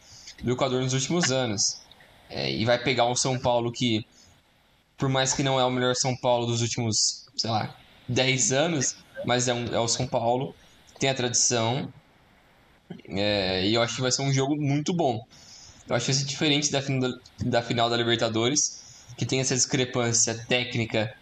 do 0.42 0.52
Equador 0.52 0.82
nos 0.82 0.92
últimos 0.92 1.32
anos. 1.32 1.80
É, 2.30 2.50
e 2.50 2.64
vai 2.64 2.78
pegar 2.78 3.06
um 3.06 3.14
São 3.14 3.38
Paulo 3.38 3.72
que, 3.72 4.06
por 4.96 5.08
mais 5.08 5.32
que 5.32 5.42
não 5.42 5.58
é 5.58 5.64
o 5.64 5.70
melhor 5.70 5.94
São 5.94 6.16
Paulo 6.16 6.46
dos 6.46 6.60
últimos, 6.62 7.26
sei 7.36 7.50
lá, 7.50 7.76
10 8.08 8.52
anos, 8.52 8.96
mas 9.24 9.48
é, 9.48 9.54
um, 9.54 9.66
é 9.74 9.80
o 9.80 9.88
São 9.88 10.06
Paulo, 10.06 10.54
tem 10.98 11.10
a 11.10 11.14
tradição, 11.14 11.92
É, 13.08 13.66
e 13.66 13.74
eu 13.74 13.82
acho 13.82 13.96
que 13.96 14.02
vai 14.02 14.12
ser 14.12 14.22
um 14.22 14.32
jogo 14.32 14.56
muito 14.56 14.94
bom. 14.94 15.24
Eu 15.88 15.96
acho 15.96 16.06
que 16.06 16.12
vai 16.12 16.20
ser 16.20 16.26
diferente 16.26 16.70
da, 16.70 16.80
da 17.44 17.62
final 17.62 17.90
da 17.90 17.96
Libertadores, 17.96 19.04
que 19.16 19.26
tem 19.26 19.40
essa 19.40 19.54
discrepância 19.54 20.34
técnica 20.48 21.14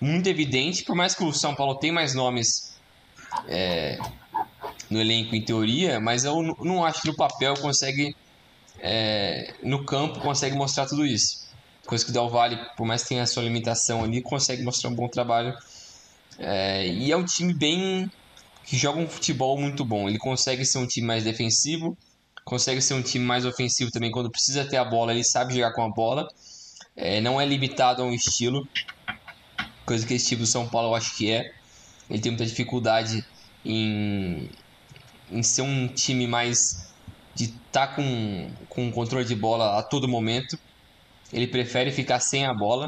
muito 0.00 0.28
evidente, 0.28 0.82
por 0.84 0.96
mais 0.96 1.14
que 1.14 1.22
o 1.22 1.32
São 1.32 1.54
Paulo 1.54 1.74
tenha 1.76 1.92
mais 1.92 2.14
nomes 2.14 2.74
é, 3.46 3.98
no 4.88 5.00
elenco 5.00 5.34
em 5.34 5.42
teoria, 5.42 6.00
mas 6.00 6.24
eu 6.24 6.42
não 6.60 6.84
acho 6.84 7.02
que 7.02 7.08
no 7.08 7.16
papel 7.16 7.54
consegue, 7.54 8.16
é, 8.80 9.54
no 9.62 9.84
campo 9.84 10.20
consegue 10.20 10.56
mostrar 10.56 10.86
tudo 10.86 11.04
isso. 11.04 11.48
Coisa 11.86 12.04
que 12.04 12.10
o 12.10 12.14
Del 12.14 12.28
Valle, 12.28 12.58
por 12.76 12.86
mais 12.86 13.02
que 13.02 13.10
tenha 13.10 13.22
a 13.22 13.26
sua 13.26 13.42
limitação 13.42 14.02
ali, 14.04 14.22
consegue 14.22 14.62
mostrar 14.62 14.90
um 14.90 14.94
bom 14.94 15.08
trabalho. 15.08 15.54
É, 16.38 16.86
e 16.86 17.12
é 17.12 17.16
um 17.16 17.24
time 17.24 17.52
bem 17.52 18.10
que 18.64 18.76
joga 18.76 18.98
um 18.98 19.08
futebol 19.08 19.58
muito 19.60 19.84
bom. 19.84 20.08
Ele 20.08 20.18
consegue 20.18 20.64
ser 20.64 20.78
um 20.78 20.86
time 20.86 21.06
mais 21.06 21.24
defensivo, 21.24 21.96
consegue 22.44 22.80
ser 22.80 22.94
um 22.94 23.02
time 23.02 23.24
mais 23.24 23.44
ofensivo 23.44 23.90
também 23.90 24.10
quando 24.10 24.30
precisa 24.30 24.64
ter 24.64 24.76
a 24.76 24.84
bola. 24.84 25.12
Ele 25.12 25.24
sabe 25.24 25.54
jogar 25.54 25.72
com 25.72 25.82
a 25.82 25.88
bola, 25.88 26.28
é, 26.96 27.20
não 27.20 27.40
é 27.40 27.44
limitado 27.44 28.02
a 28.02 28.06
um 28.06 28.12
estilo, 28.12 28.66
coisa 29.90 30.06
que 30.06 30.14
esse 30.14 30.28
time 30.28 30.42
do 30.42 30.46
São 30.46 30.68
Paulo 30.68 30.90
eu 30.90 30.94
acho 30.94 31.16
que 31.16 31.32
é. 31.32 31.52
Ele 32.08 32.22
tem 32.22 32.30
muita 32.30 32.46
dificuldade 32.46 33.24
em, 33.64 34.48
em 35.28 35.42
ser 35.42 35.62
um 35.62 35.88
time 35.88 36.28
mais 36.28 36.88
de 37.34 37.46
estar 37.46 37.88
tá 37.88 37.94
com, 37.94 38.52
com 38.68 38.92
controle 38.92 39.24
de 39.24 39.34
bola 39.34 39.80
a 39.80 39.82
todo 39.82 40.06
momento. 40.06 40.56
Ele 41.32 41.48
prefere 41.48 41.90
ficar 41.90 42.20
sem 42.20 42.46
a 42.46 42.54
bola, 42.54 42.86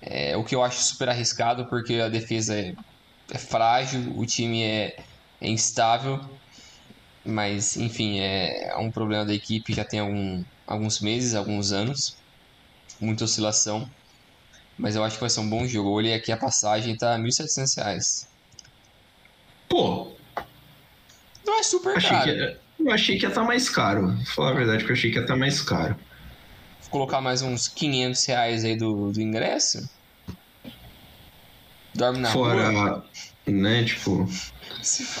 é, 0.00 0.38
o 0.38 0.44
que 0.44 0.54
eu 0.54 0.64
acho 0.64 0.82
super 0.82 1.10
arriscado, 1.10 1.66
porque 1.66 1.96
a 1.96 2.08
defesa 2.08 2.58
é, 2.58 2.74
é 3.30 3.38
frágil, 3.38 4.14
o 4.16 4.24
time 4.24 4.62
é, 4.62 4.96
é 5.42 5.50
instável. 5.50 6.18
Mas, 7.26 7.76
enfim, 7.76 8.20
é, 8.20 8.70
é 8.70 8.76
um 8.78 8.90
problema 8.90 9.26
da 9.26 9.34
equipe 9.34 9.74
já 9.74 9.84
tem 9.84 10.00
algum, 10.00 10.42
alguns 10.66 11.00
meses, 11.00 11.34
alguns 11.34 11.72
anos. 11.72 12.16
Muita 12.98 13.24
oscilação. 13.24 13.86
Mas 14.78 14.94
eu 14.94 15.02
acho 15.02 15.16
que 15.16 15.20
vai 15.20 15.28
ser 15.28 15.40
um 15.40 15.50
bom 15.50 15.66
jogo. 15.66 15.88
Eu 15.88 15.92
olhei 15.92 16.14
aqui 16.14 16.30
a 16.30 16.36
passagem, 16.36 16.96
tá 16.96 17.16
R$ 17.16 17.22
1.700. 17.24 18.26
Pô. 19.68 20.12
Não 21.44 21.58
é 21.58 21.62
super 21.62 21.96
achei 21.96 22.10
caro. 22.10 22.24
Que, 22.24 22.56
eu 22.78 22.90
achei 22.92 23.18
que 23.18 23.24
ia 23.24 23.28
estar 23.28 23.40
tá 23.40 23.46
mais 23.46 23.68
caro. 23.68 24.14
Vou 24.14 24.26
falar 24.26 24.50
a 24.50 24.54
verdade, 24.54 24.84
que 24.84 24.90
eu 24.90 24.94
achei 24.94 25.10
que 25.10 25.16
ia 25.16 25.22
estar 25.22 25.34
tá 25.34 25.38
mais 25.38 25.60
caro. 25.60 25.96
Vou 26.82 26.90
colocar 26.90 27.20
mais 27.20 27.42
uns 27.42 27.66
500 27.66 28.24
reais 28.26 28.64
aí 28.64 28.76
do, 28.76 29.10
do 29.10 29.20
ingresso. 29.20 29.88
Dorme 31.94 32.20
na 32.20 32.30
Fora, 32.30 32.70
rua. 32.70 33.04
né, 33.46 33.82
tipo... 33.82 34.28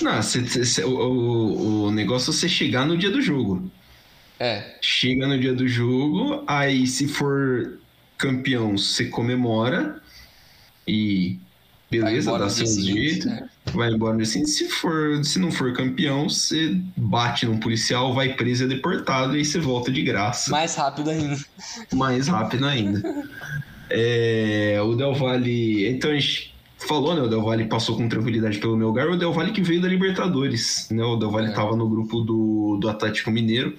Não, 0.00 0.22
cê, 0.22 0.64
cê, 0.64 0.84
o, 0.84 0.90
o, 0.90 1.82
o 1.86 1.90
negócio 1.90 2.30
é 2.30 2.32
você 2.32 2.48
chegar 2.48 2.86
no 2.86 2.96
dia 2.96 3.10
do 3.10 3.20
jogo. 3.20 3.68
É. 4.38 4.76
Chega 4.80 5.26
no 5.26 5.38
dia 5.38 5.52
do 5.52 5.66
jogo, 5.66 6.44
aí 6.46 6.86
se 6.86 7.08
for 7.08 7.80
campeão, 8.18 8.76
você 8.76 9.06
comemora 9.06 10.02
e 10.86 11.38
beleza, 11.90 12.36
dá 12.36 12.50
seu 12.50 12.66
jeito. 12.66 13.28
Né? 13.28 13.48
Vai 13.72 13.92
embora 13.92 14.20
assim. 14.20 14.44
Se, 14.44 14.68
for, 14.68 15.24
se 15.24 15.38
não 15.38 15.50
for 15.50 15.72
campeão, 15.72 16.28
você 16.28 16.76
bate 16.96 17.46
num 17.46 17.58
policial, 17.58 18.12
vai 18.12 18.34
preso 18.34 18.64
e 18.64 18.66
é 18.66 18.68
deportado, 18.68 19.34
e 19.34 19.38
aí 19.38 19.44
você 19.44 19.60
volta 19.60 19.90
de 19.92 20.02
graça. 20.02 20.50
Mais 20.50 20.74
rápido 20.74 21.10
ainda. 21.10 21.38
Mais 21.94 22.28
rápido 22.28 22.66
ainda. 22.66 23.02
é, 23.88 24.78
o 24.82 24.94
Del 24.94 25.14
Valle. 25.14 25.88
Então 25.88 26.10
a 26.10 26.14
gente 26.14 26.54
falou, 26.78 27.14
né? 27.14 27.22
O 27.22 27.28
Del 27.28 27.42
Valle 27.42 27.66
passou 27.66 27.96
com 27.96 28.08
tranquilidade 28.08 28.58
pelo 28.58 28.76
meu 28.76 28.88
lugar. 28.88 29.08
O 29.08 29.16
Del 29.16 29.32
Valle 29.32 29.52
que 29.52 29.62
veio 29.62 29.80
da 29.80 29.88
Libertadores, 29.88 30.88
né? 30.90 31.04
O 31.04 31.16
Del 31.16 31.30
Valle 31.30 31.48
estava 31.48 31.74
é. 31.74 31.76
no 31.76 31.88
grupo 31.88 32.20
do, 32.20 32.78
do 32.80 32.88
Atlético 32.88 33.30
Mineiro, 33.30 33.76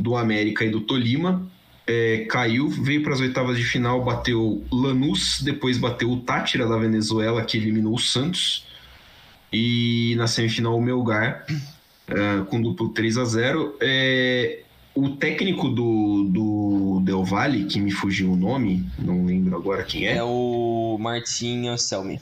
do 0.00 0.16
América 0.16 0.64
e 0.64 0.70
do 0.70 0.80
Tolima. 0.80 1.48
É, 1.94 2.24
caiu, 2.28 2.70
veio 2.70 3.02
para 3.02 3.12
as 3.12 3.20
oitavas 3.20 3.58
de 3.58 3.64
final, 3.64 4.02
bateu 4.02 4.64
Lanús, 4.72 5.42
depois 5.42 5.76
bateu 5.76 6.10
o 6.10 6.20
Tátira 6.20 6.66
da 6.66 6.78
Venezuela, 6.78 7.44
que 7.44 7.58
eliminou 7.58 7.94
o 7.94 7.98
Santos. 7.98 8.66
E 9.52 10.14
na 10.16 10.26
semifinal 10.26 10.74
o 10.74 10.80
Melgar, 10.80 11.46
é, 12.08 12.44
com 12.48 12.62
duplo 12.62 12.88
3 12.88 13.18
a 13.18 13.24
0 13.26 13.76
é, 13.82 14.60
O 14.94 15.10
técnico 15.10 15.68
do, 15.68 16.24
do 16.30 17.02
Del 17.04 17.24
Valle, 17.24 17.66
que 17.66 17.78
me 17.78 17.90
fugiu 17.90 18.32
o 18.32 18.36
nome, 18.36 18.86
não 18.98 19.26
lembro 19.26 19.54
agora 19.54 19.84
quem 19.84 20.06
é. 20.06 20.16
É 20.16 20.22
o 20.24 20.96
Martinho 20.98 21.76
Selmi. 21.76 22.18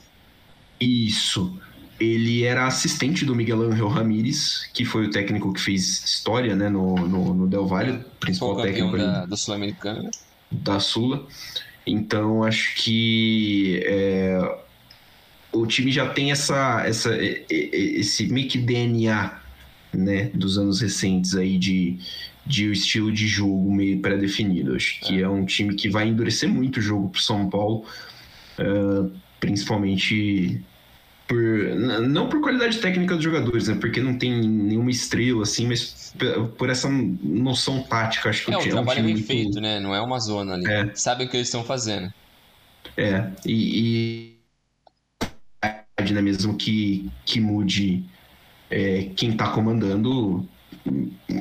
Isso. 0.81 1.57
Ele 2.01 2.43
era 2.43 2.65
assistente 2.65 3.23
do 3.23 3.35
Miguel 3.35 3.61
Angel 3.61 3.87
Ramírez, 3.87 4.67
que 4.73 4.83
foi 4.83 5.05
o 5.05 5.11
técnico 5.11 5.53
que 5.53 5.61
fez 5.61 6.03
história 6.03 6.55
né, 6.55 6.67
no, 6.67 6.95
no, 6.95 7.33
no 7.33 7.47
Del 7.47 7.67
Valle, 7.67 8.03
principal 8.19 8.59
técnico 8.59 8.97
da, 8.97 9.25
da 9.27 9.37
Sul-Americana. 9.37 10.09
Da 10.51 10.79
Sula. 10.79 11.27
Então, 11.85 12.43
acho 12.43 12.75
que 12.75 13.81
é, 13.85 14.57
o 15.51 15.67
time 15.67 15.91
já 15.91 16.09
tem 16.09 16.31
essa, 16.31 16.83
essa, 16.85 17.15
esse 17.49 18.27
meio 18.27 18.47
que 18.47 18.57
DNA 18.57 19.39
né, 19.93 20.31
dos 20.33 20.57
anos 20.57 20.81
recentes 20.81 21.35
aí 21.35 21.57
de, 21.57 21.99
de 22.45 22.71
estilo 22.71 23.11
de 23.11 23.27
jogo 23.27 23.71
meio 23.71 23.99
pré-definido. 23.99 24.75
Acho 24.75 24.99
que 25.01 25.19
é. 25.19 25.21
é. 25.21 25.29
um 25.29 25.45
time 25.45 25.75
que 25.75 25.89
vai 25.89 26.07
endurecer 26.07 26.49
muito 26.49 26.77
o 26.77 26.81
jogo 26.81 27.09
para 27.09 27.21
São 27.21 27.49
Paulo, 27.49 27.85
uh, 28.59 29.11
principalmente 29.39 30.63
por 31.31 32.01
não 32.09 32.27
por 32.27 32.41
qualidade 32.41 32.79
técnica 32.79 33.15
dos 33.15 33.23
jogadores, 33.23 33.69
né? 33.69 33.77
Porque 33.79 34.01
não 34.01 34.17
tem 34.17 34.45
nenhuma 34.45 34.91
estrela 34.91 35.43
assim, 35.43 35.65
mas 35.65 36.13
por 36.57 36.69
essa 36.69 36.89
noção 36.89 37.81
tática, 37.83 38.29
acho 38.29 38.45
que 38.45 38.53
é, 38.53 38.57
o, 38.57 38.59
o 38.59 38.69
trabalho 38.69 38.99
é 38.99 39.03
bem 39.03 39.13
muito... 39.13 39.27
feito, 39.27 39.61
né? 39.61 39.79
Não 39.79 39.95
é 39.95 40.01
uma 40.01 40.19
zona 40.19 40.55
ali. 40.55 40.67
É. 40.67 40.91
Sabem 40.93 41.25
o 41.25 41.29
que 41.29 41.37
eles 41.37 41.47
estão 41.47 41.63
fazendo. 41.63 42.13
É, 42.97 43.31
e, 43.45 44.35
e 46.03 46.11
né? 46.11 46.21
mesmo 46.21 46.57
que, 46.57 47.09
que 47.25 47.39
mude 47.39 48.03
é, 48.69 49.09
quem 49.15 49.29
está 49.29 49.51
comandando, 49.51 50.45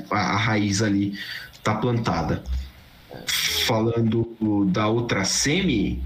a, 0.08 0.16
a 0.16 0.36
raiz 0.36 0.82
ali 0.82 1.18
está 1.52 1.74
plantada. 1.74 2.44
Falando 3.66 4.66
da 4.66 4.86
outra 4.86 5.24
semi, 5.24 6.00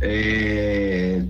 é, 0.00 1.24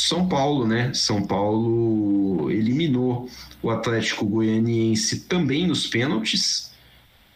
são 0.00 0.28
Paulo, 0.28 0.66
né? 0.66 0.92
São 0.94 1.22
Paulo 1.22 2.50
eliminou 2.50 3.28
o 3.62 3.70
Atlético 3.70 4.26
Goianiense 4.26 5.20
também 5.20 5.66
nos 5.66 5.86
pênaltis. 5.86 6.70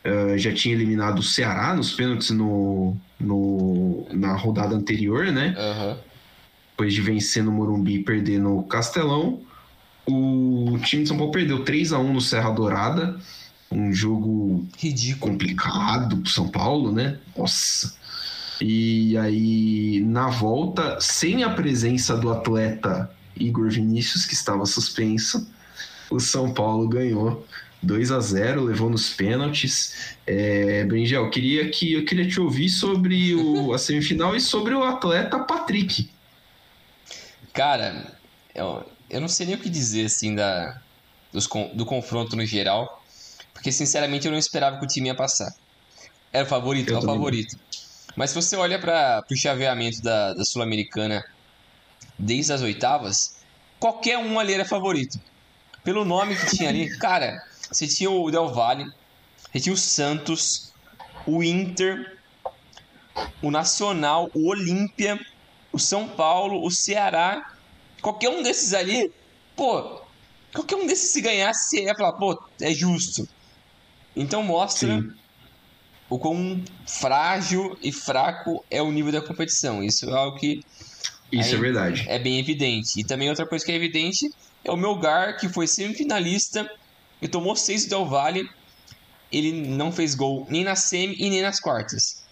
Uh, 0.05 0.37
já 0.37 0.53
tinha 0.53 0.75
eliminado 0.75 1.19
o 1.19 1.23
Ceará 1.23 1.75
nos 1.75 1.93
pênaltis 1.93 2.31
no, 2.31 2.97
no, 3.19 4.07
na 4.13 4.35
rodada 4.35 4.75
anterior, 4.75 5.27
né? 5.27 5.55
Uhum. 5.57 5.97
Depois 6.71 6.93
de 6.93 7.01
vencer 7.01 7.43
no 7.43 7.53
Morumbi 7.53 7.95
e 7.95 8.05
perder 8.05 8.39
no 8.39 8.63
Castelão. 8.65 9.41
O 10.07 10.79
time 10.83 11.03
de 11.03 11.09
São 11.09 11.17
Paulo 11.17 11.33
perdeu 11.33 11.65
3 11.65 11.93
a 11.93 11.99
1 11.99 12.13
no 12.13 12.21
Serra 12.21 12.51
Dourada. 12.51 13.19
Um 13.71 13.93
jogo 13.93 14.67
ridículo 14.77 15.33
complicado 15.33 16.19
pro 16.19 16.31
São 16.31 16.49
Paulo, 16.49 16.93
né? 16.93 17.19
Nossa. 17.37 17.95
E 18.61 19.17
aí, 19.19 20.01
na 20.01 20.29
volta, 20.29 20.99
sem 21.01 21.43
a 21.43 21.51
presença 21.51 22.17
do 22.17 22.31
atleta 22.31 23.11
Igor 23.37 23.71
Vinícius, 23.71 24.25
que 24.25 24.35
estava 24.35 24.65
suspenso, 24.67 25.49
o 26.11 26.21
São 26.21 26.53
Paulo 26.53 26.89
ganhou 26.89 27.45
2 27.85 28.11
a 28.13 28.21
0 28.21 28.65
levou 28.65 28.89
nos 28.89 29.11
pênaltis. 29.11 30.17
É, 30.27 30.85
Bringel, 30.85 31.31
queria 31.31 31.69
que 31.69 31.93
eu 31.93 32.05
queria 32.05 32.29
te 32.29 32.41
ouvir 32.41 32.69
sobre 32.69 33.35
o, 33.35 33.73
a 33.73 33.79
semifinal 33.79 34.35
e 34.35 34.41
sobre 34.41 34.75
o 34.75 34.83
atleta 34.83 35.39
Patrick. 35.41 36.11
Cara, 37.53 38.17
eu, 38.55 38.85
eu 39.11 39.21
não 39.21 39.29
sei 39.29 39.47
nem 39.47 39.55
o 39.55 39.59
que 39.59 39.69
dizer 39.69 40.07
assim 40.07 40.35
da, 40.35 40.81
dos, 41.33 41.49
do 41.75 41.85
confronto 41.85 42.35
no 42.35 42.45
geral, 42.45 43.03
porque 43.53 43.71
sinceramente 43.71 44.27
eu 44.27 44.33
não 44.33 44.39
esperava 44.39 44.79
que 44.79 44.85
o 44.85 44.89
time 44.89 45.09
ia 45.09 45.15
passar. 45.15 45.55
Era 46.33 46.45
o 46.45 46.49
favorito, 46.49 46.91
eu 46.91 46.97
é 46.97 46.99
o 46.99 47.03
favorito. 47.03 47.57
Mas 48.17 48.31
se 48.31 48.37
você 48.37 48.57
olha 48.57 48.79
para 48.79 49.25
o 49.31 49.37
chaveamento 49.37 50.01
da, 50.01 50.35
da 50.35 50.45
Sul-Americana 50.45 51.25
desde 52.19 52.53
as 52.53 52.63
oitavas, 52.63 53.37
qualquer 53.81 54.19
um 54.19 54.39
ali 54.39 54.55
era 54.55 54.65
favorito. 54.65 55.19
Pelo 55.83 56.05
nome 56.05 56.37
que 56.37 56.57
tinha 56.57 56.69
ali, 56.69 56.89
cara, 56.99 57.43
você 57.71 57.87
tinha 57.89 58.11
o 58.11 58.31
Del 58.31 58.49
Valle, 58.49 58.87
você 59.51 59.61
tinha 59.61 59.73
o 59.73 59.79
Santos, 59.79 60.73
o 61.27 61.43
Inter, 61.43 62.19
o 63.43 63.51
Nacional, 63.51 64.31
o 64.33 64.49
Olímpia, 64.49 65.19
o 65.73 65.79
São 65.79 66.07
Paulo, 66.07 66.65
o 66.65 66.71
Ceará. 66.71 67.51
Qualquer 68.01 68.29
um 68.29 68.43
desses 68.43 68.75
ali, 68.75 69.13
pô, 69.57 70.01
qualquer 70.53 70.77
um 70.77 70.87
desses 70.87 71.11
se 71.11 71.21
ganhasse, 71.21 71.71
você 71.71 71.83
ia 71.83 71.95
falar, 71.97 72.13
pô, 72.13 72.41
é 72.61 72.71
justo. 72.73 73.29
Então 74.15 74.43
mostra 74.43 75.01
Sim 75.01 75.24
o 76.09 76.19
quão 76.19 76.63
frágil 76.87 77.77
e 77.83 77.91
fraco 77.91 78.65
é 78.71 78.83
o 78.83 78.91
nível 78.91 79.13
da 79.13 79.21
competição. 79.21 79.83
Isso 79.83 80.09
é 80.09 80.13
algo 80.13 80.39
que. 80.39 80.63
Isso 81.33 81.55
é, 81.55 81.59
verdade. 81.59 82.05
É 82.09 82.19
bem 82.19 82.39
evidente. 82.39 83.01
E 83.01 83.05
também 83.05 83.29
outra 83.29 83.47
coisa 83.47 83.65
que 83.65 83.73
é 83.73 83.75
evidente 83.75 84.31
é 84.65 84.71
o 84.71 84.77
Melgar, 84.77 85.39
que 85.39 85.49
foi 85.49 85.67
semifinalista 85.67 86.71
e 87.21 87.29
tomou 87.29 87.57
6 87.57 87.85
do 87.85 87.89
Del 87.91 88.07
Valle. 88.07 88.49
Ele 89.33 89.53
não 89.53 89.91
fez 89.91 90.15
gol 90.15 90.47
nem 90.49 90.63
na 90.63 90.77
semi 90.77 91.17
e 91.19 91.29
nem 91.29 91.43
nas 91.43 91.59
quartas. 91.59 92.25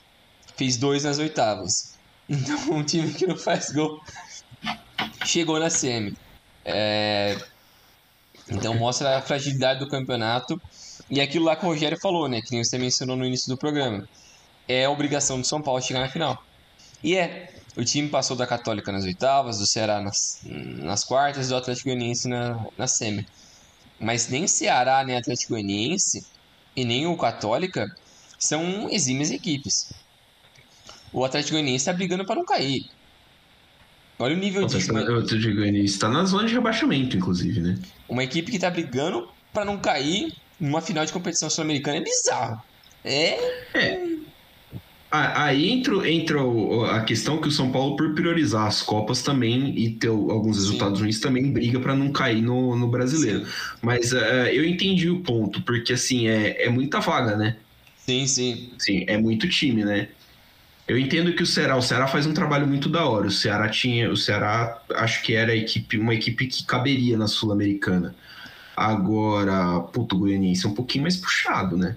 Fez 0.57 0.77
dois 0.77 1.05
nas 1.05 1.18
oitavas. 1.18 1.93
Então, 2.29 2.57
um 2.77 2.85
time 2.85 3.12
que 3.12 3.27
não 3.27 3.37
faz 3.37 3.73
gol 3.73 4.01
chegou 5.27 5.59
na 5.59 5.68
semi. 5.68 6.16
É... 6.64 7.37
Então, 8.49 8.75
mostra 8.75 9.18
a 9.18 9.20
fragilidade 9.20 9.81
do 9.81 9.89
campeonato. 9.89 10.61
E 11.13 11.21
aquilo 11.21 11.45
lá 11.45 11.55
que 11.55 11.67
o 11.67 11.69
Rogério 11.69 12.01
falou, 12.01 12.27
né? 12.27 12.41
Que 12.41 12.53
nem 12.53 12.65
você 12.65 12.79
mencionou 12.79 13.15
no 13.15 13.27
início 13.27 13.47
do 13.47 13.55
programa. 13.59 14.09
É 14.67 14.87
a 14.87 14.91
obrigação 14.91 15.39
do 15.39 15.47
São 15.47 15.61
Paulo 15.61 15.83
chegar 15.83 16.01
na 16.01 16.09
final. 16.09 16.43
E 17.05 17.15
é. 17.15 17.53
O 17.77 17.85
time 17.85 18.09
passou 18.09 18.35
da 18.35 18.47
Católica 18.47 18.91
nas 18.91 19.05
oitavas, 19.05 19.59
do 19.59 19.67
Ceará 19.67 20.01
nas, 20.01 20.41
nas 20.45 21.05
quartas 21.05 21.47
e 21.47 21.49
do 21.51 21.57
Atlético 21.57 21.89
Goianiense 21.91 22.29
na, 22.29 22.67
na 22.79 22.87
semi. 22.87 23.27
Mas 24.01 24.29
nem 24.29 24.47
Ceará, 24.47 25.05
nem 25.05 25.17
Atlético 25.17 25.53
Goianiense 25.53 26.25
e 26.75 26.85
nem 26.85 27.07
o 27.07 27.17
Católica 27.17 27.95
são 28.39 28.89
exímias 28.91 29.31
equipes. 29.31 29.93
O 31.13 31.25
Atlético 31.25 31.53
Goianiense 31.53 31.83
está 31.83 31.93
brigando 31.93 32.25
para 32.25 32.37
não 32.37 32.45
cair. 32.45 32.87
Olha 34.19 34.35
o 34.35 34.39
nível 34.39 34.67
de. 34.67 34.77
O 34.77 35.19
Atlético 35.19 35.55
Goianiense 35.57 35.95
está 35.95 36.09
na 36.09 36.25
zona 36.25 36.47
de 36.47 36.55
rebaixamento, 36.55 37.19
inclusive, 37.19 37.61
né? 37.61 37.79
Uma 38.09 38.25
equipe 38.25 38.51
que 38.51 38.57
está 38.57 38.71
brigando 38.71 39.29
para 39.53 39.65
não 39.65 39.79
cair 39.79 40.35
numa 40.63 40.81
final 40.81 41.05
de 41.05 41.13
competição 41.13 41.51
sul-americana 41.51 41.99
é 41.99 42.01
bizarro. 42.01 42.63
É. 43.05 43.37
é. 43.75 44.13
Aí 45.11 45.71
entra, 45.71 46.11
entra 46.11 46.39
a 46.91 47.01
questão 47.03 47.39
que 47.39 47.49
o 47.49 47.51
São 47.51 47.71
Paulo, 47.71 47.97
por 47.97 48.15
priorizar 48.15 48.67
as 48.67 48.81
Copas 48.81 49.21
também 49.21 49.77
e 49.77 49.91
ter 49.91 50.09
alguns 50.09 50.57
resultados 50.57 50.99
Sim. 50.99 51.05
ruins, 51.05 51.21
também 51.21 51.53
briga 51.53 51.79
para 51.81 51.95
não 51.95 52.11
cair 52.11 52.41
no, 52.41 52.75
no 52.77 52.89
brasileiro. 52.89 53.45
Sim. 53.45 53.53
Mas 53.83 54.13
uh, 54.13 54.17
eu 54.51 54.65
entendi 54.65 55.11
o 55.11 55.21
ponto, 55.21 55.61
porque 55.63 55.93
assim, 55.93 56.29
é, 56.29 56.65
é 56.65 56.71
muita 56.71 57.01
vaga, 57.01 57.37
né? 57.37 57.57
Sim, 57.99 58.27
sim. 58.27 58.73
Sim, 58.79 59.05
é 59.07 59.19
muito 59.19 59.47
time, 59.51 59.85
né? 59.85 60.09
Eu 60.89 60.99
entendo 60.99 61.35
que 61.35 61.43
o 61.43 61.47
Ceará, 61.47 61.77
o 61.77 61.83
Ceará 61.83 62.07
faz 62.07 62.27
um 62.27 62.33
trabalho 62.33 62.67
muito 62.67 62.89
da 62.89 63.05
hora. 63.05 63.27
O 63.27 63.31
Ceará 63.31 63.69
tinha, 63.69 64.11
o 64.11 64.17
Ceará 64.17 64.81
acho 64.95 65.23
que 65.23 65.35
era 65.35 65.55
equipe, 65.55 65.99
uma 65.99 66.15
equipe 66.15 66.47
que 66.47 66.65
caberia 66.65 67.19
na 67.19 67.27
Sul-Americana. 67.27 68.15
Agora, 68.77 69.81
puto, 69.93 70.16
o 70.16 70.20
Goianiense 70.20 70.66
é 70.66 70.68
um 70.68 70.75
pouquinho 70.75 71.03
mais 71.03 71.16
puxado, 71.16 71.77
né? 71.77 71.97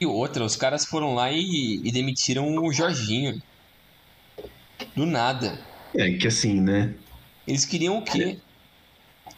E 0.00 0.06
outra, 0.06 0.44
os 0.44 0.56
caras 0.56 0.84
foram 0.84 1.14
lá 1.14 1.30
e, 1.30 1.80
e 1.84 1.92
demitiram 1.92 2.56
o 2.56 2.72
Jorginho. 2.72 3.40
Do 4.96 5.06
nada. 5.06 5.58
É 5.96 6.10
que 6.12 6.26
assim, 6.26 6.60
né? 6.60 6.94
Eles 7.46 7.64
queriam 7.64 7.98
o 7.98 8.04
quê? 8.04 8.40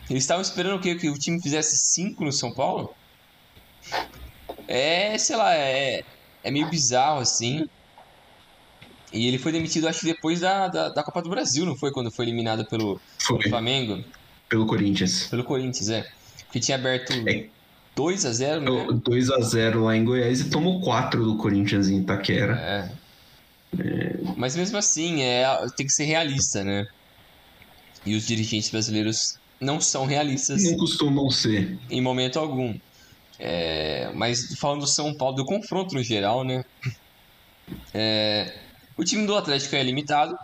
Eles 0.08 0.22
estavam 0.22 0.42
esperando 0.42 0.76
o 0.76 0.80
quê? 0.80 0.94
Que 0.94 1.08
o 1.08 1.18
time 1.18 1.40
fizesse 1.42 1.76
cinco 1.76 2.24
no 2.24 2.32
São 2.32 2.52
Paulo? 2.54 2.94
É, 4.68 5.16
sei 5.18 5.36
lá, 5.36 5.54
é, 5.54 6.02
é 6.42 6.50
meio 6.50 6.68
bizarro 6.68 7.20
assim. 7.20 7.64
E 9.12 9.26
ele 9.28 9.38
foi 9.38 9.52
demitido, 9.52 9.86
acho 9.86 10.00
que 10.00 10.06
depois 10.06 10.40
da, 10.40 10.68
da, 10.68 10.88
da 10.88 11.02
Copa 11.02 11.22
do 11.22 11.30
Brasil, 11.30 11.64
não 11.64 11.76
foi? 11.76 11.92
Quando 11.92 12.10
foi 12.10 12.24
eliminado 12.24 12.66
pelo, 12.66 13.00
foi. 13.20 13.38
pelo 13.38 13.50
Flamengo? 13.50 14.04
Pelo 14.48 14.66
Corinthians. 14.66 15.28
Pelo 15.28 15.44
Corinthians, 15.44 15.88
é. 15.88 16.04
Que 16.54 16.60
tinha 16.60 16.76
aberto. 16.76 17.12
É 17.28 17.46
2 17.96 18.26
a 18.26 18.32
0 18.32 18.60
né? 18.60 19.00
2 19.04 19.30
a 19.30 19.40
0 19.40 19.82
lá 19.86 19.96
em 19.96 20.04
Goiás 20.04 20.40
e 20.40 20.50
tomou 20.50 20.80
4 20.82 21.24
do 21.24 21.36
Corinthians 21.36 21.88
em 21.88 21.98
Itaquera. 21.98 22.54
É. 22.56 23.82
é. 23.82 24.16
Mas 24.36 24.54
mesmo 24.54 24.78
assim, 24.78 25.20
é, 25.22 25.44
tem 25.76 25.84
que 25.84 25.92
ser 25.92 26.04
realista, 26.04 26.62
né? 26.62 26.86
E 28.06 28.14
os 28.14 28.24
dirigentes 28.24 28.70
brasileiros 28.70 29.36
não 29.60 29.80
são 29.80 30.06
realistas. 30.06 30.62
Não 30.62 30.76
costumam 30.76 31.28
ser. 31.28 31.76
Em 31.90 32.00
momento 32.00 32.38
algum. 32.38 32.78
É, 33.36 34.12
mas 34.14 34.54
falando 34.56 34.82
do 34.82 34.86
São 34.86 35.12
Paulo, 35.12 35.34
do 35.34 35.44
confronto 35.44 35.92
no 35.92 36.04
geral, 36.04 36.44
né? 36.44 36.64
É, 37.92 38.54
o 38.96 39.02
time 39.02 39.26
do 39.26 39.34
Atlético 39.34 39.74
é 39.74 39.82
limitado. 39.82 40.38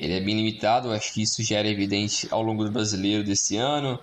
Ele 0.00 0.14
é 0.14 0.20
bem 0.20 0.36
limitado, 0.36 0.90
acho 0.90 1.12
que 1.12 1.20
isso 1.20 1.42
já 1.42 1.58
era 1.58 1.68
evidente 1.68 2.26
ao 2.30 2.40
longo 2.40 2.64
do 2.64 2.70
brasileiro 2.70 3.22
desse 3.22 3.58
ano, 3.58 4.00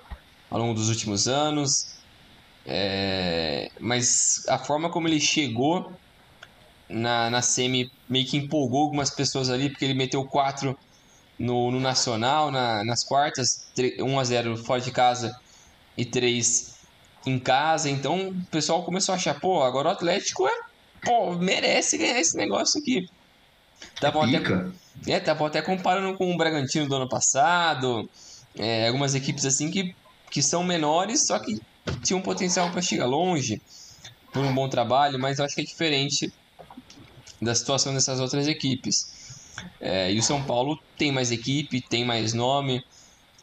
ao 0.49 0.59
longo 0.59 0.73
dos 0.73 0.89
últimos 0.89 1.27
anos. 1.27 1.95
É, 2.65 3.71
mas 3.79 4.43
a 4.47 4.57
forma 4.57 4.89
como 4.89 5.07
ele 5.07 5.19
chegou 5.19 5.91
na, 6.87 7.29
na 7.29 7.41
semi 7.41 7.91
meio 8.07 8.25
que 8.25 8.37
empolgou 8.37 8.81
algumas 8.81 9.09
pessoas 9.09 9.49
ali, 9.49 9.69
porque 9.69 9.85
ele 9.85 9.93
meteu 9.93 10.23
4 10.25 10.77
no, 11.37 11.71
no 11.71 11.79
Nacional, 11.79 12.51
na, 12.51 12.83
nas 12.83 13.03
quartas, 13.03 13.69
3, 13.75 13.99
1 13.99 14.19
a 14.19 14.23
0 14.23 14.57
fora 14.57 14.81
de 14.81 14.91
casa 14.91 15.39
e 15.97 16.05
3 16.05 16.75
em 17.25 17.39
casa. 17.39 17.89
Então 17.89 18.29
o 18.29 18.45
pessoal 18.45 18.83
começou 18.83 19.13
a 19.13 19.15
achar, 19.15 19.39
pô, 19.39 19.63
agora 19.63 19.89
o 19.89 19.91
Atlético 19.91 20.47
é, 20.47 20.51
pô, 21.03 21.33
merece 21.35 21.97
ganhar 21.97 22.19
esse 22.19 22.35
negócio 22.35 22.79
aqui. 22.81 23.09
Tava 23.99 24.19
é 24.29 24.37
até, 25.15 25.31
é, 25.31 25.45
até 25.45 25.61
comparando 25.61 26.17
com 26.17 26.33
o 26.33 26.37
Bragantino 26.37 26.87
do 26.87 26.95
ano 26.95 27.07
passado, 27.07 28.09
é, 28.57 28.87
algumas 28.87 29.15
equipes 29.15 29.45
assim 29.45 29.71
que, 29.71 29.95
que 30.29 30.41
são 30.41 30.63
menores, 30.63 31.25
só 31.25 31.39
que 31.39 31.59
tinha 32.03 32.17
um 32.17 32.21
potencial 32.21 32.71
para 32.71 32.81
chegar 32.81 33.05
longe 33.05 33.61
por 34.31 34.43
um 34.43 34.53
bom 34.53 34.69
trabalho, 34.69 35.19
mas 35.19 35.39
eu 35.39 35.45
acho 35.45 35.55
que 35.55 35.61
é 35.61 35.65
diferente 35.65 36.31
da 37.41 37.55
situação 37.55 37.93
dessas 37.93 38.19
outras 38.19 38.47
equipes. 38.47 38.95
É, 39.79 40.11
e 40.11 40.19
o 40.19 40.23
São 40.23 40.43
Paulo 40.43 40.77
tem 40.97 41.11
mais 41.11 41.31
equipe, 41.31 41.81
tem 41.89 42.05
mais 42.05 42.33
nome. 42.33 42.81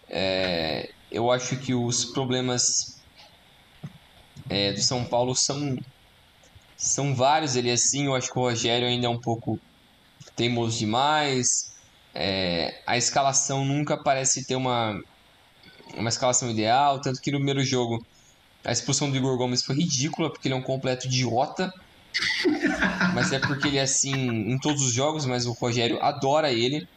É, 0.08 0.88
eu 1.10 1.30
acho 1.30 1.56
que 1.56 1.74
os 1.74 2.04
problemas 2.06 2.96
é, 4.48 4.72
do 4.72 4.80
São 4.80 5.04
Paulo 5.04 5.34
são, 5.34 5.76
são 6.76 7.14
vários. 7.14 7.56
Ele 7.56 7.70
assim, 7.70 8.06
eu 8.06 8.14
acho 8.14 8.32
que 8.32 8.38
o 8.38 8.42
Rogério 8.42 8.86
ainda 8.86 9.06
é 9.06 9.10
um 9.10 9.20
pouco 9.20 9.58
teimoso 10.34 10.78
demais. 10.78 11.74
É, 12.14 12.82
a 12.86 12.96
escalação 12.96 13.64
nunca 13.64 14.02
parece 14.02 14.46
ter 14.46 14.56
uma, 14.56 14.98
uma 15.94 16.08
escalação 16.08 16.50
ideal, 16.50 17.00
tanto 17.00 17.20
que 17.20 17.30
no 17.30 17.38
primeiro 17.38 17.62
jogo 17.62 18.04
a 18.64 18.72
expulsão 18.72 19.10
do 19.10 19.16
Igor 19.16 19.36
Gomes 19.36 19.64
foi 19.64 19.76
ridícula, 19.76 20.28
porque 20.28 20.48
ele 20.48 20.54
é 20.54 20.58
um 20.58 20.62
completo 20.62 21.06
idiota. 21.06 21.72
mas 23.14 23.32
é 23.32 23.38
porque 23.38 23.68
ele 23.68 23.78
é 23.78 23.82
assim 23.82 24.12
em 24.14 24.58
todos 24.58 24.82
os 24.82 24.92
jogos, 24.92 25.24
mas 25.24 25.46
o 25.46 25.52
Rogério 25.52 26.02
adora 26.02 26.50
ele. 26.50 26.88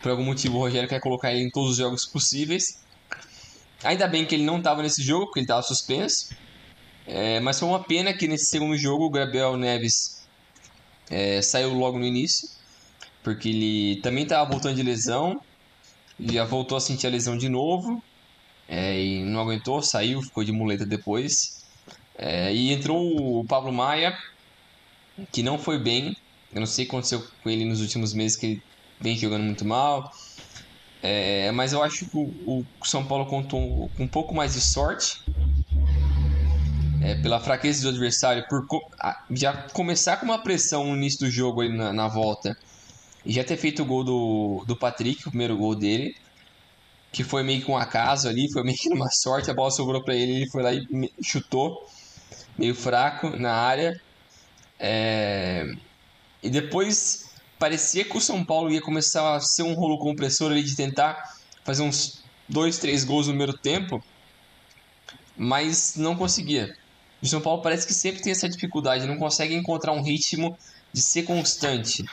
Por 0.00 0.10
algum 0.10 0.24
motivo 0.24 0.56
o 0.56 0.60
Rogério 0.60 0.88
quer 0.88 1.00
colocar 1.00 1.32
ele 1.32 1.44
em 1.44 1.50
todos 1.50 1.72
os 1.72 1.76
jogos 1.76 2.04
possíveis. 2.06 2.80
Ainda 3.84 4.08
bem 4.08 4.26
que 4.26 4.34
ele 4.34 4.44
não 4.44 4.58
estava 4.58 4.82
nesse 4.82 5.02
jogo, 5.02 5.26
porque 5.26 5.40
ele 5.40 5.44
estava 5.44 5.62
suspenso. 5.62 6.34
É, 7.06 7.38
mas 7.40 7.60
foi 7.60 7.68
uma 7.68 7.82
pena 7.84 8.12
que 8.12 8.26
nesse 8.26 8.46
segundo 8.46 8.76
jogo 8.76 9.04
o 9.04 9.10
Gabriel 9.10 9.56
Neves 9.56 10.26
é, 11.08 11.40
saiu 11.40 11.72
logo 11.72 11.98
no 11.98 12.04
início. 12.04 12.48
Porque 13.22 13.48
ele 13.48 14.00
também 14.02 14.24
estava 14.24 14.48
voltando 14.50 14.74
de 14.74 14.82
lesão. 14.82 15.40
Já 16.18 16.44
voltou 16.44 16.78
a 16.78 16.80
sentir 16.80 17.06
a 17.06 17.10
lesão 17.10 17.36
de 17.36 17.48
novo 17.48 18.02
é, 18.68 19.00
e 19.00 19.24
não 19.24 19.40
aguentou, 19.40 19.82
saiu, 19.82 20.22
ficou 20.22 20.42
de 20.42 20.52
muleta 20.52 20.84
depois. 20.84 21.64
É, 22.18 22.52
e 22.52 22.72
entrou 22.72 23.40
o 23.40 23.44
Pablo 23.44 23.72
Maia, 23.72 24.16
que 25.30 25.42
não 25.42 25.58
foi 25.58 25.78
bem. 25.78 26.16
Eu 26.52 26.60
não 26.60 26.66
sei 26.66 26.84
o 26.84 26.88
que 26.88 26.96
aconteceu 26.96 27.26
com 27.42 27.50
ele 27.50 27.64
nos 27.64 27.80
últimos 27.80 28.14
meses, 28.14 28.36
que 28.36 28.46
ele 28.46 28.62
vem 29.00 29.16
jogando 29.16 29.44
muito 29.44 29.64
mal. 29.64 30.12
É, 31.02 31.50
mas 31.52 31.72
eu 31.72 31.82
acho 31.82 32.06
que 32.06 32.16
o, 32.16 32.32
o, 32.46 32.66
São 32.84 33.04
Paulo 33.04 33.26
contou 33.26 33.90
com 33.96 34.04
um 34.04 34.08
pouco 34.08 34.34
mais 34.34 34.54
de 34.54 34.60
sorte. 34.60 35.20
É, 37.02 37.14
pela 37.16 37.38
fraqueza 37.38 37.82
do 37.82 37.90
adversário, 37.90 38.44
por 38.48 38.66
já 39.30 39.52
começar 39.52 40.16
com 40.16 40.24
uma 40.24 40.38
pressão 40.38 40.86
no 40.86 40.96
início 40.96 41.20
do 41.20 41.30
jogo 41.30 41.62
na, 41.68 41.92
na 41.92 42.08
volta 42.08 42.56
já 43.26 43.44
ter 43.44 43.56
feito 43.56 43.82
o 43.82 43.86
gol 43.86 44.04
do, 44.04 44.64
do 44.66 44.76
Patrick, 44.76 45.26
o 45.26 45.30
primeiro 45.30 45.56
gol 45.56 45.74
dele 45.74 46.14
que 47.16 47.24
foi 47.24 47.42
meio 47.42 47.64
que 47.64 47.70
um 47.70 47.76
acaso 47.78 48.28
ali, 48.28 48.52
foi 48.52 48.62
meio 48.62 48.76
que 48.76 48.90
uma 48.90 49.08
sorte, 49.22 49.50
a 49.50 49.54
bola 49.54 49.70
sobrou 49.70 50.02
para 50.04 50.14
ele, 50.14 50.32
ele 50.32 50.50
foi 50.50 50.62
lá 50.62 50.74
e 50.74 50.86
chutou, 51.22 51.88
meio 52.58 52.74
fraco 52.74 53.30
na 53.30 53.54
área. 53.54 53.98
É... 54.78 55.64
E 56.42 56.50
depois 56.50 57.30
parecia 57.58 58.04
que 58.04 58.14
o 58.14 58.20
São 58.20 58.44
Paulo 58.44 58.70
ia 58.70 58.82
começar 58.82 59.34
a 59.34 59.40
ser 59.40 59.62
um 59.62 59.72
rolo 59.72 59.98
compressor 59.98 60.52
ali 60.52 60.62
de 60.62 60.76
tentar 60.76 61.16
fazer 61.64 61.82
uns 61.82 62.22
dois, 62.46 62.76
três 62.76 63.02
gols 63.02 63.28
no 63.28 63.32
primeiro 63.32 63.56
tempo, 63.56 64.04
mas 65.34 65.96
não 65.96 66.14
conseguia. 66.14 66.76
O 67.22 67.26
São 67.26 67.40
Paulo 67.40 67.62
parece 67.62 67.86
que 67.86 67.94
sempre 67.94 68.20
tem 68.20 68.32
essa 68.32 68.46
dificuldade, 68.46 69.06
não 69.06 69.16
consegue 69.16 69.54
encontrar 69.54 69.92
um 69.92 70.02
ritmo 70.02 70.56
de 70.92 71.00
ser 71.00 71.22
constante. 71.22 72.04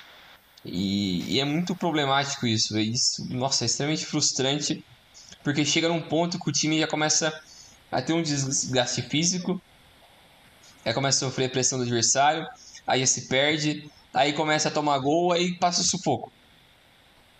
E, 0.66 1.36
e, 1.36 1.40
é 1.40 1.46
muito 1.46 1.76
problemático 1.76 2.48
isso. 2.48 2.78
isso. 2.80 3.26
Nossa, 3.30 3.66
é 3.66 3.68
extremamente 3.68 4.06
frustrante 4.06 4.84
porque 5.44 5.66
chega 5.66 5.90
num 5.90 6.02
ponto 6.02 6.40
que 6.40 6.50
o 6.50 6.54
time 6.54 6.80
já 6.80 6.88
começa 6.88 7.34
a 7.92 8.02
ter 8.02 8.14
um 8.14 8.22
desgaste 8.22 9.02
físico, 9.02 9.62
aí 10.86 10.94
começa 10.94 11.26
a 11.26 11.30
sofrer 11.30 11.52
pressão 11.52 11.78
do 11.78 11.84
adversário, 11.84 12.48
aí 12.88 13.06
se 13.06 13.28
perde, 13.28 13.90
aí 14.14 14.32
começa 14.34 14.70
a 14.70 14.72
tomar 14.72 14.98
gol, 15.00 15.34
aí 15.34 15.58
passa 15.58 15.82
o 15.82 15.84
sufoco. 15.84 16.32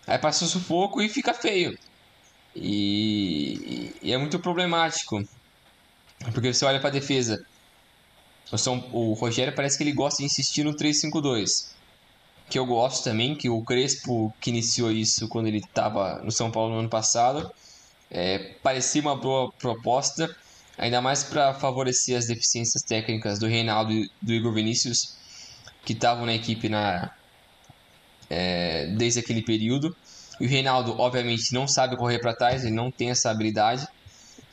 Aí 0.06 0.18
passa 0.18 0.44
o 0.44 0.48
sufoco 0.48 1.00
e 1.00 1.08
fica 1.08 1.32
feio. 1.32 1.78
E, 2.54 3.94
e 4.02 4.12
é 4.12 4.18
muito 4.18 4.38
problemático. 4.38 5.26
Porque 6.32 6.52
você 6.52 6.64
olha 6.64 6.78
para 6.78 6.90
a 6.90 6.92
defesa, 6.92 7.44
o, 8.52 8.58
São, 8.58 8.88
o 8.92 9.14
Rogério 9.14 9.54
parece 9.54 9.76
que 9.76 9.82
ele 9.82 9.92
gosta 9.92 10.18
de 10.18 10.26
insistir 10.26 10.62
no 10.62 10.76
3-5-2. 10.76 11.73
Que 12.48 12.58
eu 12.58 12.66
gosto 12.66 13.04
também, 13.04 13.34
que 13.34 13.48
o 13.48 13.62
Crespo 13.62 14.32
que 14.40 14.50
iniciou 14.50 14.92
isso 14.92 15.28
quando 15.28 15.46
ele 15.46 15.58
estava 15.58 16.20
no 16.22 16.30
São 16.30 16.50
Paulo 16.50 16.74
no 16.74 16.80
ano 16.80 16.88
passado. 16.88 17.50
É, 18.10 18.54
parecia 18.62 19.00
uma 19.02 19.16
boa 19.16 19.50
proposta, 19.52 20.34
ainda 20.78 21.00
mais 21.00 21.24
para 21.24 21.54
favorecer 21.54 22.16
as 22.16 22.26
deficiências 22.26 22.82
técnicas 22.82 23.38
do 23.38 23.46
Reinaldo 23.46 23.92
e 23.92 24.10
do 24.22 24.32
Igor 24.32 24.52
Vinícius, 24.52 25.16
que 25.84 25.94
estavam 25.94 26.26
na 26.26 26.34
equipe 26.34 26.68
na, 26.68 27.10
é, 28.30 28.86
desde 28.96 29.20
aquele 29.20 29.42
período. 29.42 29.96
E 30.40 30.46
o 30.46 30.48
Reinaldo, 30.48 30.98
obviamente, 30.98 31.52
não 31.52 31.66
sabe 31.66 31.96
correr 31.96 32.18
para 32.18 32.34
trás, 32.34 32.64
ele 32.64 32.74
não 32.74 32.90
tem 32.90 33.10
essa 33.10 33.30
habilidade. 33.30 33.86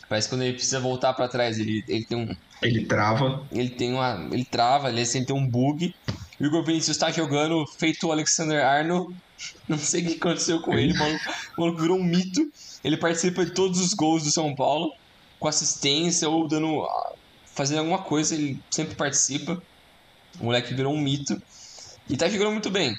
Parece 0.08 0.28
que 0.28 0.36
quando 0.36 0.44
ele 0.44 0.54
precisa 0.54 0.80
voltar 0.80 1.14
para 1.14 1.28
trás, 1.28 1.58
ele, 1.58 1.84
ele 1.88 2.06
tem 2.06 2.18
um. 2.18 2.36
Ele 2.62 2.86
trava. 2.86 3.48
Ele 3.52 3.70
tem 3.70 3.94
uma. 3.94 4.28
Ele 4.32 4.46
trava, 4.46 4.90
ele 4.90 5.06
sempre 5.06 5.28
tem 5.28 5.36
um 5.36 5.48
bug. 5.48 5.96
O 6.42 6.46
Igor 6.46 6.64
Vinícius 6.64 6.98
está 6.98 7.12
jogando 7.12 7.68
feito 7.68 8.08
o 8.08 8.12
Alexander 8.12 8.66
Arnold. 8.66 9.16
Não 9.70 9.78
sei 9.78 10.02
o 10.02 10.08
que 10.08 10.16
aconteceu 10.16 10.60
com 10.60 10.74
ele, 10.74 10.92
mano. 10.98 11.20
O 11.56 11.62
maluco 11.62 11.80
virou 11.80 12.00
um 12.00 12.04
mito. 12.04 12.52
Ele 12.84 12.98
participa 12.98 13.46
de 13.46 13.52
todos 13.52 13.80
os 13.80 13.94
gols 13.94 14.24
do 14.24 14.32
São 14.32 14.56
Paulo, 14.56 14.92
com 15.40 15.48
assistência 15.48 16.28
ou 16.28 16.48
dando. 16.48 16.88
fazendo 17.46 17.78
alguma 17.78 18.00
coisa, 18.00 18.34
ele 18.34 18.60
sempre 18.72 18.96
participa. 18.96 19.62
O 20.40 20.46
moleque 20.46 20.74
virou 20.74 20.92
um 20.92 21.00
mito. 21.00 21.40
E 22.10 22.18
tá 22.18 22.28
jogando 22.28 22.54
muito 22.54 22.72
bem. 22.72 22.98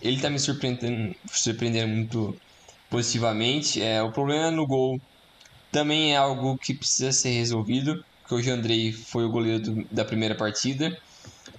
Ele 0.00 0.20
tá 0.20 0.30
me 0.30 0.38
surpreendendo, 0.38 1.16
surpreendendo 1.32 1.92
muito 1.92 2.36
positivamente. 2.88 3.82
É, 3.82 4.00
o 4.04 4.12
problema 4.12 4.52
no 4.52 4.68
gol 4.68 5.00
também 5.72 6.14
é 6.14 6.16
algo 6.16 6.56
que 6.56 6.72
precisa 6.72 7.10
ser 7.10 7.30
resolvido, 7.30 8.04
porque 8.20 8.36
o 8.36 8.42
Jandrei 8.42 8.92
foi 8.92 9.24
o 9.24 9.30
goleiro 9.30 9.58
do, 9.58 9.84
da 9.90 10.04
primeira 10.04 10.36
partida 10.36 10.96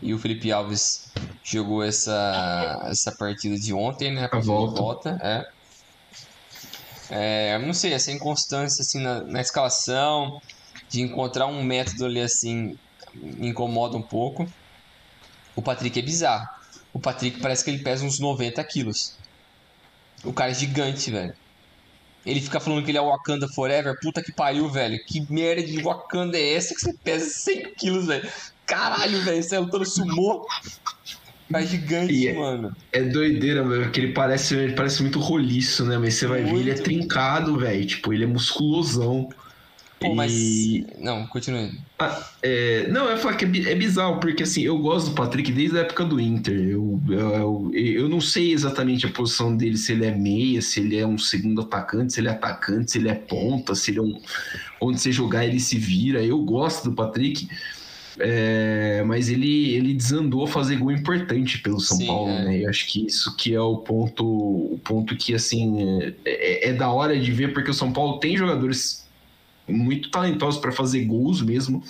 e 0.01 0.13
o 0.13 0.19
Felipe 0.19 0.51
Alves 0.51 1.11
jogou 1.43 1.83
essa, 1.83 2.81
essa 2.85 3.11
partida 3.11 3.57
de 3.57 3.73
ontem, 3.73 4.13
né? 4.13 4.27
A 4.31 4.39
volta. 4.39 4.81
volta 4.81 5.19
é. 5.21 5.55
É, 7.09 7.59
não 7.59 7.73
sei, 7.73 7.93
essa 7.93 8.11
inconstância 8.11 8.81
assim, 8.81 8.99
na, 8.99 9.21
na 9.21 9.41
escalação, 9.41 10.41
de 10.89 11.01
encontrar 11.01 11.45
um 11.45 11.63
método 11.63 12.05
ali 12.05 12.19
assim, 12.19 12.77
me 13.13 13.49
incomoda 13.49 13.95
um 13.95 14.01
pouco. 14.01 14.47
O 15.55 15.61
Patrick 15.61 15.97
é 15.99 16.01
bizarro. 16.01 16.47
O 16.93 16.99
Patrick 16.99 17.39
parece 17.39 17.63
que 17.63 17.69
ele 17.69 17.83
pesa 17.83 18.05
uns 18.05 18.19
90 18.19 18.63
quilos. 18.63 19.15
O 20.23 20.33
cara 20.33 20.51
é 20.51 20.53
gigante, 20.55 21.11
velho. 21.11 21.33
Ele 22.25 22.41
fica 22.41 22.59
falando 22.59 22.83
que 22.83 22.89
ele 22.89 22.97
é 22.97 23.01
Wakanda 23.01 23.47
Forever. 23.47 23.99
Puta 24.01 24.23
que 24.23 24.31
pariu, 24.31 24.67
velho. 24.67 24.97
Que 25.05 25.21
merda 25.31 25.61
de 25.61 25.81
Wakanda 25.81 26.37
é 26.37 26.53
essa 26.53 26.73
que 26.73 26.81
você 26.81 26.93
pesa 26.93 27.29
100 27.29 27.75
quilos, 27.75 28.07
velho? 28.07 28.27
Caralho, 28.65 29.21
velho. 29.21 29.43
Você 29.43 29.55
é 29.55 29.59
lutando 29.59 29.85
sumô. 29.85 30.45
Tá 31.51 31.61
gigante, 31.61 32.27
é, 32.27 32.33
mano. 32.33 32.75
É 32.91 33.01
doideira, 33.03 33.63
velho. 33.63 33.83
Porque 33.83 33.99
ele 33.99 34.13
parece, 34.13 34.55
ele 34.55 34.73
parece 34.73 35.01
muito 35.01 35.19
roliço, 35.19 35.85
né? 35.85 35.97
Mas 35.97 36.15
você 36.15 36.25
vai 36.25 36.41
muito. 36.41 36.55
ver, 36.55 36.61
ele 36.61 36.71
é 36.71 36.73
trincado, 36.73 37.57
velho. 37.57 37.85
Tipo, 37.85 38.13
ele 38.13 38.23
é 38.23 38.27
musculosão. 38.27 39.29
Pô, 39.99 40.07
e... 40.07 40.15
mas. 40.15 40.33
Não, 40.99 41.27
continue. 41.27 41.79
Ah, 41.99 42.27
é... 42.41 42.87
Não, 42.87 43.05
eu 43.05 43.17
falo 43.17 43.37
que 43.37 43.45
é, 43.45 43.71
é 43.71 43.75
bizarro, 43.75 44.19
porque 44.19 44.41
assim, 44.41 44.63
eu 44.63 44.77
gosto 44.79 45.11
do 45.11 45.15
Patrick 45.15 45.51
desde 45.51 45.77
a 45.77 45.81
época 45.81 46.03
do 46.03 46.19
Inter. 46.19 46.59
Eu, 46.59 46.99
eu, 47.09 47.71
eu, 47.73 48.09
não 48.09 48.19
sei 48.19 48.51
exatamente 48.51 49.05
a 49.05 49.09
posição 49.09 49.55
dele, 49.55 49.77
se 49.77 49.91
ele 49.91 50.05
é 50.05 50.11
meia, 50.15 50.63
se 50.63 50.79
ele 50.79 50.97
é 50.97 51.05
um 51.05 51.17
segundo 51.17 51.61
atacante, 51.61 52.13
se 52.13 52.19
ele 52.19 52.27
é 52.27 52.31
atacante, 52.31 52.91
se 52.91 52.97
ele 52.97 53.09
é 53.09 53.15
ponta, 53.15 53.75
se 53.75 53.91
ele 53.91 53.99
é 53.99 54.01
um. 54.01 54.19
Onde 54.81 54.99
você 54.99 55.11
jogar, 55.11 55.45
ele 55.45 55.59
se 55.59 55.77
vira. 55.77 56.23
Eu 56.23 56.39
gosto 56.39 56.89
do 56.89 56.95
Patrick. 56.95 57.47
É, 58.19 59.03
mas 59.05 59.29
ele, 59.29 59.73
ele 59.73 59.93
desandou 59.93 60.45
a 60.45 60.47
fazer 60.47 60.77
gol 60.77 60.91
importante 60.91 61.59
pelo 61.59 61.79
São 61.79 61.97
Sim, 61.97 62.07
Paulo, 62.07 62.31
é. 62.31 62.45
né? 62.45 62.63
Eu 62.63 62.69
acho 62.69 62.87
que 62.87 63.05
isso 63.05 63.35
que 63.35 63.53
é 63.53 63.59
o 63.59 63.77
ponto, 63.77 64.25
o 64.25 64.79
ponto 64.83 65.15
que 65.15 65.33
assim 65.33 66.01
é, 66.01 66.13
é, 66.25 66.69
é 66.69 66.73
da 66.73 66.89
hora 66.89 67.19
de 67.19 67.31
ver, 67.31 67.53
porque 67.53 67.71
o 67.71 67.73
São 67.73 67.91
Paulo 67.91 68.19
tem 68.19 68.37
jogadores 68.37 69.05
muito 69.67 70.09
talentosos 70.09 70.61
para 70.61 70.71
fazer 70.71 71.03
gols 71.05 71.41
mesmo, 71.41 71.83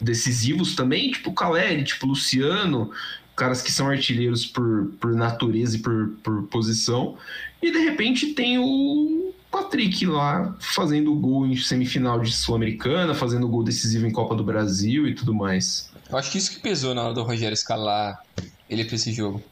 decisivos 0.00 0.76
também, 0.76 1.10
tipo 1.10 1.30
o 1.30 1.34
Caleri, 1.34 1.82
tipo 1.82 2.06
o 2.06 2.10
Luciano, 2.10 2.90
caras 3.34 3.60
que 3.60 3.72
são 3.72 3.88
artilheiros 3.88 4.46
por, 4.46 4.92
por 5.00 5.14
natureza 5.14 5.76
e 5.76 5.80
por, 5.80 6.10
por 6.22 6.42
posição. 6.44 7.16
E 7.62 7.70
de 7.70 7.78
repente 7.78 8.34
tem 8.34 8.58
o 8.58 9.25
Patrick 9.56 10.04
lá 10.04 10.54
fazendo 10.60 11.14
gol 11.14 11.46
em 11.46 11.56
semifinal 11.56 12.20
de 12.20 12.30
Sul-Americana, 12.30 13.14
fazendo 13.14 13.48
gol 13.48 13.64
decisivo 13.64 14.06
em 14.06 14.12
Copa 14.12 14.34
do 14.34 14.44
Brasil 14.44 15.08
e 15.08 15.14
tudo 15.14 15.34
mais. 15.34 15.90
Eu 16.10 16.18
acho 16.18 16.30
que 16.30 16.38
isso 16.38 16.50
que 16.50 16.60
pesou 16.60 16.94
na 16.94 17.02
hora 17.02 17.14
do 17.14 17.22
Rogério 17.22 17.54
escalar 17.54 18.22
ele 18.68 18.84
para 18.84 18.94
esse 18.94 19.12
jogo. 19.12 19.42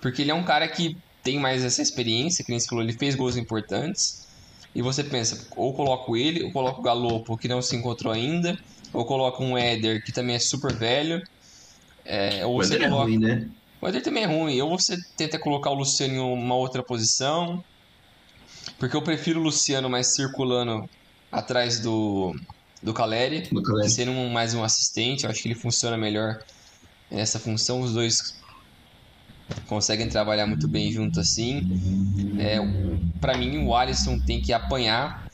Porque 0.00 0.22
ele 0.22 0.30
é 0.30 0.34
um 0.34 0.44
cara 0.44 0.66
que 0.66 0.96
tem 1.22 1.38
mais 1.38 1.62
essa 1.62 1.82
experiência, 1.82 2.42
que 2.42 2.50
nem 2.50 2.58
você 2.58 2.66
falou, 2.66 2.82
ele 2.82 2.94
fez 2.94 3.14
gols 3.14 3.36
importantes 3.36 4.26
e 4.74 4.80
você 4.80 5.04
pensa, 5.04 5.46
ou 5.56 5.74
coloco 5.74 6.16
ele, 6.16 6.44
ou 6.44 6.52
coloco 6.52 6.80
o 6.80 6.84
Galopo, 6.84 7.36
que 7.36 7.48
não 7.48 7.60
se 7.60 7.76
encontrou 7.76 8.12
ainda, 8.12 8.58
ou 8.92 9.04
coloco 9.04 9.42
um 9.44 9.58
Éder, 9.58 10.02
que 10.02 10.12
também 10.12 10.36
é 10.36 10.38
super 10.38 10.72
velho. 10.72 11.22
É, 12.04 12.46
ou 12.46 12.54
o 12.54 12.64
você 12.64 12.76
Éder 12.76 12.88
coloca... 12.88 13.02
é 13.02 13.14
ruim, 13.14 13.18
né? 13.18 13.48
O 13.80 13.88
Éder 13.88 14.02
também 14.02 14.22
é 14.24 14.26
ruim. 14.26 14.60
Ou 14.62 14.78
você 14.78 14.96
tenta 15.16 15.38
colocar 15.38 15.70
o 15.70 15.74
Luciano 15.74 16.14
em 16.14 16.18
uma 16.18 16.54
outra 16.54 16.82
posição. 16.82 17.62
Porque 18.78 18.96
eu 18.96 19.02
prefiro 19.02 19.40
o 19.40 19.42
Luciano 19.42 19.88
mais 19.88 20.14
circulando 20.14 20.88
atrás 21.30 21.80
do, 21.80 22.34
do 22.82 22.92
Caleri, 22.92 23.48
do 23.50 23.62
Caleri. 23.62 23.90
sendo 23.90 24.12
um, 24.12 24.28
mais 24.30 24.54
um 24.54 24.62
assistente. 24.62 25.24
Eu 25.24 25.30
acho 25.30 25.42
que 25.42 25.48
ele 25.48 25.54
funciona 25.54 25.96
melhor 25.96 26.38
nessa 27.10 27.38
função. 27.38 27.80
Os 27.80 27.92
dois 27.92 28.38
conseguem 29.66 30.08
trabalhar 30.08 30.46
muito 30.46 30.68
bem 30.68 30.92
junto 30.92 31.20
assim. 31.20 31.62
É, 32.38 32.58
para 33.20 33.36
mim, 33.36 33.64
o 33.64 33.74
Alisson 33.74 34.18
tem 34.18 34.40
que 34.40 34.52
apanhar. 34.52 35.26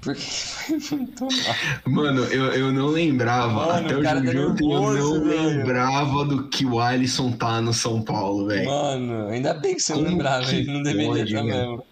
Porque 0.00 0.20
foi 0.78 0.98
muito 0.98 1.24
mal. 1.24 1.56
Mano, 1.86 2.24
eu, 2.24 2.52
eu 2.52 2.72
não 2.72 2.88
lembrava. 2.88 3.66
Mano, 3.66 3.72
até 3.72 3.96
o 3.96 4.04
jogo 4.04 4.54
de 4.54 4.64
ontem 4.64 4.64
eu 4.70 4.92
não 4.92 5.24
velho. 5.24 5.58
lembrava 5.58 6.24
do 6.24 6.48
que 6.48 6.64
o 6.64 6.78
Alisson 6.78 7.32
tá 7.32 7.60
no 7.60 7.72
São 7.74 8.02
Paulo, 8.02 8.46
velho. 8.46 8.66
Mano, 8.66 9.28
ainda 9.28 9.54
bem 9.54 9.74
que 9.74 9.82
você 9.82 9.94
não 9.94 10.02
lembrava, 10.02 10.48
ele 10.52 10.72
não 10.72 10.82
deveria 10.82 11.24
estar 11.24 11.42
mesmo. 11.42 11.84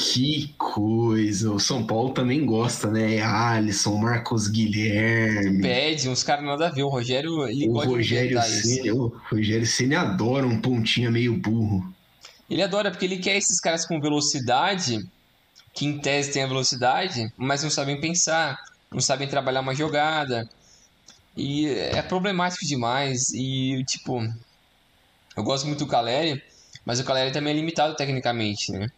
Que 0.00 0.54
coisa! 0.56 1.50
O 1.50 1.58
São 1.58 1.84
Paulo 1.84 2.14
também 2.14 2.46
gosta, 2.46 2.88
né? 2.88 3.20
Alisson, 3.20 3.96
Marcos 3.96 4.46
Guilherme. 4.46 5.60
Pede, 5.60 6.08
uns 6.08 6.22
caras 6.22 6.44
nada 6.44 6.68
a 6.68 6.70
ver. 6.70 6.84
O 6.84 6.88
Rogério, 6.88 7.48
ele 7.48 7.68
o 7.68 7.72
pode 7.72 7.90
Rogério 7.90 8.40
Cine, 8.40 8.92
O 8.92 9.08
Rogério 9.28 9.66
Ceni 9.66 9.96
adora 9.96 10.46
um 10.46 10.60
pontinha 10.60 11.10
meio 11.10 11.36
burro. 11.36 11.92
Ele 12.48 12.62
adora, 12.62 12.92
porque 12.92 13.06
ele 13.06 13.18
quer 13.18 13.36
esses 13.36 13.58
caras 13.60 13.84
com 13.84 14.00
velocidade, 14.00 15.04
que 15.74 15.84
em 15.84 15.98
tese 15.98 16.30
tem 16.30 16.44
a 16.44 16.46
velocidade, 16.46 17.32
mas 17.36 17.64
não 17.64 17.70
sabem 17.70 18.00
pensar, 18.00 18.56
não 18.92 19.00
sabem 19.00 19.26
trabalhar 19.26 19.62
uma 19.62 19.74
jogada. 19.74 20.48
E 21.36 21.66
é 21.66 22.00
problemático 22.02 22.64
demais. 22.64 23.30
E, 23.34 23.82
tipo, 23.84 24.22
eu 25.36 25.42
gosto 25.42 25.66
muito 25.66 25.80
do 25.80 25.90
Caleri, 25.90 26.40
mas 26.86 27.00
o 27.00 27.04
Caleri 27.04 27.32
também 27.32 27.52
é 27.52 27.56
limitado 27.56 27.96
tecnicamente, 27.96 28.70
né? 28.70 28.88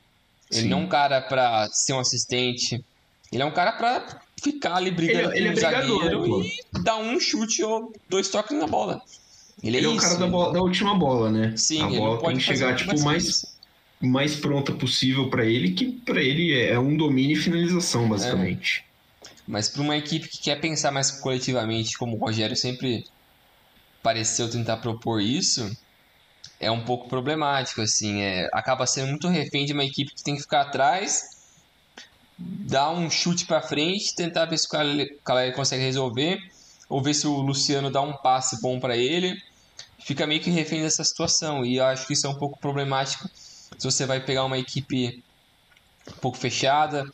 Ele 0.51 0.63
Sim. 0.63 0.69
não 0.69 0.81
é 0.81 0.83
um 0.83 0.89
cara 0.89 1.21
pra 1.21 1.69
ser 1.71 1.93
um 1.93 2.01
assistente. 2.01 2.85
Ele 3.33 3.43
é 3.43 3.47
um 3.47 3.53
cara 3.53 3.73
pra 3.73 4.21
ficar 4.43 4.77
ali 4.77 4.91
brigando 4.91 5.33
ele, 5.35 5.49
ele 5.49 5.61
com 5.61 5.67
é 5.67 5.69
o 5.69 5.71
zagueiro 5.71 6.25
pô. 6.25 6.43
e 6.43 6.83
dar 6.83 6.97
um 6.97 7.21
chute 7.21 7.63
ou 7.63 7.93
dois 8.09 8.29
toques 8.29 8.59
na 8.59 8.67
bola. 8.67 9.01
Ele, 9.63 9.77
ele 9.77 9.87
é, 9.87 9.91
é, 9.91 9.93
o 9.93 9.97
cara 9.97 10.17
da, 10.17 10.27
bola, 10.27 10.53
da, 10.53 10.61
última 10.61 10.95
bola, 10.95 11.31
né? 11.31 11.55
Sim, 11.57 11.83
a 11.83 11.87
ele 11.89 11.99
bola 11.99 12.19
pode 12.19 12.39
tem 12.39 12.39
que 12.39 12.43
chegar 12.43 12.75
tipo, 12.75 12.99
mais, 13.03 13.45
mais 14.01 14.35
pronta 14.35 14.73
possível 14.73 15.29
para 15.29 15.45
ele, 15.45 15.73
que 15.73 15.87
para 15.87 16.23
ele 16.23 16.59
é 16.59 16.79
um 16.79 16.97
domínio 16.97 17.37
e 17.37 17.41
finalização, 17.41 18.09
basicamente. 18.09 18.85
É. 18.87 19.31
Mas 19.47 19.69
para 19.69 19.83
uma 19.83 19.97
equipe 19.97 20.29
que 20.29 20.39
quer 20.39 20.61
pensar 20.61 20.91
mais 20.91 21.11
coletivamente, 21.11 21.99
como 21.99 22.17
o 22.17 22.19
Rogério 22.19 22.57
sempre 22.57 23.05
pareceu 24.03 24.51
tentar 24.51 24.79
propor 24.79 25.21
isso, 25.21 25.71
é 26.61 26.71
um 26.71 26.85
pouco 26.85 27.09
problemático, 27.09 27.81
assim. 27.81 28.21
É, 28.21 28.49
acaba 28.53 28.87
sendo 28.87 29.09
muito 29.09 29.27
refém 29.29 29.65
de 29.65 29.73
uma 29.73 29.85
equipe 29.85 30.15
que 30.15 30.23
tem 30.23 30.37
que 30.37 30.43
ficar 30.43 30.61
atrás, 30.61 31.39
dar 32.39 32.91
um 32.91 33.11
chute 33.11 33.47
para 33.47 33.63
frente, 33.63 34.15
tentar 34.15 34.45
ver 34.45 34.59
se 34.59 34.67
o 34.67 34.71
Caleri 35.25 35.53
consegue 35.55 35.83
resolver, 35.83 36.39
ou 36.89 37.03
ver 37.03 37.15
se 37.15 37.27
o 37.27 37.41
Luciano 37.41 37.91
dá 37.91 38.03
um 38.03 38.13
passe 38.13 38.61
bom 38.61 38.79
para 38.79 38.97
ele. 38.97 39.41
Fica 39.99 40.27
meio 40.27 40.41
que 40.41 40.51
refém 40.51 40.83
dessa 40.83 41.03
situação, 41.03 41.65
e 41.65 41.77
eu 41.77 41.85
acho 41.85 42.07
que 42.07 42.13
isso 42.13 42.27
é 42.27 42.31
um 42.31 42.39
pouco 42.39 42.59
problemático 42.59 43.29
se 43.79 43.85
você 43.85 44.05
vai 44.05 44.21
pegar 44.21 44.45
uma 44.45 44.59
equipe 44.59 45.23
um 46.09 46.21
pouco 46.21 46.37
fechada, 46.37 47.05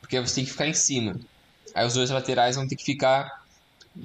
porque 0.00 0.18
você 0.18 0.36
tem 0.36 0.44
que 0.44 0.50
ficar 0.50 0.66
em 0.66 0.74
cima. 0.74 1.18
Aí 1.74 1.86
os 1.86 1.94
dois 1.94 2.08
laterais 2.08 2.56
vão 2.56 2.66
ter 2.66 2.76
que 2.76 2.84
ficar 2.84 3.42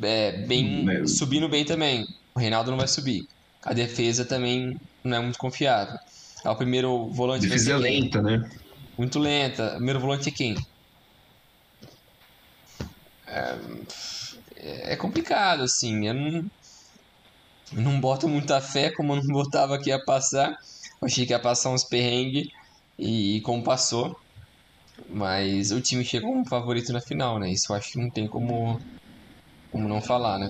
é, 0.01 0.31
bem 0.45 1.07
subindo 1.07 1.47
bem 1.47 1.63
também. 1.63 2.07
O 2.35 2.39
Reinaldo 2.39 2.71
não 2.71 2.77
vai 2.77 2.87
subir. 2.87 3.27
A 3.63 3.73
defesa 3.73 4.25
também 4.25 4.79
não 5.03 5.17
é 5.17 5.19
muito 5.21 5.37
confiável. 5.37 5.97
É 6.43 6.49
o 6.49 6.55
primeiro 6.55 7.09
volante. 7.09 7.47
Defesa 7.47 7.73
é 7.73 7.77
lenta, 7.77 8.21
né? 8.21 8.49
Muito 8.97 9.19
lenta. 9.19 9.67
O 9.67 9.75
primeiro 9.75 9.99
volante 9.99 10.29
é 10.29 10.31
quem? 10.31 10.55
É... 13.27 14.93
é 14.93 14.95
complicado, 14.95 15.63
assim. 15.63 16.07
Eu 16.07 16.13
não, 16.13 16.51
eu 17.73 17.81
não 17.81 17.99
boto 17.99 18.27
muita 18.27 18.61
fé, 18.61 18.91
como 18.91 19.13
eu 19.13 19.23
não 19.23 19.27
botava 19.33 19.77
que 19.79 19.89
ia 19.89 20.03
passar. 20.03 20.49
Eu 21.01 21.05
achei 21.05 21.25
que 21.25 21.33
ia 21.33 21.39
passar 21.39 21.69
uns 21.69 21.83
perrengues 21.83 22.47
e, 22.97 23.37
e 23.37 23.41
como 23.41 23.63
passou. 23.63 24.17
Mas 25.07 25.71
o 25.71 25.79
time 25.79 26.03
chegou 26.03 26.31
como 26.31 26.47
favorito 26.47 26.91
na 26.91 27.01
final, 27.01 27.39
né? 27.39 27.49
Isso 27.49 27.71
eu 27.71 27.75
acho 27.75 27.91
que 27.91 27.99
não 27.99 28.09
tem 28.09 28.27
como, 28.27 28.79
como 29.71 29.87
não 29.87 30.01
falar, 30.01 30.37
né? 30.37 30.49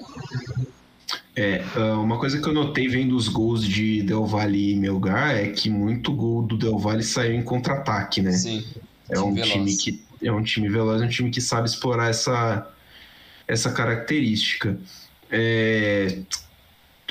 É, 1.40 1.64
ah, 1.78 1.98
uma 1.98 2.20
coisa 2.20 2.42
que 2.42 2.46
eu 2.46 2.54
notei 2.54 2.90
vendo 2.90 3.16
os 3.16 3.30
gols 3.30 3.66
de 3.66 4.04
Del 4.04 4.26
Valle 4.26 4.74
e 4.74 4.76
Melgar 4.76 5.38
é 5.38 5.48
que 5.48 5.70
muito 5.70 6.12
gol 6.12 6.42
do 6.42 6.58
Del 6.58 6.78
Valle 6.78 7.02
saiu 7.02 7.34
em 7.34 7.42
contra-ataque, 7.42 8.22
né? 8.22 8.34
Sim. 8.34 8.66
É 9.10 9.18
um 9.22 9.34
veloz. 9.34 9.50
time 9.50 9.78
que 9.78 10.04
é 10.22 10.32
um 10.34 10.44
time 10.44 10.68
veloz, 10.68 11.02
é 11.02 11.06
um 11.06 11.10
time 11.10 11.32
que 11.32 11.40
sabe 11.40 11.70
explorar 11.70 12.10
essa, 12.10 12.70
essa 13.48 13.72
característica. 13.72 14.78
É, 15.32 16.20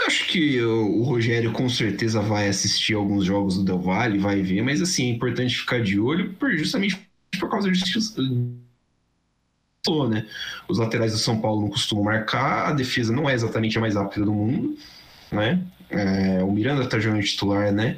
acho 0.06 0.26
que 0.26 0.60
o, 0.60 0.98
o 0.98 1.02
Rogério 1.04 1.50
com 1.50 1.66
certeza 1.66 2.20
vai 2.20 2.48
assistir 2.48 2.92
alguns 2.92 3.24
jogos 3.24 3.56
do 3.56 3.64
Del 3.64 3.80
Valle, 3.80 4.18
vai 4.18 4.42
ver, 4.42 4.60
mas 4.60 4.82
assim, 4.82 5.06
é 5.10 5.14
importante 5.14 5.56
ficar 5.56 5.80
de 5.80 5.98
olho 5.98 6.34
por, 6.34 6.54
justamente 6.54 7.00
por 7.40 7.48
causa 7.48 7.72
disso. 7.72 8.14
Né? 10.08 10.26
Os 10.68 10.78
laterais 10.78 11.12
do 11.12 11.18
São 11.18 11.40
Paulo 11.40 11.62
não 11.62 11.68
costumam 11.68 12.04
marcar, 12.04 12.68
a 12.68 12.72
defesa 12.72 13.12
não 13.12 13.28
é 13.28 13.34
exatamente 13.34 13.76
a 13.78 13.80
mais 13.80 13.94
rápida 13.94 14.24
do 14.24 14.32
mundo, 14.32 14.76
né? 15.30 15.60
É, 15.90 16.42
o 16.42 16.50
Miranda 16.52 16.86
tá 16.86 16.98
jogando 16.98 17.22
titular, 17.22 17.72
né? 17.72 17.96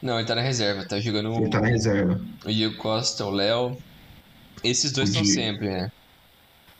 Não, 0.00 0.18
ele 0.18 0.26
tá 0.26 0.34
na 0.34 0.40
reserva, 0.40 0.84
tá 0.84 0.98
jogando. 0.98 1.32
Ele 1.34 1.48
tá 1.48 1.60
na 1.60 1.68
reserva. 1.68 2.20
O 2.44 2.50
Diego 2.50 2.76
Costa, 2.76 3.24
o 3.24 3.30
Léo. 3.30 3.76
Esses 4.64 4.92
dois 4.92 5.10
estão 5.10 5.24
sempre, 5.24 5.68
né? 5.68 5.92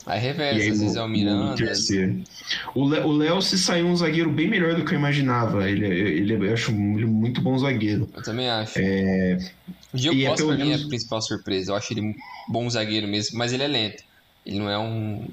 Aí 0.04 0.18
reversa, 0.18 0.60
aí, 0.60 0.70
às 0.70 0.80
vezes 0.80 0.96
é 0.96 1.02
o 1.02 1.08
Miranda. 1.08 1.54
Terceiro. 1.54 2.22
O 2.74 3.12
Léo 3.12 3.40
se 3.40 3.56
saiu 3.56 3.86
um 3.86 3.96
zagueiro 3.96 4.30
bem 4.30 4.48
melhor 4.48 4.74
do 4.74 4.84
que 4.84 4.94
eu 4.94 4.98
imaginava. 4.98 5.70
Ele, 5.70 5.86
ele, 5.86 6.48
eu 6.48 6.52
acho 6.52 6.72
ele 6.72 7.06
muito 7.06 7.40
bom 7.40 7.56
zagueiro. 7.56 8.08
Eu 8.14 8.22
também 8.22 8.48
acho. 8.48 8.78
É... 8.78 9.38
O 9.92 9.96
Diego 9.96 10.20
é 10.20 10.26
Costa 10.26 10.42
é 10.42 10.46
pra 10.46 10.56
menos... 10.56 10.76
mim 10.76 10.82
é 10.82 10.84
a 10.84 10.88
principal 10.88 11.22
surpresa. 11.22 11.70
Eu 11.70 11.76
acho 11.76 11.92
ele 11.92 12.16
bom 12.48 12.68
zagueiro 12.68 13.06
mesmo, 13.06 13.38
mas 13.38 13.52
ele 13.52 13.62
é 13.62 13.68
lento. 13.68 14.02
Ele 14.44 14.58
não 14.58 14.70
é 14.70 14.78
um. 14.78 15.26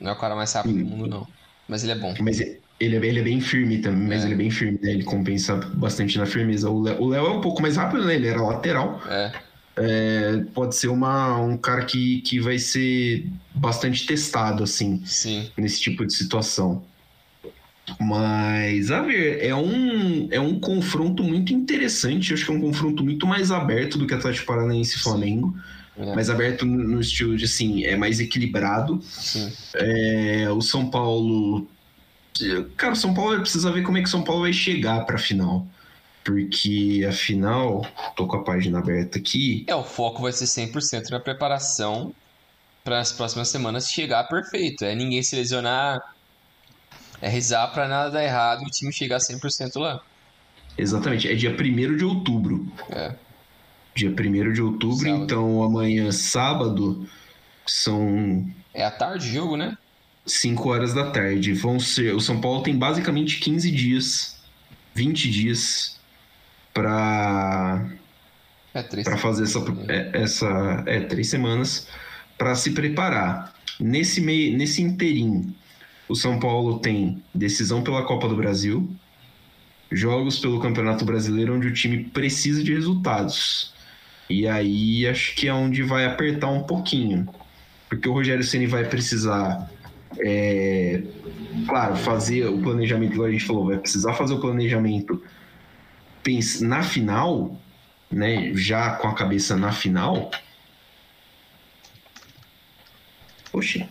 Não 0.00 0.10
é 0.10 0.14
o 0.14 0.18
cara 0.18 0.36
mais 0.36 0.52
rápido 0.52 0.78
do 0.78 0.84
mundo, 0.84 1.06
não. 1.06 1.26
Mas 1.68 1.82
ele 1.82 1.92
é 1.92 1.96
bom. 1.96 2.14
Mas 2.20 2.40
ele 2.40 2.96
é, 2.96 3.06
ele 3.06 3.18
é 3.18 3.22
bem 3.22 3.40
firme 3.40 3.78
também, 3.78 4.08
mas 4.08 4.22
é. 4.22 4.26
ele 4.26 4.34
é 4.34 4.36
bem 4.36 4.50
firme, 4.50 4.78
né? 4.82 4.92
Ele 4.92 5.04
compensa 5.04 5.56
bastante 5.56 6.16
na 6.18 6.26
firmeza. 6.26 6.70
O 6.70 7.08
Léo 7.08 7.26
é 7.26 7.30
um 7.30 7.40
pouco 7.40 7.60
mais 7.60 7.76
rápido, 7.76 8.04
né? 8.04 8.14
Ele 8.14 8.28
era 8.28 8.40
lateral. 8.40 9.02
É 9.08 9.32
é, 9.78 10.44
pode 10.52 10.74
ser 10.74 10.88
uma, 10.88 11.38
um 11.40 11.56
cara 11.56 11.84
que, 11.84 12.20
que 12.22 12.40
vai 12.40 12.58
ser 12.58 13.26
bastante 13.54 14.06
testado, 14.06 14.64
assim, 14.64 15.00
Sim. 15.04 15.50
nesse 15.56 15.80
tipo 15.80 16.04
de 16.04 16.12
situação. 16.12 16.82
Mas, 17.98 18.90
a 18.90 19.00
ver, 19.00 19.42
é 19.42 19.54
um, 19.54 20.28
é 20.30 20.38
um 20.38 20.60
confronto 20.60 21.22
muito 21.22 21.54
interessante. 21.54 22.34
Acho 22.34 22.44
que 22.44 22.50
é 22.50 22.54
um 22.54 22.60
confronto 22.60 23.02
muito 23.02 23.26
mais 23.26 23.50
aberto 23.50 23.96
do 23.96 24.06
que 24.06 24.12
Atlético 24.12 24.46
Paranaense 24.46 24.96
e 24.96 25.00
Flamengo. 25.00 25.56
É. 25.98 26.14
Mais 26.14 26.30
aberto 26.30 26.64
no 26.64 27.00
estilo 27.00 27.36
de, 27.36 27.44
assim, 27.44 27.84
é 27.84 27.96
mais 27.96 28.20
equilibrado. 28.20 29.02
É, 29.74 30.48
o 30.50 30.60
São 30.60 30.90
Paulo... 30.90 31.66
Cara, 32.76 32.92
o 32.92 32.96
São 32.96 33.12
Paulo 33.12 33.40
precisa 33.40 33.72
ver 33.72 33.82
como 33.82 33.98
é 33.98 34.00
que 34.00 34.06
o 34.06 34.10
São 34.10 34.22
Paulo 34.22 34.42
vai 34.42 34.52
chegar 34.52 35.04
para 35.04 35.16
a 35.16 35.18
final 35.18 35.66
porque 36.28 37.06
afinal, 37.08 37.86
tô 38.14 38.26
com 38.26 38.36
a 38.36 38.44
página 38.44 38.80
aberta 38.80 39.18
aqui. 39.18 39.64
É, 39.66 39.74
o 39.74 39.82
foco 39.82 40.20
vai 40.20 40.30
ser 40.30 40.44
100% 40.44 41.08
na 41.08 41.18
preparação 41.18 42.14
para 42.84 43.00
as 43.00 43.10
próximas 43.10 43.48
semanas 43.48 43.90
chegar 43.90 44.24
perfeito. 44.24 44.84
É 44.84 44.94
ninguém 44.94 45.22
se 45.22 45.34
lesionar, 45.34 46.14
é 47.22 47.28
rezar 47.28 47.68
para 47.68 47.88
nada 47.88 48.10
dar 48.10 48.22
errado 48.22 48.62
e 48.62 48.66
o 48.66 48.70
time 48.70 48.92
chegar 48.92 49.18
100% 49.18 49.78
lá. 49.80 50.02
Exatamente, 50.76 51.28
é 51.28 51.34
dia 51.34 51.50
1 51.50 51.96
de 51.96 52.04
outubro. 52.04 52.70
É. 52.90 53.14
Dia 53.98 54.10
1 54.10 54.52
de 54.52 54.62
outubro, 54.62 54.96
sábado. 54.96 55.24
então 55.24 55.62
amanhã, 55.62 56.12
sábado, 56.12 57.04
são. 57.66 58.48
É 58.72 58.84
à 58.84 58.90
tarde 58.92 59.28
o 59.28 59.32
jogo, 59.32 59.56
né? 59.56 59.76
5 60.24 60.68
horas 60.68 60.94
da 60.94 61.10
tarde. 61.10 61.52
Vão 61.52 61.80
ser. 61.80 62.14
O 62.14 62.20
São 62.20 62.40
Paulo 62.40 62.62
tem 62.62 62.78
basicamente 62.78 63.40
15 63.40 63.70
dias, 63.72 64.40
20 64.94 65.28
dias 65.28 65.98
para 66.72 67.88
é, 68.72 68.82
para 69.02 69.16
fazer 69.16 69.42
essa, 69.42 69.58
é, 69.88 70.10
essa 70.12 70.84
é, 70.86 71.00
três 71.00 71.28
semanas 71.28 71.88
para 72.36 72.54
se 72.54 72.70
preparar. 72.70 73.52
Nesse 73.80 74.20
meio, 74.20 74.56
nesse 74.56 74.80
interim, 74.80 75.52
o 76.08 76.14
São 76.14 76.38
Paulo 76.38 76.78
tem 76.78 77.20
decisão 77.34 77.82
pela 77.82 78.04
Copa 78.04 78.28
do 78.28 78.36
Brasil, 78.36 78.88
jogos 79.90 80.38
pelo 80.38 80.60
Campeonato 80.60 81.04
Brasileiro 81.04 81.56
onde 81.56 81.66
o 81.66 81.74
time 81.74 82.04
precisa 82.04 82.62
de 82.62 82.72
resultados. 82.72 83.76
E 84.28 84.46
aí 84.46 85.06
acho 85.06 85.34
que 85.34 85.48
é 85.48 85.54
onde 85.54 85.82
vai 85.82 86.04
apertar 86.04 86.48
um 86.48 86.62
pouquinho, 86.62 87.28
porque 87.88 88.08
o 88.08 88.12
Rogério 88.12 88.44
Ceni 88.44 88.66
vai 88.66 88.84
precisar 88.84 89.70
é, 90.18 91.02
claro, 91.66 91.96
fazer 91.96 92.46
o 92.46 92.58
planejamento, 92.60 93.14
igual 93.14 93.28
a 93.28 93.32
gente 93.32 93.44
falou, 93.44 93.66
vai 93.66 93.78
precisar 93.78 94.14
fazer 94.14 94.34
o 94.34 94.40
planejamento 94.40 95.22
na 96.60 96.82
final, 96.82 97.58
né, 98.10 98.52
já 98.54 98.90
com 98.96 99.08
a 99.08 99.14
cabeça 99.14 99.56
na 99.56 99.72
final, 99.72 100.30
poxa, 103.50 103.88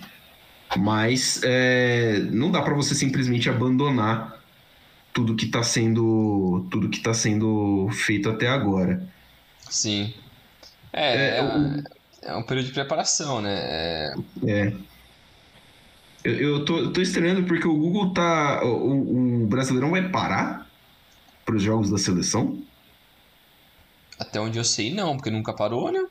mas 0.78 1.42
é, 1.44 2.20
não 2.32 2.52
dá 2.52 2.62
para 2.62 2.76
você 2.76 2.94
simplesmente 2.94 3.50
abandonar 3.50 4.40
tudo 5.12 5.36
que 5.36 5.46
está 5.46 5.64
sendo 5.64 6.68
tudo 6.70 6.90
que 6.90 6.98
está 6.98 7.12
sendo 7.12 7.90
feito 7.92 8.30
até 8.30 8.48
agora. 8.48 9.02
Sim. 9.68 10.14
É, 10.94 11.16
é, 11.16 11.38
é, 11.38 11.44
o... 11.44 11.84
é 12.24 12.36
um 12.36 12.44
período 12.44 12.68
de 12.68 12.74
preparação, 12.74 13.42
né? 13.42 13.56
É. 13.56 14.14
é. 14.46 14.74
Eu, 16.24 16.34
eu 16.34 16.66
tô, 16.66 16.92
tô 16.92 17.02
estranhando 17.02 17.44
porque 17.44 17.68
o 17.68 17.78
Google 17.78 18.14
tá. 18.14 18.64
O, 18.64 19.44
o 19.44 19.48
Brasileirão 19.48 19.92
vai 19.92 20.10
parar 20.10 20.68
para 21.46 21.56
os 21.56 21.64
jogos 21.64 21.90
da 21.90 21.98
seleção? 21.98 22.62
Até 24.20 24.40
onde 24.40 24.58
eu 24.58 24.64
sei, 24.64 24.94
não, 24.94 25.16
porque 25.16 25.30
nunca 25.30 25.54
parou, 25.54 25.92
né? 25.92 26.06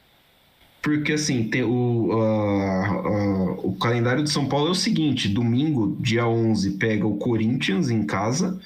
Porque 0.80 1.12
assim, 1.12 1.48
tem 1.48 1.64
o, 1.64 1.68
uh, 1.68 3.08
uh, 3.08 3.68
o 3.68 3.76
calendário 3.76 4.22
de 4.22 4.30
São 4.30 4.48
Paulo 4.48 4.68
é 4.68 4.70
o 4.70 4.74
seguinte: 4.74 5.28
domingo, 5.28 5.96
dia 6.00 6.26
11, 6.26 6.78
pega 6.78 7.06
o 7.06 7.18
Corinthians 7.18 7.90
em 7.90 8.06
casa. 8.06 8.60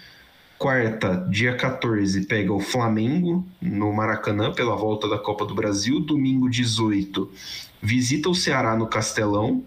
Quarta, 0.60 1.26
dia 1.30 1.56
14, 1.56 2.26
pega 2.26 2.52
o 2.52 2.60
Flamengo 2.60 3.48
no 3.62 3.90
Maracanã 3.94 4.52
pela 4.52 4.76
volta 4.76 5.08
da 5.08 5.16
Copa 5.16 5.46
do 5.46 5.54
Brasil. 5.54 6.00
Domingo 6.00 6.50
18, 6.50 7.32
visita 7.80 8.28
o 8.28 8.34
Ceará 8.34 8.76
no 8.76 8.86
Castelão. 8.86 9.64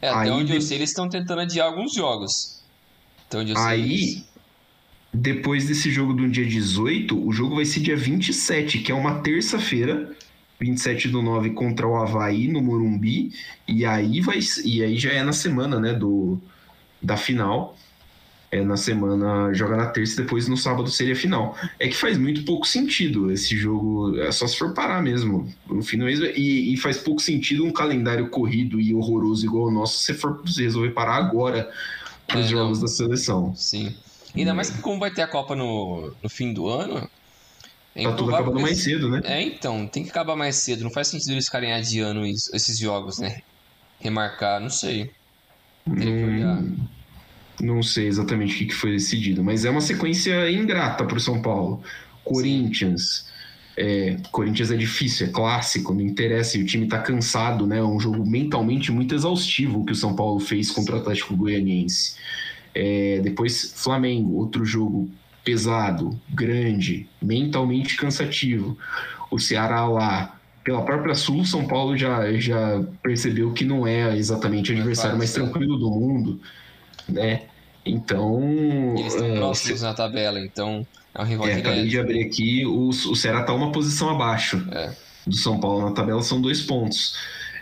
É, 0.00 0.08
até 0.08 0.18
Aí 0.20 0.30
onde 0.30 0.52
de... 0.52 0.54
eu 0.54 0.60
sei, 0.60 0.78
eles 0.78 0.90
estão 0.90 1.08
tentando 1.08 1.40
adiar 1.40 1.66
alguns 1.66 1.94
jogos. 1.94 2.62
Então, 3.26 3.42
Aí, 3.56 4.24
depois 5.12 5.66
desse 5.66 5.90
jogo 5.90 6.12
do 6.12 6.28
dia 6.28 6.46
18, 6.46 7.26
o 7.26 7.32
jogo 7.32 7.56
vai 7.56 7.64
ser 7.64 7.80
dia 7.80 7.96
27, 7.96 8.78
que 8.78 8.92
é 8.92 8.94
uma 8.94 9.18
terça-feira. 9.18 10.14
27 10.60 11.08
do 11.08 11.22
9 11.22 11.50
contra 11.50 11.88
o 11.88 11.96
Havaí 11.96 12.46
no 12.46 12.62
Morumbi. 12.62 13.32
E 13.66 13.84
aí 13.84 14.20
vai. 14.20 14.38
E 14.64 14.84
aí 14.84 14.96
já 14.96 15.10
é 15.10 15.24
na 15.24 15.32
semana, 15.32 15.80
né? 15.80 15.92
Do, 15.92 16.40
da 17.02 17.16
final. 17.16 17.76
É 18.50 18.62
na 18.62 18.76
semana, 18.76 19.52
joga 19.52 19.76
na 19.76 19.86
terça 19.86 20.14
e 20.14 20.24
depois 20.24 20.46
no 20.46 20.56
sábado 20.56 20.88
seria 20.88 21.14
a 21.14 21.16
final. 21.16 21.56
É 21.80 21.88
que 21.88 21.96
faz 21.96 22.16
muito 22.16 22.44
pouco 22.44 22.66
sentido 22.66 23.32
esse 23.32 23.56
jogo, 23.56 24.16
é 24.20 24.30
só 24.30 24.46
se 24.46 24.56
for 24.56 24.72
parar 24.72 25.02
mesmo, 25.02 25.52
no 25.68 25.82
fim 25.82 25.98
do 25.98 26.04
mês. 26.04 26.20
E, 26.20 26.72
e 26.72 26.76
faz 26.76 26.96
pouco 26.98 27.20
sentido 27.20 27.64
um 27.64 27.72
calendário 27.72 28.28
corrido 28.28 28.80
e 28.80 28.94
horroroso 28.94 29.44
igual 29.44 29.66
o 29.66 29.70
nosso 29.70 29.98
se 30.02 30.14
for 30.14 30.40
resolver 30.44 30.90
parar 30.90 31.16
agora 31.16 31.70
para 32.26 32.38
os 32.38 32.46
é, 32.46 32.48
jogos 32.48 32.78
não. 32.78 32.86
da 32.86 32.92
seleção. 32.92 33.54
Sim. 33.56 33.94
Ainda 34.34 34.54
mais 34.54 34.70
que 34.70 34.80
como 34.80 35.00
vai 35.00 35.10
ter 35.10 35.22
a 35.22 35.26
Copa 35.26 35.56
no, 35.56 36.12
no 36.22 36.28
fim 36.28 36.52
do 36.52 36.68
ano. 36.68 37.08
É 37.94 38.04
tá 38.04 38.12
tudo 38.12 38.34
acabando 38.34 38.60
mais 38.60 38.78
cedo, 38.78 39.08
né? 39.08 39.22
É, 39.24 39.42
então, 39.42 39.86
tem 39.86 40.04
que 40.04 40.10
acabar 40.10 40.36
mais 40.36 40.56
cedo. 40.56 40.84
Não 40.84 40.90
faz 40.90 41.08
sentido 41.08 41.32
eles 41.32 41.46
ficarem 41.46 41.72
adiando 41.72 42.26
esses 42.26 42.78
jogos, 42.78 43.18
né? 43.18 43.40
Remarcar, 43.98 44.60
não 44.60 44.68
sei. 44.68 45.10
Hum, 45.88 46.76
não 47.60 47.82
sei 47.82 48.06
exatamente 48.06 48.64
o 48.64 48.66
que 48.66 48.74
foi 48.74 48.92
decidido, 48.92 49.42
mas 49.42 49.64
é 49.64 49.70
uma 49.70 49.80
sequência 49.80 50.50
ingrata 50.50 51.04
para 51.04 51.16
o 51.16 51.20
São 51.20 51.40
Paulo. 51.40 51.82
Corinthians, 52.24 53.26
é, 53.76 54.16
Corinthians 54.32 54.70
é 54.70 54.76
difícil, 54.76 55.26
é 55.26 55.30
clássico, 55.30 55.92
não 55.92 56.00
interessa, 56.00 56.56
e 56.56 56.62
o 56.62 56.66
time 56.66 56.86
tá 56.86 56.98
cansado, 56.98 57.66
né? 57.66 57.78
É 57.78 57.82
um 57.82 58.00
jogo 58.00 58.24
mentalmente 58.26 58.90
muito 58.90 59.14
exaustivo 59.14 59.84
que 59.84 59.92
o 59.92 59.96
São 59.96 60.14
Paulo 60.14 60.40
fez 60.40 60.70
contra 60.70 60.96
o 60.96 60.98
Atlético 60.98 61.36
Goianiense. 61.36 62.16
É, 62.74 63.20
depois, 63.22 63.72
Flamengo, 63.76 64.34
outro 64.34 64.64
jogo 64.64 65.10
pesado, 65.44 66.18
grande, 66.28 67.08
mentalmente 67.22 67.96
cansativo. 67.96 68.76
O 69.30 69.38
Ceará 69.38 69.86
lá, 69.86 70.36
pela 70.64 70.82
própria 70.82 71.14
Sul, 71.14 71.44
São 71.44 71.66
Paulo 71.66 71.96
já, 71.96 72.32
já 72.34 72.82
percebeu 73.02 73.52
que 73.52 73.64
não 73.64 73.86
é 73.86 74.16
exatamente 74.16 74.72
o 74.72 74.74
é 74.74 74.78
adversário 74.78 75.16
mais 75.16 75.32
tranquilo 75.32 75.78
do 75.78 75.90
mundo, 75.90 76.40
né? 77.08 77.42
Então, 77.84 78.40
Eles 78.96 79.14
estão 79.14 79.26
é, 79.28 79.36
próximos 79.36 79.82
na 79.82 79.94
tabela, 79.94 80.40
então 80.40 80.86
é 81.14 81.22
um 81.22 81.24
rival 81.24 81.48
é, 81.48 81.54
acabei 81.54 81.82
de 81.84 81.90
direto. 81.90 82.04
abrir 82.04 82.24
aqui, 82.24 82.66
o, 82.66 82.88
o 82.88 83.14
Ceará 83.16 83.42
tá 83.44 83.52
uma 83.54 83.70
posição 83.72 84.10
abaixo 84.10 84.66
É. 84.72 84.92
do 85.26 85.36
São 85.36 85.60
Paulo 85.60 85.88
na 85.88 85.92
tabela, 85.92 86.22
são 86.22 86.40
dois 86.40 86.62
pontos. 86.62 87.16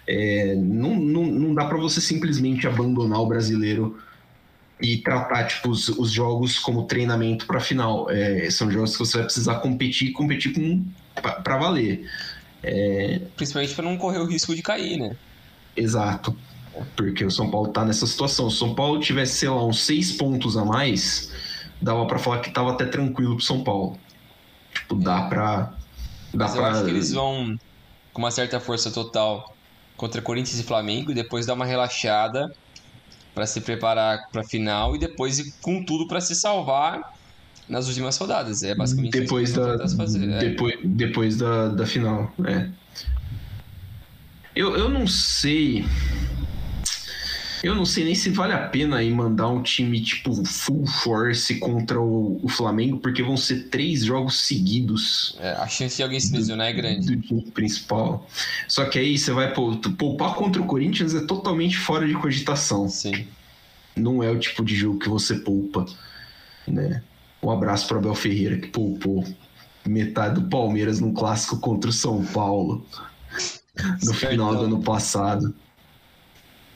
É, 0.06 0.54
não, 0.56 0.94
não, 0.96 1.24
não 1.26 1.54
dá 1.54 1.64
para 1.66 1.78
você 1.78 2.00
simplesmente 2.00 2.66
abandonar 2.66 3.20
o 3.20 3.26
brasileiro 3.26 3.98
e 4.80 4.98
tratar 4.98 5.44
tipo, 5.46 5.70
os, 5.70 5.88
os 5.88 6.10
jogos 6.10 6.58
como 6.58 6.84
treinamento 6.86 7.46
para 7.46 7.60
final. 7.60 8.10
É, 8.10 8.50
são 8.50 8.70
jogos 8.70 8.92
que 8.92 8.98
você 8.98 9.18
vai 9.18 9.24
precisar 9.26 9.56
competir 9.60 10.12
competir 10.12 10.52
com 10.54 10.84
para 11.42 11.56
valer. 11.58 12.06
Principalmente 13.36 13.74
para 13.74 13.84
não 13.84 13.96
correr 13.96 14.18
o 14.18 14.26
risco 14.26 14.54
de 14.54 14.62
cair, 14.62 14.98
né? 14.98 15.16
Exato. 15.76 16.36
Porque 16.96 17.24
o 17.24 17.30
São 17.30 17.50
Paulo 17.50 17.68
tá 17.68 17.84
nessa 17.84 18.06
situação. 18.06 18.50
Se 18.50 18.56
o 18.56 18.58
São 18.58 18.74
Paulo 18.74 19.00
tivesse, 19.00 19.38
sei 19.38 19.48
lá, 19.48 19.64
uns 19.64 19.84
seis 19.84 20.12
pontos 20.12 20.56
a 20.56 20.64
mais, 20.64 21.32
dava 21.80 22.06
para 22.06 22.18
falar 22.18 22.40
que 22.40 22.50
tava 22.50 22.72
até 22.72 22.86
tranquilo 22.86 23.36
pro 23.36 23.44
São 23.44 23.62
Paulo. 23.62 23.98
Tipo, 24.72 24.96
dá 24.96 25.22
pra. 25.22 25.74
Dá 26.32 26.46
Mas 26.46 26.54
eu 26.54 26.62
pra... 26.62 26.70
acho 26.70 26.84
que 26.84 26.90
eles 26.90 27.12
vão 27.12 27.58
com 28.12 28.22
uma 28.22 28.30
certa 28.30 28.58
força 28.60 28.90
total 28.90 29.54
contra 29.96 30.20
Corinthians 30.20 30.58
e 30.58 30.62
Flamengo 30.62 31.10
e 31.10 31.14
depois 31.14 31.46
dar 31.46 31.54
uma 31.54 31.64
relaxada 31.64 32.52
para 33.34 33.46
se 33.46 33.60
preparar 33.60 34.28
para 34.30 34.42
a 34.42 34.44
final 34.44 34.94
e 34.94 34.98
depois 34.98 35.38
ir 35.38 35.52
com 35.60 35.84
tudo 35.84 36.06
para 36.06 36.20
se 36.20 36.34
salvar 36.34 37.14
nas 37.68 37.88
últimas 37.88 38.16
rodadas. 38.16 38.62
É 38.62 38.74
basicamente 38.74 39.18
depois 39.18 39.50
isso 39.50 39.60
que 39.60 40.18
da, 40.18 40.36
é. 40.36 40.38
depois, 40.38 40.78
depois 40.84 41.36
da, 41.36 41.68
da 41.68 41.86
final, 41.86 42.32
é. 42.44 42.68
Eu, 44.54 44.76
eu 44.76 44.88
não 44.88 45.06
sei. 45.06 45.84
Eu 47.64 47.74
não 47.74 47.86
sei 47.86 48.04
nem 48.04 48.14
se 48.14 48.28
vale 48.30 48.52
a 48.52 48.68
pena 48.68 48.96
aí 48.98 49.10
mandar 49.10 49.48
um 49.48 49.62
time 49.62 50.00
tipo 50.00 50.44
full 50.44 50.86
force 50.86 51.58
contra 51.58 52.00
o, 52.00 52.38
o 52.42 52.48
Flamengo, 52.48 52.98
porque 52.98 53.22
vão 53.22 53.36
ser 53.36 53.68
três 53.70 54.04
jogos 54.04 54.42
seguidos 54.42 55.36
É, 55.40 55.52
a 55.52 55.66
chance 55.66 55.96
de 55.96 56.02
alguém 56.02 56.20
se 56.20 56.32
lesionar 56.32 56.66
é 56.68 56.72
grande. 56.72 57.16
do 57.16 57.20
time 57.22 57.42
principal. 57.52 58.26
Só 58.68 58.84
que 58.84 58.98
aí 58.98 59.18
você 59.18 59.32
vai 59.32 59.52
pou- 59.54 59.76
poupar 59.96 60.34
contra 60.34 60.60
o 60.60 60.66
Corinthians 60.66 61.14
é 61.14 61.20
totalmente 61.24 61.76
fora 61.78 62.06
de 62.06 62.14
cogitação. 62.14 62.88
Sim. 62.88 63.26
Não 63.96 64.22
é 64.22 64.30
o 64.30 64.38
tipo 64.38 64.64
de 64.64 64.74
jogo 64.76 64.98
que 64.98 65.08
você 65.08 65.36
poupa, 65.36 65.86
né? 66.68 67.02
Um 67.42 67.50
abraço 67.50 67.86
para 67.86 67.98
Abel 67.98 68.14
Ferreira 68.14 68.56
que 68.58 68.68
poupou 68.68 69.24
metade 69.86 70.34
do 70.40 70.48
Palmeiras 70.48 70.98
num 71.00 71.12
clássico 71.12 71.58
contra 71.58 71.90
o 71.90 71.92
São 71.92 72.24
Paulo 72.24 72.86
no 74.02 74.14
final 74.14 74.54
do 74.56 74.64
ano 74.64 74.82
passado. 74.82 75.54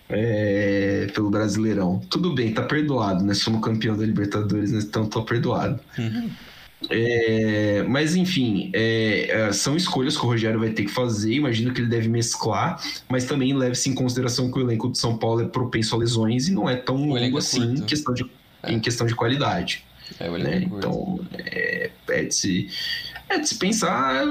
É, 0.08 1.06
pelo 1.14 1.30
Brasileirão. 1.30 2.00
Tudo 2.08 2.34
bem, 2.34 2.52
tá 2.52 2.62
perdoado, 2.62 3.24
né? 3.24 3.34
Somos 3.34 3.60
campeão 3.62 3.96
da 3.96 4.06
Libertadores, 4.06 4.72
né? 4.72 4.80
então 4.82 5.06
tô 5.06 5.22
perdoado. 5.22 5.78
Uhum. 5.98 6.30
É, 6.88 7.84
mas 7.88 8.14
enfim, 8.14 8.70
é, 8.72 9.30
é, 9.30 9.52
são 9.52 9.76
escolhas 9.76 10.16
que 10.16 10.24
o 10.24 10.28
Rogério 10.28 10.60
vai 10.60 10.70
ter 10.70 10.84
que 10.84 10.90
fazer. 10.90 11.32
Imagino 11.34 11.74
que 11.74 11.80
ele 11.80 11.88
deve 11.88 12.08
mesclar, 12.08 12.80
mas 13.08 13.24
também 13.24 13.52
leve-se 13.52 13.90
em 13.90 13.94
consideração 13.94 14.50
que 14.50 14.58
o 14.58 14.62
elenco 14.62 14.90
de 14.90 14.98
São 14.98 15.18
Paulo 15.18 15.42
é 15.42 15.48
propenso 15.48 15.94
a 15.94 15.98
lesões 15.98 16.48
e 16.48 16.52
não 16.52 16.70
é 16.70 16.76
tão 16.76 16.96
O 16.96 17.16
longo 17.16 17.36
é 17.36 17.38
assim 17.38 17.62
em 17.62 17.82
questão 17.82 18.14
de, 18.14 18.24
É. 18.62 18.72
em 18.72 18.80
questão 18.80 19.06
de 19.06 19.14
qualidade. 19.14 19.84
É, 20.20 20.30
né? 20.38 20.62
Então, 20.62 21.20
é, 21.34 21.90
é 22.08 22.24
de 22.24 22.34
se, 22.34 22.68
é 23.28 23.38
de 23.38 23.48
se 23.48 23.56
pensar. 23.56 24.24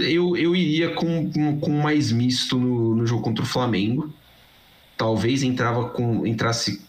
Eu, 0.00 0.36
eu 0.36 0.56
iria 0.56 0.94
com, 0.94 1.30
com, 1.30 1.60
com 1.60 1.70
mais 1.70 2.10
misto 2.10 2.58
no, 2.58 2.96
no 2.96 3.06
jogo 3.06 3.22
contra 3.22 3.44
o 3.44 3.46
Flamengo. 3.46 4.12
Talvez 5.02 5.42
entrava 5.42 5.88
com, 5.88 6.24
entrasse. 6.24 6.80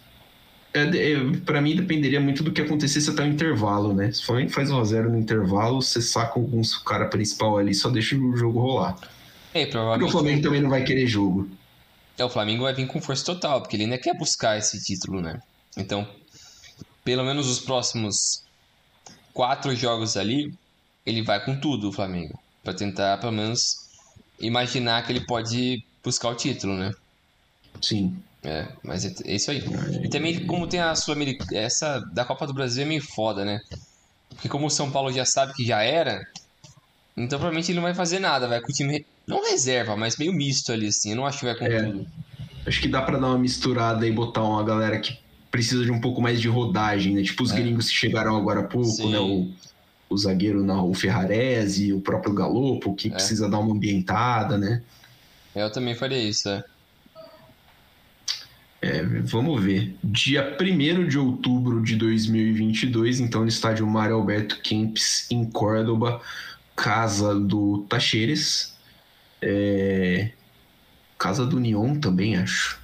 É, 0.72 0.82
é, 0.84 1.16
para 1.44 1.60
mim 1.60 1.76
dependeria 1.76 2.20
muito 2.20 2.44
do 2.44 2.52
que 2.52 2.62
acontecesse 2.62 3.10
até 3.10 3.24
o 3.24 3.26
intervalo, 3.26 3.92
né? 3.92 4.12
Se 4.12 4.22
o 4.22 4.26
Flamengo 4.28 4.52
faz 4.52 4.70
1x0 4.70 5.10
no 5.10 5.18
intervalo, 5.18 5.82
você 5.82 6.00
saca 6.00 6.40
alguns 6.40 6.78
cara 6.78 7.08
principal 7.08 7.58
ali, 7.58 7.74
só 7.74 7.90
deixa 7.90 8.16
o 8.16 8.38
jogo 8.38 8.60
rolar. 8.60 8.96
É, 9.52 9.62
Porque 9.62 9.72
provavelmente 9.72 10.08
o 10.08 10.12
Flamengo 10.12 10.42
também 10.44 10.62
não 10.62 10.70
vai 10.70 10.84
querer 10.84 11.08
jogo. 11.08 11.50
É, 12.16 12.24
o 12.24 12.30
Flamengo 12.30 12.62
vai 12.62 12.74
vir 12.76 12.86
com 12.86 13.02
força 13.02 13.26
total, 13.26 13.62
porque 13.62 13.76
ele 13.76 13.86
ainda 13.86 13.98
quer 13.98 14.16
buscar 14.16 14.60
esse 14.60 14.80
título, 14.84 15.20
né? 15.20 15.42
Então, 15.76 16.08
pelo 17.04 17.24
menos 17.24 17.50
os 17.50 17.60
próximos 17.60 18.44
quatro 19.34 19.76
jogos 19.76 20.16
ali, 20.16 20.54
ele 21.04 21.24
vai 21.24 21.44
com 21.44 21.60
tudo, 21.60 21.90
o 21.90 21.92
Flamengo. 21.92 22.40
Pra 22.64 22.76
tentar, 22.76 23.18
pelo 23.18 23.32
menos, 23.32 23.90
imaginar 24.40 25.04
que 25.04 25.12
ele 25.12 25.26
pode 25.26 25.84
buscar 26.04 26.30
o 26.30 26.36
título, 26.36 26.76
né? 26.76 26.94
Sim. 27.82 28.16
É, 28.44 28.68
mas 28.84 29.06
é 29.06 29.14
é 29.26 29.36
isso 29.36 29.52
aí. 29.52 29.64
E 30.04 30.10
também, 30.10 30.46
como 30.46 30.68
tem 30.68 30.80
a 30.80 30.94
Sul-Americana, 30.96 31.58
essa 31.58 32.00
da 32.14 32.26
Copa 32.26 32.46
do 32.46 32.54
Brasil 32.54 32.84
é 32.84 32.86
meio 32.86 33.02
foda, 33.16 33.46
né? 33.46 33.60
Porque 34.30 34.50
como 34.50 34.68
o 34.68 34.70
São 34.70 34.92
Paulo 34.92 35.12
já 35.14 35.26
sabe 35.26 35.54
que 35.54 35.64
já 35.66 35.82
era, 35.82 36.20
então 37.16 37.40
provavelmente 37.40 37.72
ele 37.72 37.78
não 37.78 37.84
vai 37.84 37.94
fazer 37.94 38.20
nada, 38.20 38.48
vai 38.48 38.60
com 38.60 38.68
o 38.70 38.74
time, 38.74 39.06
não 39.28 39.50
reserva, 39.50 39.96
mas 39.96 40.18
meio 40.18 40.34
misto 40.34 40.72
ali, 40.74 40.88
assim. 40.88 41.12
Eu 41.12 41.16
não 41.16 41.26
acho 41.26 41.40
que 41.40 41.46
vai 41.46 41.56
com 41.56 41.66
É. 41.66 41.84
tudo. 41.84 42.06
Acho 42.66 42.82
que 42.82 42.88
dá 42.88 43.02
pra 43.02 43.18
dar 43.18 43.28
uma 43.28 43.38
misturada 43.38 44.06
e 44.08 44.12
botar 44.12 44.44
uma 44.44 44.64
galera 44.64 45.00
que 45.00 45.18
precisa 45.52 45.84
de 45.86 45.92
um 45.92 46.02
pouco 46.02 46.22
mais 46.22 46.42
de 46.42 46.48
rodagem, 46.50 47.14
né? 47.14 47.22
Tipo 47.24 47.44
os 47.44 47.52
É. 47.52 47.56
gringos 47.56 47.88
que 47.90 47.96
chegaram 47.96 48.36
agora 48.36 48.62
há 48.62 48.68
pouco, 48.68 48.88
Sim. 48.90 49.12
né? 49.12 49.20
O, 49.20 49.54
o 50.10 50.18
zagueiro, 50.18 50.64
não, 50.64 50.90
o 50.90 50.94
Ferrarese, 50.94 51.94
o 51.94 52.02
próprio 52.02 52.34
Galopo, 52.34 52.94
que 52.96 53.08
É. 53.08 53.12
precisa 53.12 53.48
dar 53.50 53.60
uma 53.60 53.74
ambientada, 53.74 54.58
né? 54.58 54.82
Eu 55.56 55.72
também 55.72 55.94
faria 55.96 56.18
isso, 56.18 56.50
é. 56.50 56.62
É, 58.84 59.02
vamos 59.02 59.64
ver. 59.64 59.96
Dia 60.04 60.58
1 60.60 61.08
de 61.08 61.18
outubro 61.18 61.82
de 61.82 61.96
2022, 61.96 63.22
então 63.22 63.44
no 63.44 63.48
estádio 63.48 63.88
Mário 63.88 64.18
Alberto 64.18 64.60
Kempis, 64.62 65.26
em 65.32 65.50
Córdoba, 65.50 66.22
casa 66.76 67.34
do 67.34 67.86
Tacheres. 67.88 68.78
É, 69.42 70.32
Casa 71.18 71.46
do 71.46 71.56
União 71.56 71.98
também, 71.98 72.36
acho. 72.36 72.78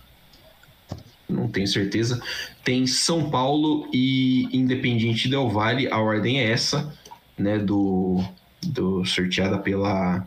Não 1.27 1.49
tenho 1.49 1.67
certeza. 1.67 2.21
Tem 2.63 2.87
São 2.87 3.29
Paulo 3.29 3.89
e 3.93 4.47
Independiente 4.55 5.27
Del 5.27 5.49
Valle. 5.49 5.91
A 5.91 5.97
ordem 5.99 6.39
é 6.39 6.49
essa, 6.49 6.97
né? 7.37 7.59
Do, 7.59 8.23
do 8.63 9.03
sorteada 9.03 9.57
pela 9.57 10.25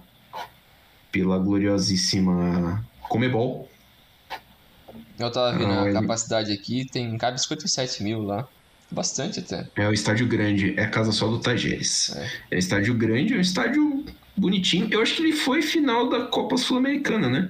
pela 1.10 1.38
gloriosíssima 1.38 2.84
Comebol. 3.08 3.71
Eu 5.18 5.30
tava 5.30 5.56
vendo 5.56 5.72
Ah, 5.72 5.88
a 5.88 5.92
capacidade 5.92 6.52
aqui, 6.52 6.86
tem 6.90 7.16
cabe 7.18 7.40
57 7.40 8.02
mil 8.02 8.22
lá. 8.22 8.48
Bastante 8.90 9.40
até. 9.40 9.66
É 9.76 9.88
o 9.88 9.92
estádio 9.92 10.26
grande, 10.26 10.74
é 10.78 10.84
a 10.84 10.88
casa 10.90 11.12
só 11.12 11.26
do 11.26 11.38
Tajeres. 11.38 12.14
É. 12.14 12.30
É. 12.50 12.58
estádio 12.58 12.94
grande, 12.94 13.34
é 13.34 13.38
um 13.38 13.40
estádio 13.40 14.04
bonitinho. 14.36 14.88
Eu 14.90 15.00
acho 15.00 15.14
que 15.14 15.22
ele 15.22 15.32
foi 15.32 15.62
final 15.62 16.08
da 16.10 16.26
Copa 16.26 16.56
Sul-Americana, 16.58 17.28
né? 17.28 17.48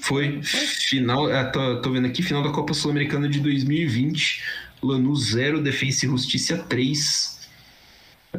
Foi 0.00 0.42
final, 0.42 1.30
é, 1.30 1.44
tô, 1.44 1.80
tô 1.80 1.90
vendo 1.90 2.06
aqui, 2.06 2.22
final 2.22 2.42
da 2.42 2.50
Copa 2.50 2.74
Sul-Americana 2.74 3.28
de 3.28 3.40
2020. 3.40 4.42
Lanús 4.82 5.30
0, 5.30 5.62
Defensa 5.62 6.04
e 6.06 6.08
Justiça 6.08 6.58
3. 6.58 7.40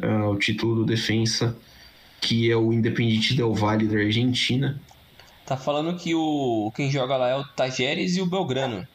É, 0.02 0.06
o 0.24 0.36
título 0.36 0.76
do 0.76 0.84
Defensa, 0.84 1.56
que 2.20 2.50
é 2.50 2.56
o 2.56 2.72
Independiente 2.72 3.34
Del 3.34 3.54
Valle 3.54 3.86
da 3.86 3.98
Argentina. 3.98 4.80
Tá 5.46 5.56
falando 5.56 5.96
que 5.98 6.14
o 6.14 6.72
quem 6.74 6.90
joga 6.90 7.16
lá 7.16 7.28
é 7.28 7.36
o 7.36 7.44
Tajeres 7.44 8.16
e 8.16 8.22
o 8.22 8.26
Belgrano. 8.26 8.86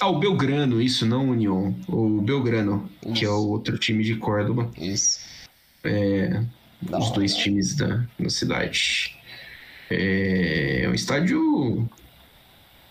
Ah, 0.00 0.08
o 0.08 0.18
Belgrano, 0.18 0.80
isso, 0.80 1.04
não 1.06 1.26
o 1.26 1.30
União. 1.30 1.74
O 1.88 2.20
Belgrano, 2.20 2.88
que 3.14 3.24
é 3.24 3.28
Isso. 3.28 3.32
o 3.32 3.48
outro 3.50 3.76
time 3.78 4.04
de 4.04 4.14
Córdoba. 4.16 4.70
Isso. 4.76 5.20
É, 5.82 6.42
os 6.96 7.10
dois 7.10 7.34
times 7.34 7.74
da, 7.76 8.04
da 8.18 8.30
cidade. 8.30 9.16
É, 9.90 10.82
é 10.84 10.88
um 10.88 10.94
estádio. 10.94 11.88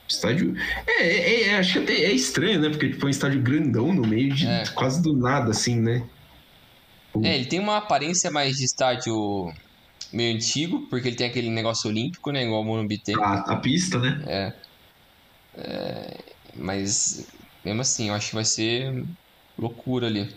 Estádio. 0.07 0.55
É, 0.85 1.03
é, 1.03 1.43
é, 1.49 1.57
acho 1.57 1.73
que 1.73 1.79
até 1.79 1.93
é 1.93 2.11
estranho, 2.11 2.59
né? 2.59 2.69
Porque 2.69 2.89
tipo, 2.89 3.05
é 3.05 3.07
um 3.07 3.09
estádio 3.09 3.41
grandão 3.41 3.93
no 3.93 4.05
meio 4.05 4.33
de 4.33 4.47
É. 4.47 4.63
quase 4.73 5.01
do 5.01 5.13
nada, 5.15 5.51
assim, 5.51 5.79
né? 5.79 6.03
É, 7.23 7.35
ele 7.35 7.45
tem 7.45 7.59
uma 7.59 7.77
aparência 7.77 8.29
mais 8.29 8.57
de 8.57 8.65
estádio 8.65 9.53
meio 10.11 10.35
antigo, 10.35 10.87
porque 10.89 11.07
ele 11.09 11.15
tem 11.17 11.27
aquele 11.27 11.49
negócio 11.49 11.89
olímpico, 11.89 12.31
né? 12.31 12.43
Igual 12.43 12.61
o 12.61 12.65
Morumbi 12.65 12.97
tem. 12.97 13.15
A, 13.15 13.39
a 13.39 13.55
pista, 13.57 13.99
né? 13.99 14.23
É. 14.25 14.53
É, 15.57 16.17
Mas, 16.55 17.27
mesmo 17.65 17.81
assim, 17.81 18.09
eu 18.09 18.13
acho 18.13 18.29
que 18.29 18.35
vai 18.35 18.45
ser 18.45 19.03
loucura 19.57 20.07
ali. 20.07 20.29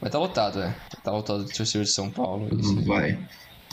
Vai 0.00 0.10
tá 0.10 0.18
lotado, 0.18 0.60
é. 0.60 0.74
Tá 1.04 1.12
lotado 1.12 1.44
de 1.44 1.52
torcedor 1.52 1.84
de 1.84 1.92
São 1.92 2.10
Paulo. 2.10 2.48
é. 2.48 2.82
Vai. 2.84 3.18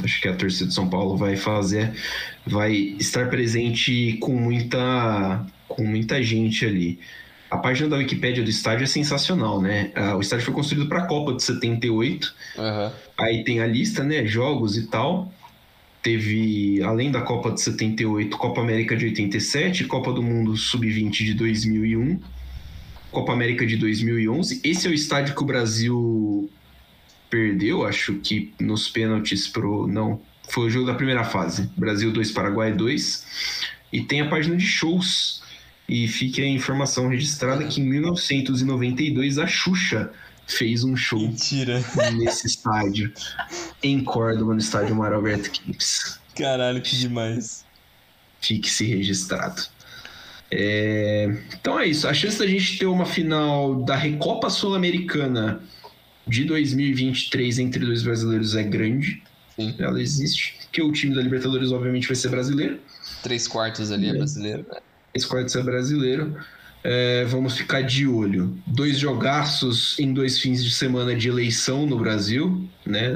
Acho 0.03 0.21
que 0.21 0.27
a 0.27 0.35
torcida 0.35 0.67
de 0.67 0.73
São 0.73 0.87
Paulo 0.87 1.17
vai 1.17 1.35
fazer. 1.35 1.91
Vai 2.45 2.73
estar 2.73 3.29
presente 3.29 4.17
com 4.19 4.33
muita, 4.33 5.45
com 5.67 5.83
muita 5.83 6.21
gente 6.21 6.65
ali. 6.65 6.99
A 7.49 7.57
página 7.57 7.89
da 7.89 7.97
Wikipédia 7.97 8.43
do 8.43 8.49
estádio 8.49 8.83
é 8.83 8.87
sensacional, 8.87 9.61
né? 9.61 9.91
Ah, 9.95 10.15
O 10.17 10.21
estádio 10.21 10.45
foi 10.45 10.53
construído 10.53 10.87
para 10.89 11.03
a 11.03 11.05
Copa 11.07 11.33
de 11.33 11.43
78. 11.43 12.33
Aham. 12.57 12.93
Aí 13.19 13.43
tem 13.43 13.61
a 13.61 13.67
lista, 13.67 14.03
né? 14.03 14.25
Jogos 14.25 14.77
e 14.77 14.87
tal. 14.87 15.31
teve, 16.01 16.81
além 16.83 17.11
da 17.11 17.21
Copa 17.21 17.51
de 17.51 17.59
78, 17.61 18.37
Copa 18.37 18.61
América 18.61 18.95
de 18.95 19.05
87, 19.05 19.85
Copa 19.85 20.13
do 20.13 20.21
Mundo 20.23 20.55
Sub-20 20.55 21.11
de 21.11 21.33
2001, 21.33 22.19
Copa 23.11 23.33
América 23.33 23.65
de 23.65 23.75
2011. 23.77 24.61
Esse 24.63 24.87
é 24.87 24.89
o 24.89 24.93
estádio 24.93 25.35
que 25.35 25.43
o 25.43 25.45
Brasil 25.45 26.49
perdeu, 27.29 27.85
acho 27.85 28.15
que 28.15 28.53
nos 28.59 28.87
pênaltis 28.87 29.47
pro. 29.47 29.87
Não, 29.87 30.21
foi 30.49 30.67
o 30.67 30.69
jogo 30.69 30.85
da 30.87 30.93
primeira 30.93 31.23
fase. 31.25 31.69
Brasil 31.75 32.11
2, 32.11 32.31
Paraguai 32.31 32.71
2. 32.71 33.25
E 33.91 34.01
tem 34.01 34.21
a 34.21 34.29
página 34.29 34.55
de 34.55 34.65
shows. 34.65 35.41
E 35.87 36.07
fique 36.07 36.41
a 36.41 36.47
informação 36.47 37.07
registrada 37.07 37.63
que 37.65 37.79
em 37.79 37.85
1992 37.85 39.37
a 39.37 39.47
Xuxa 39.47 40.11
fez 40.45 40.83
um 40.83 40.95
show 40.95 41.19
Mentira. 41.19 41.83
nesse 42.13 42.47
estádio, 42.47 43.11
em 43.81 44.03
Córdoba, 44.03 44.53
no 44.53 44.59
estádio 44.59 44.95
Mar 44.95 45.13
Alberto 45.13 45.49
Kings. 45.51 46.19
Caralho, 46.35 46.81
que 46.81 46.95
demais. 46.95 47.65
Fique-se 48.41 48.85
registrado. 48.85 49.63
É, 50.49 51.37
Então 51.53 51.79
é 51.79 51.87
isso. 51.87 52.07
A 52.07 52.13
chance 52.13 52.37
da 52.39 52.47
gente 52.47 52.77
ter 52.77 52.85
uma 52.85 53.05
final 53.05 53.83
da 53.83 53.95
Recopa 53.95 54.49
Sul-Americana 54.49 55.61
de 56.25 56.43
2023 56.45 57.59
entre 57.59 57.85
dois 57.85 58.03
brasileiros 58.03 58.55
é 58.55 58.63
grande. 58.63 59.23
Sim. 59.55 59.75
Ela 59.79 60.01
existe. 60.01 60.57
Porque 60.63 60.81
o 60.81 60.91
time 60.91 61.15
da 61.15 61.21
Libertadores, 61.21 61.71
obviamente, 61.71 62.07
vai 62.07 62.15
ser 62.15 62.29
brasileiro. 62.29 62.79
Três 63.23 63.47
quartos 63.47 63.91
ali 63.91 64.09
é 64.09 64.13
brasileiro, 64.13 64.65
né? 64.69 64.79
Esse 65.17 65.27
quarto 65.27 65.57
é 65.57 65.63
brasileiro. 65.63 66.37
É, 66.83 67.25
vamos 67.25 67.57
ficar 67.57 67.81
de 67.81 68.07
olho. 68.07 68.57
Dois 68.65 68.99
jogaços 68.99 69.99
em 69.99 70.13
dois 70.13 70.39
fins 70.39 70.63
de 70.63 70.71
semana 70.71 71.15
de 71.15 71.27
eleição 71.27 71.85
no 71.85 71.97
Brasil, 71.97 72.69
né? 72.85 73.11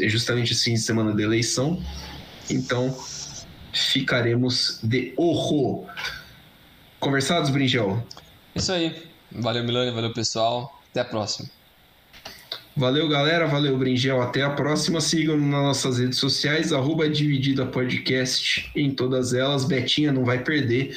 É 0.00 0.08
justamente 0.08 0.52
esse 0.52 0.64
fim 0.64 0.74
de 0.74 0.80
semana 0.80 1.12
de 1.12 1.22
eleição. 1.22 1.82
Então, 2.48 2.96
ficaremos 3.72 4.78
de 4.82 5.12
horror. 5.16 5.86
Conversados, 6.98 7.50
Bringel? 7.50 8.02
Isso 8.54 8.72
aí. 8.72 8.94
Valeu, 9.32 9.64
Milani. 9.64 9.90
Valeu, 9.90 10.12
pessoal. 10.12 10.80
Até 10.90 11.00
a 11.00 11.04
próxima. 11.04 11.48
Valeu, 12.76 13.08
galera. 13.08 13.46
Valeu, 13.46 13.76
Bringel. 13.76 14.22
Até 14.22 14.42
a 14.42 14.50
próxima. 14.50 15.00
Sigam 15.00 15.36
nas 15.36 15.62
nossas 15.62 15.98
redes 15.98 16.18
sociais, 16.18 16.72
arroba 16.72 17.08
Dividida 17.08 17.66
Podcast 17.66 18.70
em 18.74 18.90
todas 18.90 19.34
elas. 19.34 19.64
Betinha 19.64 20.12
não 20.12 20.24
vai 20.24 20.42
perder 20.42 20.96